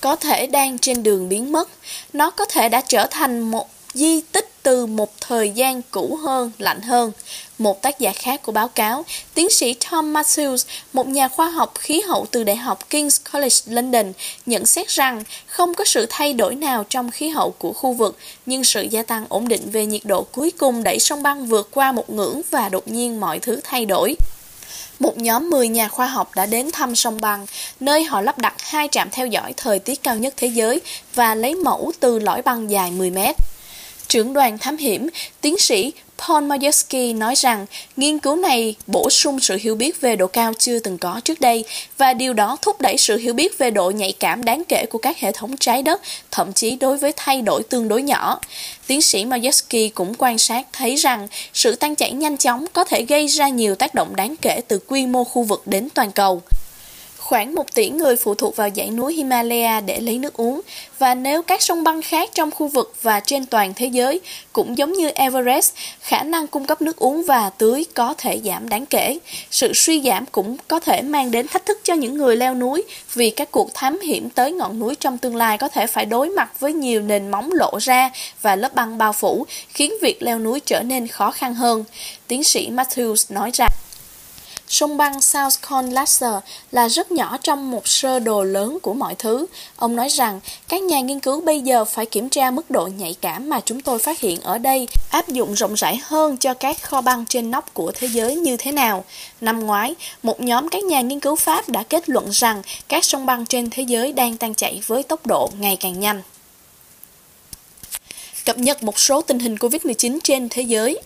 có 0.00 0.16
thể 0.16 0.46
đang 0.46 0.78
trên 0.78 1.02
đường 1.02 1.28
biến 1.28 1.52
mất. 1.52 1.68
Nó 2.12 2.30
có 2.30 2.44
thể 2.44 2.68
đã 2.68 2.80
trở 2.80 3.06
thành 3.10 3.40
một 3.40 3.68
di 3.94 4.20
tích 4.20 4.48
từ 4.62 4.86
một 4.86 5.20
thời 5.20 5.50
gian 5.50 5.82
cũ 5.90 6.18
hơn, 6.22 6.50
lạnh 6.58 6.80
hơn. 6.80 7.12
Một 7.58 7.82
tác 7.82 7.98
giả 7.98 8.12
khác 8.12 8.42
của 8.42 8.52
báo 8.52 8.68
cáo, 8.68 9.04
tiến 9.34 9.50
sĩ 9.50 9.74
Tom 9.90 10.14
Matthews, 10.14 10.66
một 10.92 11.06
nhà 11.06 11.28
khoa 11.28 11.50
học 11.50 11.74
khí 11.78 12.00
hậu 12.00 12.26
từ 12.30 12.44
Đại 12.44 12.56
học 12.56 12.78
King's 12.90 13.32
College 13.32 13.56
London, 13.66 14.12
nhận 14.46 14.66
xét 14.66 14.88
rằng 14.88 15.24
không 15.46 15.74
có 15.74 15.84
sự 15.84 16.06
thay 16.10 16.32
đổi 16.32 16.54
nào 16.54 16.84
trong 16.88 17.10
khí 17.10 17.28
hậu 17.28 17.50
của 17.50 17.72
khu 17.72 17.92
vực, 17.92 18.18
nhưng 18.46 18.64
sự 18.64 18.82
gia 18.82 19.02
tăng 19.02 19.26
ổn 19.28 19.48
định 19.48 19.70
về 19.70 19.86
nhiệt 19.86 20.04
độ 20.04 20.26
cuối 20.32 20.50
cùng 20.50 20.82
đẩy 20.82 20.98
sông 20.98 21.22
băng 21.22 21.46
vượt 21.46 21.68
qua 21.70 21.92
một 21.92 22.10
ngưỡng 22.10 22.40
và 22.50 22.68
đột 22.68 22.88
nhiên 22.88 23.20
mọi 23.20 23.38
thứ 23.38 23.60
thay 23.64 23.86
đổi 23.86 24.16
một 25.02 25.18
nhóm 25.18 25.50
10 25.50 25.68
nhà 25.68 25.88
khoa 25.88 26.06
học 26.06 26.30
đã 26.36 26.46
đến 26.46 26.70
thăm 26.72 26.94
sông 26.94 27.20
băng, 27.20 27.46
nơi 27.80 28.04
họ 28.04 28.20
lắp 28.20 28.38
đặt 28.38 28.54
hai 28.58 28.88
trạm 28.90 29.08
theo 29.12 29.26
dõi 29.26 29.54
thời 29.56 29.78
tiết 29.78 30.02
cao 30.02 30.16
nhất 30.16 30.34
thế 30.36 30.46
giới 30.46 30.80
và 31.14 31.34
lấy 31.34 31.54
mẫu 31.54 31.92
từ 32.00 32.18
lõi 32.18 32.42
băng 32.42 32.70
dài 32.70 32.90
10 32.90 33.10
mét. 33.10 33.36
Trưởng 34.12 34.32
đoàn 34.32 34.58
thám 34.58 34.76
hiểm, 34.76 35.08
tiến 35.40 35.58
sĩ 35.58 35.92
Paul 36.18 36.44
Majewski 36.44 37.18
nói 37.18 37.34
rằng 37.34 37.66
nghiên 37.96 38.18
cứu 38.18 38.36
này 38.36 38.74
bổ 38.86 39.10
sung 39.10 39.40
sự 39.40 39.58
hiểu 39.60 39.74
biết 39.74 40.00
về 40.00 40.16
độ 40.16 40.26
cao 40.26 40.52
chưa 40.58 40.78
từng 40.78 40.98
có 40.98 41.20
trước 41.24 41.40
đây 41.40 41.64
và 41.98 42.14
điều 42.14 42.32
đó 42.32 42.56
thúc 42.62 42.80
đẩy 42.80 42.96
sự 42.98 43.16
hiểu 43.16 43.34
biết 43.34 43.58
về 43.58 43.70
độ 43.70 43.90
nhạy 43.90 44.12
cảm 44.12 44.44
đáng 44.44 44.62
kể 44.68 44.86
của 44.90 44.98
các 44.98 45.18
hệ 45.18 45.32
thống 45.32 45.56
trái 45.56 45.82
đất, 45.82 46.00
thậm 46.30 46.52
chí 46.52 46.76
đối 46.76 46.98
với 46.98 47.12
thay 47.16 47.42
đổi 47.42 47.62
tương 47.62 47.88
đối 47.88 48.02
nhỏ. 48.02 48.40
Tiến 48.86 49.02
sĩ 49.02 49.24
Majewski 49.24 49.90
cũng 49.94 50.14
quan 50.18 50.38
sát 50.38 50.66
thấy 50.72 50.96
rằng 50.96 51.28
sự 51.54 51.74
tăng 51.74 51.94
chảy 51.94 52.12
nhanh 52.12 52.36
chóng 52.36 52.66
có 52.72 52.84
thể 52.84 53.02
gây 53.02 53.26
ra 53.26 53.48
nhiều 53.48 53.74
tác 53.74 53.94
động 53.94 54.16
đáng 54.16 54.34
kể 54.36 54.60
từ 54.68 54.78
quy 54.78 55.06
mô 55.06 55.24
khu 55.24 55.42
vực 55.42 55.62
đến 55.66 55.88
toàn 55.94 56.12
cầu. 56.12 56.42
Khoảng 57.32 57.54
1 57.54 57.74
tỷ 57.74 57.90
người 57.90 58.16
phụ 58.16 58.34
thuộc 58.34 58.56
vào 58.56 58.68
dãy 58.76 58.90
núi 58.90 59.14
Himalaya 59.14 59.80
để 59.80 60.00
lấy 60.00 60.18
nước 60.18 60.34
uống 60.34 60.60
và 60.98 61.14
nếu 61.14 61.42
các 61.42 61.62
sông 61.62 61.84
băng 61.84 62.02
khác 62.02 62.30
trong 62.34 62.50
khu 62.50 62.68
vực 62.68 62.94
và 63.02 63.20
trên 63.20 63.46
toàn 63.46 63.72
thế 63.76 63.86
giới 63.86 64.20
cũng 64.52 64.78
giống 64.78 64.92
như 64.92 65.08
Everest, 65.08 65.72
khả 66.00 66.22
năng 66.22 66.46
cung 66.46 66.64
cấp 66.64 66.82
nước 66.82 66.96
uống 66.96 67.22
và 67.24 67.50
tưới 67.50 67.84
có 67.94 68.14
thể 68.18 68.40
giảm 68.44 68.68
đáng 68.68 68.86
kể. 68.86 69.18
Sự 69.50 69.72
suy 69.74 70.02
giảm 70.02 70.26
cũng 70.26 70.56
có 70.68 70.80
thể 70.80 71.02
mang 71.02 71.30
đến 71.30 71.48
thách 71.48 71.66
thức 71.66 71.80
cho 71.84 71.94
những 71.94 72.16
người 72.16 72.36
leo 72.36 72.54
núi 72.54 72.82
vì 73.14 73.30
các 73.30 73.50
cuộc 73.50 73.74
thám 73.74 74.00
hiểm 74.00 74.30
tới 74.30 74.52
ngọn 74.52 74.78
núi 74.78 74.94
trong 74.94 75.18
tương 75.18 75.36
lai 75.36 75.58
có 75.58 75.68
thể 75.68 75.86
phải 75.86 76.06
đối 76.06 76.28
mặt 76.28 76.60
với 76.60 76.72
nhiều 76.72 77.02
nền 77.02 77.30
móng 77.30 77.52
lộ 77.52 77.78
ra 77.80 78.10
và 78.42 78.56
lớp 78.56 78.74
băng 78.74 78.98
bao 78.98 79.12
phủ, 79.12 79.46
khiến 79.68 79.92
việc 80.02 80.22
leo 80.22 80.38
núi 80.38 80.60
trở 80.60 80.82
nên 80.82 81.06
khó 81.06 81.30
khăn 81.30 81.54
hơn. 81.54 81.84
Tiến 82.28 82.44
sĩ 82.44 82.70
Matthews 82.70 83.34
nói 83.34 83.50
rằng 83.54 83.70
Sông 84.72 84.96
băng 84.96 85.20
South 85.20 85.54
Con 85.60 85.90
Glacier 85.90 86.32
là 86.70 86.88
rất 86.88 87.12
nhỏ 87.12 87.38
trong 87.42 87.70
một 87.70 87.88
sơ 87.88 88.18
đồ 88.18 88.42
lớn 88.42 88.78
của 88.82 88.94
mọi 88.94 89.14
thứ. 89.14 89.46
Ông 89.76 89.96
nói 89.96 90.08
rằng 90.08 90.40
các 90.68 90.82
nhà 90.82 91.00
nghiên 91.00 91.20
cứu 91.20 91.40
bây 91.40 91.60
giờ 91.60 91.84
phải 91.84 92.06
kiểm 92.06 92.28
tra 92.28 92.50
mức 92.50 92.70
độ 92.70 92.86
nhạy 92.86 93.16
cảm 93.20 93.48
mà 93.48 93.60
chúng 93.64 93.80
tôi 93.80 93.98
phát 93.98 94.20
hiện 94.20 94.40
ở 94.40 94.58
đây 94.58 94.88
áp 95.10 95.28
dụng 95.28 95.54
rộng 95.54 95.74
rãi 95.74 96.00
hơn 96.02 96.36
cho 96.36 96.54
các 96.54 96.82
kho 96.82 97.00
băng 97.00 97.26
trên 97.26 97.50
nóc 97.50 97.74
của 97.74 97.92
thế 97.94 98.08
giới 98.08 98.36
như 98.36 98.56
thế 98.56 98.72
nào. 98.72 99.04
Năm 99.40 99.66
ngoái, 99.66 99.94
một 100.22 100.40
nhóm 100.40 100.68
các 100.68 100.84
nhà 100.84 101.00
nghiên 101.00 101.20
cứu 101.20 101.36
Pháp 101.36 101.68
đã 101.68 101.82
kết 101.82 102.08
luận 102.08 102.28
rằng 102.30 102.62
các 102.88 103.04
sông 103.04 103.26
băng 103.26 103.46
trên 103.46 103.70
thế 103.70 103.82
giới 103.82 104.12
đang 104.12 104.36
tan 104.36 104.54
chảy 104.54 104.80
với 104.86 105.02
tốc 105.02 105.26
độ 105.26 105.50
ngày 105.58 105.76
càng 105.80 106.00
nhanh. 106.00 106.22
Cập 108.44 108.58
nhật 108.58 108.82
một 108.82 108.98
số 108.98 109.20
tình 109.20 109.38
hình 109.38 109.54
COVID-19 109.54 110.18
trên 110.24 110.48
thế 110.48 110.62
giới 110.62 111.00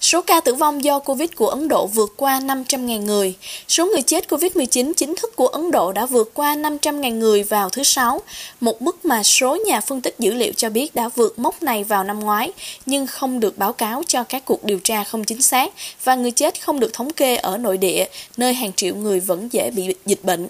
Số 0.00 0.20
ca 0.20 0.40
tử 0.40 0.54
vong 0.54 0.84
do 0.84 0.98
Covid 0.98 1.30
của 1.36 1.48
Ấn 1.48 1.68
Độ 1.68 1.86
vượt 1.86 2.14
qua 2.16 2.40
500.000 2.40 3.00
người. 3.00 3.34
Số 3.68 3.86
người 3.86 4.02
chết 4.02 4.24
Covid-19 4.28 4.92
chính 4.96 5.14
thức 5.14 5.36
của 5.36 5.46
Ấn 5.46 5.70
Độ 5.70 5.92
đã 5.92 6.06
vượt 6.06 6.30
qua 6.34 6.54
500.000 6.54 7.18
người 7.18 7.42
vào 7.42 7.70
thứ 7.70 7.82
Sáu, 7.82 8.20
một 8.60 8.82
mức 8.82 9.04
mà 9.04 9.22
số 9.22 9.58
nhà 9.66 9.80
phân 9.80 10.00
tích 10.00 10.14
dữ 10.18 10.34
liệu 10.34 10.52
cho 10.52 10.70
biết 10.70 10.94
đã 10.94 11.08
vượt 11.08 11.38
mốc 11.38 11.62
này 11.62 11.84
vào 11.84 12.04
năm 12.04 12.20
ngoái, 12.20 12.52
nhưng 12.86 13.06
không 13.06 13.40
được 13.40 13.58
báo 13.58 13.72
cáo 13.72 14.02
cho 14.06 14.24
các 14.24 14.44
cuộc 14.44 14.64
điều 14.64 14.78
tra 14.78 15.04
không 15.04 15.24
chính 15.24 15.42
xác 15.42 15.72
và 16.04 16.14
người 16.14 16.30
chết 16.30 16.60
không 16.60 16.80
được 16.80 16.92
thống 16.92 17.12
kê 17.12 17.36
ở 17.36 17.56
nội 17.56 17.78
địa, 17.78 18.06
nơi 18.36 18.54
hàng 18.54 18.72
triệu 18.72 18.94
người 18.94 19.20
vẫn 19.20 19.48
dễ 19.52 19.70
bị 19.70 19.94
dịch 20.06 20.24
bệnh. 20.24 20.48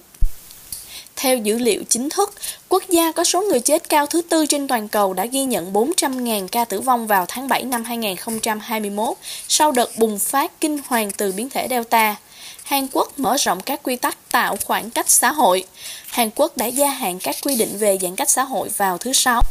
Theo 1.22 1.36
dữ 1.36 1.58
liệu 1.58 1.82
chính 1.88 2.08
thức, 2.08 2.34
quốc 2.68 2.82
gia 2.88 3.12
có 3.12 3.24
số 3.24 3.42
người 3.42 3.60
chết 3.60 3.88
cao 3.88 4.06
thứ 4.06 4.22
tư 4.22 4.46
trên 4.46 4.68
toàn 4.68 4.88
cầu 4.88 5.14
đã 5.14 5.26
ghi 5.26 5.44
nhận 5.44 5.72
400.000 5.72 6.48
ca 6.48 6.64
tử 6.64 6.80
vong 6.80 7.06
vào 7.06 7.24
tháng 7.28 7.48
7 7.48 7.62
năm 7.62 7.84
2021 7.84 9.16
sau 9.48 9.72
đợt 9.72 9.98
bùng 9.98 10.18
phát 10.18 10.60
kinh 10.60 10.78
hoàng 10.86 11.10
từ 11.10 11.32
biến 11.32 11.50
thể 11.50 11.66
Delta. 11.70 12.16
Hàn 12.62 12.86
Quốc 12.92 13.18
mở 13.18 13.36
rộng 13.36 13.60
các 13.60 13.80
quy 13.82 13.96
tắc 13.96 14.18
tạo 14.30 14.56
khoảng 14.64 14.90
cách 14.90 15.10
xã 15.10 15.32
hội. 15.32 15.64
Hàn 16.06 16.30
Quốc 16.34 16.56
đã 16.56 16.66
gia 16.66 16.90
hạn 16.90 17.18
các 17.18 17.36
quy 17.42 17.56
định 17.56 17.78
về 17.78 17.98
giãn 18.00 18.16
cách 18.16 18.30
xã 18.30 18.42
hội 18.42 18.68
vào 18.76 18.98
thứ 18.98 19.12
Sáu 19.12 19.42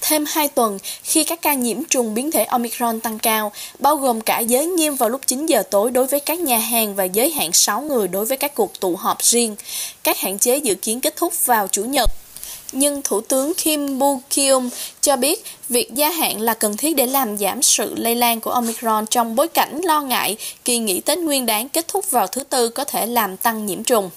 thêm 0.00 0.24
2 0.28 0.48
tuần 0.48 0.78
khi 1.02 1.24
các 1.24 1.42
ca 1.42 1.54
nhiễm 1.54 1.84
trùng 1.84 2.14
biến 2.14 2.30
thể 2.30 2.44
Omicron 2.44 3.00
tăng 3.00 3.18
cao, 3.18 3.52
bao 3.78 3.96
gồm 3.96 4.20
cả 4.20 4.38
giới 4.38 4.66
nghiêm 4.66 4.96
vào 4.96 5.08
lúc 5.08 5.20
9 5.26 5.46
giờ 5.46 5.62
tối 5.70 5.90
đối 5.90 6.06
với 6.06 6.20
các 6.20 6.38
nhà 6.38 6.58
hàng 6.58 6.94
và 6.94 7.04
giới 7.04 7.30
hạn 7.30 7.52
6 7.52 7.80
người 7.80 8.08
đối 8.08 8.24
với 8.24 8.36
các 8.36 8.54
cuộc 8.54 8.80
tụ 8.80 8.96
họp 8.96 9.22
riêng. 9.22 9.56
Các 10.02 10.18
hạn 10.18 10.38
chế 10.38 10.56
dự 10.56 10.74
kiến 10.74 11.00
kết 11.00 11.16
thúc 11.16 11.46
vào 11.46 11.68
Chủ 11.68 11.84
nhật. 11.84 12.10
Nhưng 12.72 13.02
Thủ 13.02 13.20
tướng 13.20 13.54
Kim 13.54 13.98
Bu-kyung 13.98 14.68
cho 15.00 15.16
biết 15.16 15.44
việc 15.68 15.94
gia 15.94 16.10
hạn 16.10 16.40
là 16.40 16.54
cần 16.54 16.76
thiết 16.76 16.96
để 16.96 17.06
làm 17.06 17.38
giảm 17.38 17.62
sự 17.62 17.94
lây 17.96 18.14
lan 18.14 18.40
của 18.40 18.50
Omicron 18.50 19.06
trong 19.06 19.36
bối 19.36 19.48
cảnh 19.48 19.80
lo 19.84 20.00
ngại 20.00 20.36
kỳ 20.64 20.78
nghỉ 20.78 21.00
Tết 21.00 21.18
Nguyên 21.18 21.46
đáng 21.46 21.68
kết 21.68 21.88
thúc 21.88 22.10
vào 22.10 22.26
thứ 22.26 22.44
Tư 22.44 22.68
có 22.68 22.84
thể 22.84 23.06
làm 23.06 23.36
tăng 23.36 23.66
nhiễm 23.66 23.84
trùng. 23.84 24.10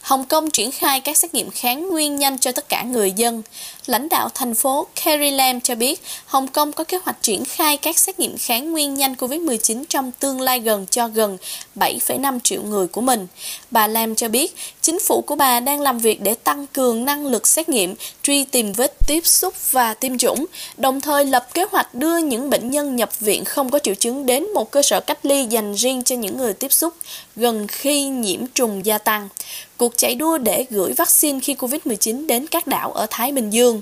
Hồng 0.00 0.24
Kông 0.24 0.50
triển 0.50 0.70
khai 0.70 1.00
các 1.00 1.18
xét 1.18 1.34
nghiệm 1.34 1.50
kháng 1.50 1.88
nguyên 1.88 2.16
nhanh 2.16 2.38
cho 2.38 2.52
tất 2.52 2.68
cả 2.68 2.82
người 2.82 3.12
dân. 3.12 3.42
Lãnh 3.86 4.08
đạo 4.08 4.28
thành 4.34 4.54
phố 4.54 4.86
Carrie 5.04 5.30
Lam 5.30 5.60
cho 5.60 5.74
biết, 5.74 6.00
Hồng 6.26 6.48
Kông 6.48 6.72
có 6.72 6.84
kế 6.84 6.98
hoạch 7.02 7.22
triển 7.22 7.44
khai 7.44 7.76
các 7.76 7.98
xét 7.98 8.20
nghiệm 8.20 8.38
kháng 8.38 8.72
nguyên 8.72 8.94
nhanh 8.94 9.14
COVID-19 9.14 9.84
trong 9.88 10.12
tương 10.20 10.40
lai 10.40 10.60
gần 10.60 10.86
cho 10.90 11.08
gần 11.08 11.38
7,5 11.76 12.38
triệu 12.40 12.62
người 12.62 12.86
của 12.86 13.00
mình. 13.00 13.26
Bà 13.70 13.86
Lam 13.86 14.14
cho 14.14 14.28
biết, 14.28 14.54
chính 14.80 14.98
phủ 15.00 15.22
của 15.26 15.36
bà 15.36 15.60
đang 15.60 15.80
làm 15.80 15.98
việc 15.98 16.20
để 16.20 16.34
tăng 16.34 16.66
cường 16.66 17.04
năng 17.04 17.26
lực 17.26 17.46
xét 17.46 17.68
nghiệm, 17.68 17.94
truy 18.22 18.44
tìm 18.44 18.72
vết 18.72 18.92
tiếp 19.06 19.26
xúc 19.26 19.54
và 19.70 19.94
tiêm 19.94 20.18
chủng, 20.18 20.46
đồng 20.76 21.00
thời 21.00 21.24
lập 21.24 21.48
kế 21.54 21.64
hoạch 21.70 21.94
đưa 21.94 22.18
những 22.18 22.50
bệnh 22.50 22.70
nhân 22.70 22.96
nhập 22.96 23.20
viện 23.20 23.44
không 23.44 23.70
có 23.70 23.78
triệu 23.78 23.94
chứng 23.94 24.26
đến 24.26 24.52
một 24.54 24.70
cơ 24.70 24.82
sở 24.82 25.00
cách 25.00 25.26
ly 25.26 25.44
dành 25.44 25.74
riêng 25.74 26.02
cho 26.02 26.16
những 26.16 26.38
người 26.38 26.52
tiếp 26.52 26.72
xúc 26.72 26.94
gần 27.36 27.66
khi 27.66 28.04
nhiễm 28.04 28.46
trùng 28.46 28.86
gia 28.86 28.98
tăng. 28.98 29.28
Cuộc 29.76 29.96
chạy 29.96 30.14
đua 30.14 30.38
để 30.38 30.66
gửi 30.70 30.92
vaccine 30.92 31.40
khi 31.40 31.54
COVID-19 31.54 32.26
đến 32.26 32.46
các 32.46 32.66
đảo 32.66 32.92
ở 32.92 33.06
Thái 33.10 33.32
Bình 33.32 33.50
Dương. 33.50 33.69
Dương. 33.70 33.80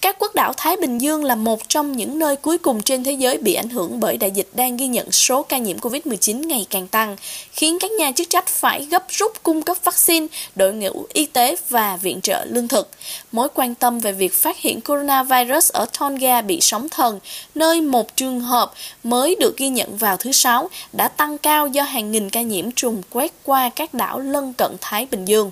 Các 0.00 0.16
quốc 0.18 0.34
đảo 0.34 0.52
Thái 0.56 0.76
Bình 0.76 0.98
Dương 0.98 1.24
là 1.24 1.34
một 1.34 1.68
trong 1.68 1.96
những 1.96 2.18
nơi 2.18 2.36
cuối 2.36 2.58
cùng 2.58 2.82
trên 2.82 3.04
thế 3.04 3.12
giới 3.12 3.38
bị 3.38 3.54
ảnh 3.54 3.68
hưởng 3.68 4.00
bởi 4.00 4.16
đại 4.16 4.30
dịch 4.30 4.48
đang 4.54 4.76
ghi 4.76 4.86
nhận 4.86 5.12
số 5.12 5.42
ca 5.42 5.58
nhiễm 5.58 5.78
COVID-19 5.78 6.46
ngày 6.46 6.66
càng 6.70 6.88
tăng, 6.88 7.16
khiến 7.52 7.78
các 7.80 7.90
nhà 7.90 8.12
chức 8.12 8.30
trách 8.30 8.46
phải 8.46 8.84
gấp 8.84 9.04
rút 9.08 9.32
cung 9.42 9.62
cấp 9.62 9.76
vaccine, 9.84 10.26
đội 10.56 10.72
ngũ 10.72 11.06
y 11.12 11.26
tế 11.26 11.56
và 11.68 11.96
viện 11.96 12.20
trợ 12.20 12.44
lương 12.44 12.68
thực. 12.68 12.88
Mối 13.32 13.48
quan 13.54 13.74
tâm 13.74 13.98
về 13.98 14.12
việc 14.12 14.34
phát 14.34 14.58
hiện 14.58 14.80
coronavirus 14.80 15.72
ở 15.72 15.86
Tonga 15.98 16.40
bị 16.40 16.60
sóng 16.60 16.88
thần, 16.88 17.20
nơi 17.54 17.80
một 17.80 18.16
trường 18.16 18.40
hợp 18.40 18.72
mới 19.04 19.36
được 19.40 19.56
ghi 19.56 19.68
nhận 19.68 19.96
vào 19.96 20.16
thứ 20.16 20.32
Sáu, 20.32 20.70
đã 20.92 21.08
tăng 21.08 21.38
cao 21.38 21.66
do 21.66 21.82
hàng 21.82 22.12
nghìn 22.12 22.30
ca 22.30 22.42
nhiễm 22.42 22.72
trùng 22.72 23.02
quét 23.10 23.32
qua 23.44 23.70
các 23.76 23.94
đảo 23.94 24.20
lân 24.20 24.52
cận 24.52 24.76
Thái 24.80 25.06
Bình 25.10 25.24
Dương. 25.24 25.50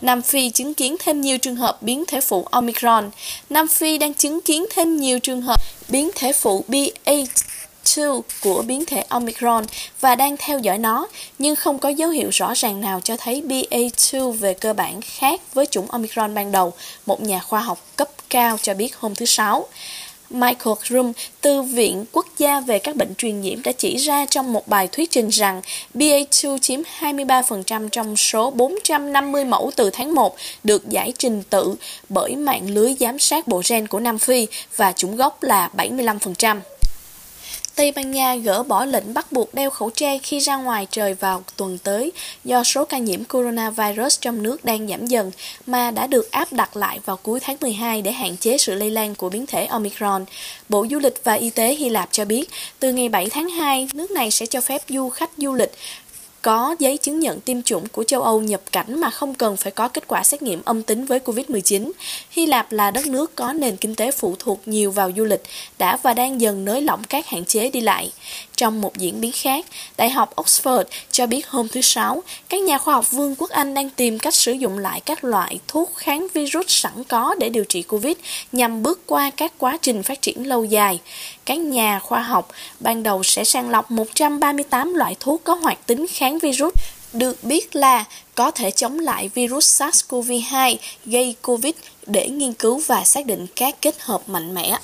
Nam 0.00 0.22
Phi 0.22 0.50
chứng 0.50 0.74
kiến 0.74 0.96
thêm 0.98 1.20
nhiều 1.20 1.38
trường 1.38 1.56
hợp 1.56 1.82
biến 1.82 2.04
thể 2.06 2.20
phụ 2.20 2.44
Omicron. 2.50 3.10
Nam 3.50 3.68
Phi 3.68 3.98
đang 3.98 4.14
chứng 4.14 4.40
kiến 4.40 4.66
thêm 4.74 4.96
nhiều 4.96 5.18
trường 5.18 5.42
hợp 5.42 5.62
biến 5.88 6.10
thể 6.14 6.32
phụ 6.32 6.64
BA2 6.68 7.26
của 8.40 8.62
biến 8.62 8.84
thể 8.84 9.04
Omicron 9.08 9.64
và 10.00 10.14
đang 10.14 10.36
theo 10.36 10.58
dõi 10.58 10.78
nó, 10.78 11.08
nhưng 11.38 11.56
không 11.56 11.78
có 11.78 11.88
dấu 11.88 12.10
hiệu 12.10 12.28
rõ 12.32 12.54
ràng 12.54 12.80
nào 12.80 13.00
cho 13.04 13.16
thấy 13.16 13.42
BA2 13.46 14.30
về 14.30 14.54
cơ 14.54 14.72
bản 14.72 15.00
khác 15.00 15.40
với 15.54 15.66
chủng 15.66 15.90
Omicron 15.90 16.34
ban 16.34 16.52
đầu, 16.52 16.72
một 17.06 17.20
nhà 17.22 17.38
khoa 17.38 17.60
học 17.60 17.86
cấp 17.96 18.08
cao 18.30 18.58
cho 18.62 18.74
biết 18.74 18.96
hôm 18.96 19.14
thứ 19.14 19.26
Sáu. 19.26 19.66
Michael 20.30 20.76
Krum 20.88 21.12
từ 21.40 21.62
Viện 21.62 22.04
Quốc 22.12 22.26
gia 22.38 22.60
về 22.60 22.78
các 22.78 22.96
bệnh 22.96 23.14
truyền 23.14 23.40
nhiễm, 23.40 23.62
đã 23.62 23.72
chỉ 23.72 23.96
ra 23.96 24.26
trong 24.26 24.52
một 24.52 24.68
bài 24.68 24.88
thuyết 24.92 25.10
trình 25.10 25.28
rằng 25.28 25.62
BA2 25.94 26.58
chiếm 26.58 26.80
23% 27.00 27.88
trong 27.88 28.16
số 28.16 28.50
450 28.50 29.44
mẫu 29.44 29.70
từ 29.76 29.90
tháng 29.90 30.14
1 30.14 30.36
được 30.64 30.88
giải 30.88 31.12
trình 31.18 31.42
tự 31.50 31.74
bởi 32.08 32.36
mạng 32.36 32.70
lưới 32.70 32.94
giám 33.00 33.18
sát 33.18 33.48
bộ 33.48 33.62
gen 33.68 33.86
của 33.86 34.00
Nam 34.00 34.18
Phi 34.18 34.46
và 34.76 34.92
chủng 34.92 35.16
gốc 35.16 35.42
là 35.42 35.70
75%. 35.76 36.60
Tây 37.78 37.92
Ban 37.92 38.10
Nha 38.10 38.36
gỡ 38.36 38.62
bỏ 38.62 38.84
lệnh 38.84 39.14
bắt 39.14 39.32
buộc 39.32 39.54
đeo 39.54 39.70
khẩu 39.70 39.90
trang 39.90 40.18
khi 40.22 40.38
ra 40.38 40.56
ngoài 40.56 40.86
trời 40.90 41.14
vào 41.14 41.42
tuần 41.56 41.78
tới 41.78 42.12
do 42.44 42.64
số 42.64 42.84
ca 42.84 42.98
nhiễm 42.98 43.24
coronavirus 43.24 44.20
trong 44.20 44.42
nước 44.42 44.64
đang 44.64 44.88
giảm 44.88 45.06
dần 45.06 45.30
mà 45.66 45.90
đã 45.90 46.06
được 46.06 46.30
áp 46.30 46.52
đặt 46.52 46.76
lại 46.76 47.00
vào 47.04 47.16
cuối 47.16 47.40
tháng 47.40 47.56
12 47.60 48.02
để 48.02 48.12
hạn 48.12 48.36
chế 48.36 48.58
sự 48.58 48.74
lây 48.74 48.90
lan 48.90 49.14
của 49.14 49.28
biến 49.28 49.46
thể 49.46 49.66
Omicron. 49.66 50.24
Bộ 50.68 50.86
Du 50.90 50.98
lịch 50.98 51.24
và 51.24 51.34
Y 51.34 51.50
tế 51.50 51.74
Hy 51.74 51.88
Lạp 51.88 52.08
cho 52.12 52.24
biết, 52.24 52.50
từ 52.78 52.92
ngày 52.92 53.08
7 53.08 53.28
tháng 53.30 53.48
2, 53.48 53.88
nước 53.94 54.10
này 54.10 54.30
sẽ 54.30 54.46
cho 54.46 54.60
phép 54.60 54.82
du 54.88 55.08
khách 55.08 55.30
du 55.36 55.54
lịch 55.54 55.72
có 56.48 56.76
giấy 56.78 56.98
chứng 56.98 57.20
nhận 57.20 57.40
tiêm 57.40 57.62
chủng 57.62 57.88
của 57.88 58.04
châu 58.04 58.22
Âu 58.22 58.40
nhập 58.40 58.60
cảnh 58.72 59.00
mà 59.00 59.10
không 59.10 59.34
cần 59.34 59.56
phải 59.56 59.72
có 59.72 59.88
kết 59.88 60.04
quả 60.06 60.22
xét 60.22 60.42
nghiệm 60.42 60.62
âm 60.64 60.82
tính 60.82 61.04
với 61.04 61.20
COVID-19. 61.24 61.92
Hy 62.30 62.46
Lạp 62.46 62.72
là 62.72 62.90
đất 62.90 63.06
nước 63.06 63.34
có 63.34 63.52
nền 63.52 63.76
kinh 63.76 63.94
tế 63.94 64.10
phụ 64.10 64.34
thuộc 64.38 64.60
nhiều 64.66 64.90
vào 64.90 65.10
du 65.16 65.24
lịch, 65.24 65.42
đã 65.78 65.98
và 66.02 66.14
đang 66.14 66.40
dần 66.40 66.64
nới 66.64 66.82
lỏng 66.82 67.04
các 67.08 67.26
hạn 67.26 67.44
chế 67.44 67.70
đi 67.70 67.80
lại. 67.80 68.12
Trong 68.58 68.80
một 68.80 68.98
diễn 68.98 69.20
biến 69.20 69.32
khác, 69.32 69.66
Đại 69.96 70.10
học 70.10 70.36
Oxford 70.36 70.84
cho 71.10 71.26
biết 71.26 71.48
hôm 71.48 71.68
thứ 71.68 71.80
Sáu, 71.80 72.22
các 72.48 72.60
nhà 72.60 72.78
khoa 72.78 72.94
học 72.94 73.10
Vương 73.10 73.34
quốc 73.38 73.50
Anh 73.50 73.74
đang 73.74 73.90
tìm 73.90 74.18
cách 74.18 74.34
sử 74.34 74.52
dụng 74.52 74.78
lại 74.78 75.00
các 75.00 75.24
loại 75.24 75.58
thuốc 75.68 75.92
kháng 75.96 76.26
virus 76.34 76.66
sẵn 76.68 77.04
có 77.04 77.34
để 77.38 77.48
điều 77.48 77.64
trị 77.64 77.82
COVID 77.82 78.16
nhằm 78.52 78.82
bước 78.82 79.00
qua 79.06 79.30
các 79.36 79.52
quá 79.58 79.78
trình 79.82 80.02
phát 80.02 80.22
triển 80.22 80.46
lâu 80.46 80.64
dài. 80.64 81.00
Các 81.44 81.58
nhà 81.58 81.98
khoa 81.98 82.22
học 82.22 82.48
ban 82.80 83.02
đầu 83.02 83.22
sẽ 83.22 83.44
sàng 83.44 83.70
lọc 83.70 83.90
138 83.90 84.94
loại 84.94 85.16
thuốc 85.20 85.44
có 85.44 85.54
hoạt 85.54 85.86
tính 85.86 86.06
kháng 86.10 86.38
virus 86.38 86.74
được 87.12 87.44
biết 87.44 87.76
là 87.76 88.04
có 88.34 88.50
thể 88.50 88.70
chống 88.70 88.98
lại 88.98 89.30
virus 89.34 89.82
SARS-CoV-2 89.82 90.76
gây 91.04 91.36
COVID 91.42 91.74
để 92.06 92.28
nghiên 92.28 92.52
cứu 92.52 92.82
và 92.86 93.04
xác 93.04 93.26
định 93.26 93.46
các 93.56 93.82
kết 93.82 93.94
hợp 94.00 94.28
mạnh 94.28 94.54
mẽ. 94.54 94.78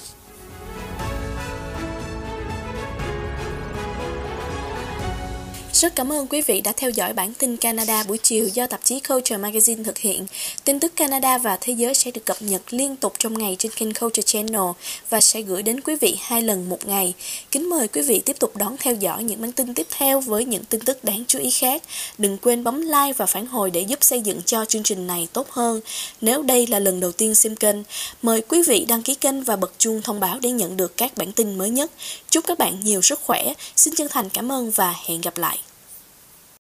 Rất 5.74 5.96
cảm 5.96 6.12
ơn 6.12 6.26
quý 6.26 6.42
vị 6.42 6.60
đã 6.60 6.72
theo 6.76 6.90
dõi 6.90 7.12
bản 7.12 7.32
tin 7.38 7.56
Canada 7.56 8.02
buổi 8.02 8.18
chiều 8.18 8.48
do 8.48 8.66
tạp 8.66 8.80
chí 8.84 9.00
Culture 9.00 9.36
Magazine 9.36 9.84
thực 9.84 9.98
hiện. 9.98 10.26
Tin 10.64 10.80
tức 10.80 10.96
Canada 10.96 11.38
và 11.38 11.58
thế 11.60 11.72
giới 11.72 11.94
sẽ 11.94 12.10
được 12.10 12.24
cập 12.24 12.36
nhật 12.42 12.62
liên 12.70 12.96
tục 12.96 13.14
trong 13.18 13.38
ngày 13.38 13.56
trên 13.58 13.72
kênh 13.72 13.94
Culture 13.94 14.22
Channel 14.22 14.70
và 15.10 15.20
sẽ 15.20 15.40
gửi 15.42 15.62
đến 15.62 15.80
quý 15.80 15.96
vị 16.00 16.16
hai 16.20 16.42
lần 16.42 16.68
một 16.68 16.86
ngày. 16.86 17.14
Kính 17.50 17.70
mời 17.70 17.88
quý 17.88 18.02
vị 18.02 18.22
tiếp 18.24 18.36
tục 18.38 18.56
đón 18.56 18.76
theo 18.80 18.94
dõi 18.94 19.24
những 19.24 19.40
bản 19.40 19.52
tin 19.52 19.74
tiếp 19.74 19.86
theo 19.96 20.20
với 20.20 20.44
những 20.44 20.64
tin 20.64 20.80
tức 20.80 21.04
đáng 21.04 21.24
chú 21.28 21.38
ý 21.38 21.50
khác. 21.50 21.82
Đừng 22.18 22.38
quên 22.38 22.64
bấm 22.64 22.80
like 22.80 23.12
và 23.16 23.26
phản 23.26 23.46
hồi 23.46 23.70
để 23.70 23.80
giúp 23.80 23.98
xây 24.04 24.20
dựng 24.20 24.42
cho 24.42 24.64
chương 24.64 24.82
trình 24.82 25.06
này 25.06 25.28
tốt 25.32 25.50
hơn. 25.50 25.80
Nếu 26.20 26.42
đây 26.42 26.66
là 26.66 26.78
lần 26.78 27.00
đầu 27.00 27.12
tiên 27.12 27.34
xem 27.34 27.56
kênh, 27.56 27.76
mời 28.22 28.40
quý 28.40 28.62
vị 28.62 28.84
đăng 28.88 29.02
ký 29.02 29.14
kênh 29.14 29.42
và 29.42 29.56
bật 29.56 29.72
chuông 29.78 30.02
thông 30.02 30.20
báo 30.20 30.38
để 30.42 30.50
nhận 30.50 30.76
được 30.76 30.96
các 30.96 31.16
bản 31.16 31.32
tin 31.32 31.58
mới 31.58 31.70
nhất. 31.70 31.90
Chúc 32.35 32.45
các 32.47 32.59
bạn 32.59 32.80
nhiều 32.80 33.03
sức 33.03 33.20
khỏe. 33.22 33.55
Xin 33.76 33.95
chân 33.97 34.07
thành 34.11 34.28
cảm 34.28 34.53
ơn 34.53 34.70
và 34.70 34.95
hẹn 35.07 35.20
gặp 35.20 35.37
lại. 35.37 35.59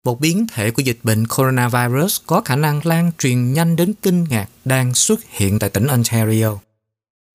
Một 0.04 0.20
biến 0.20 0.46
thể 0.52 0.70
của 0.70 0.82
dịch 0.82 0.98
bệnh 1.02 1.26
coronavirus 1.26 2.20
có 2.26 2.40
khả 2.40 2.56
năng 2.56 2.80
lan 2.84 3.10
truyền 3.18 3.52
nhanh 3.52 3.76
đến 3.76 3.92
kinh 4.02 4.24
ngạc 4.24 4.46
đang 4.64 4.94
xuất 4.94 5.20
hiện 5.28 5.58
tại 5.58 5.70
tỉnh 5.70 5.86
Ontario. 5.86 6.58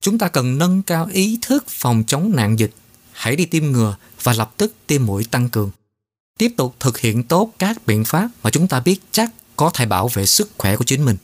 Chúng 0.00 0.18
ta 0.18 0.28
cần 0.28 0.58
nâng 0.58 0.82
cao 0.82 1.08
ý 1.12 1.38
thức 1.42 1.64
phòng 1.68 2.04
chống 2.06 2.32
nạn 2.36 2.58
dịch. 2.58 2.70
Hãy 3.12 3.36
đi 3.36 3.44
tiêm 3.44 3.64
ngừa 3.64 3.96
và 4.22 4.32
lập 4.32 4.52
tức 4.56 4.74
tiêm 4.86 5.06
mũi 5.06 5.24
tăng 5.24 5.48
cường. 5.48 5.70
Tiếp 6.38 6.52
tục 6.56 6.74
thực 6.80 6.98
hiện 6.98 7.22
tốt 7.22 7.52
các 7.58 7.86
biện 7.86 8.04
pháp 8.04 8.28
mà 8.42 8.50
chúng 8.50 8.68
ta 8.68 8.80
biết 8.80 9.00
chắc 9.10 9.30
có 9.56 9.70
thể 9.74 9.86
bảo 9.86 10.08
vệ 10.08 10.26
sức 10.26 10.50
khỏe 10.58 10.76
của 10.76 10.84
chính 10.84 11.04
mình. 11.04 11.16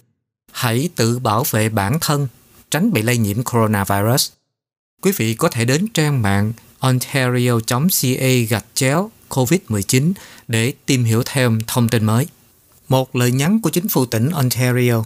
Hãy 0.53 0.89
tự 0.95 1.19
bảo 1.19 1.45
vệ 1.51 1.69
bản 1.69 1.99
thân, 2.01 2.29
tránh 2.71 2.93
bị 2.93 3.03
lây 3.03 3.17
nhiễm 3.19 3.45
coronavirus. 3.45 4.31
Quý 5.03 5.12
vị 5.12 5.35
có 5.35 5.49
thể 5.49 5.64
đến 5.64 5.89
trang 5.95 6.23
mạng 6.23 6.53
ontario.ca 6.79 8.29
gạch 8.49 8.64
chéo 8.74 9.11
COVID-19 9.29 10.12
để 10.49 10.72
tìm 10.87 11.05
hiểu 11.05 11.22
thêm 11.27 11.61
thông 11.66 11.89
tin 11.89 12.05
mới. 12.05 12.27
Một 12.89 13.16
lời 13.16 13.33
nhắn 13.33 13.61
của 13.61 13.70
chính 13.70 13.89
phủ 13.89 14.07
tỉnh 14.07 14.31
Ontario 14.31 15.05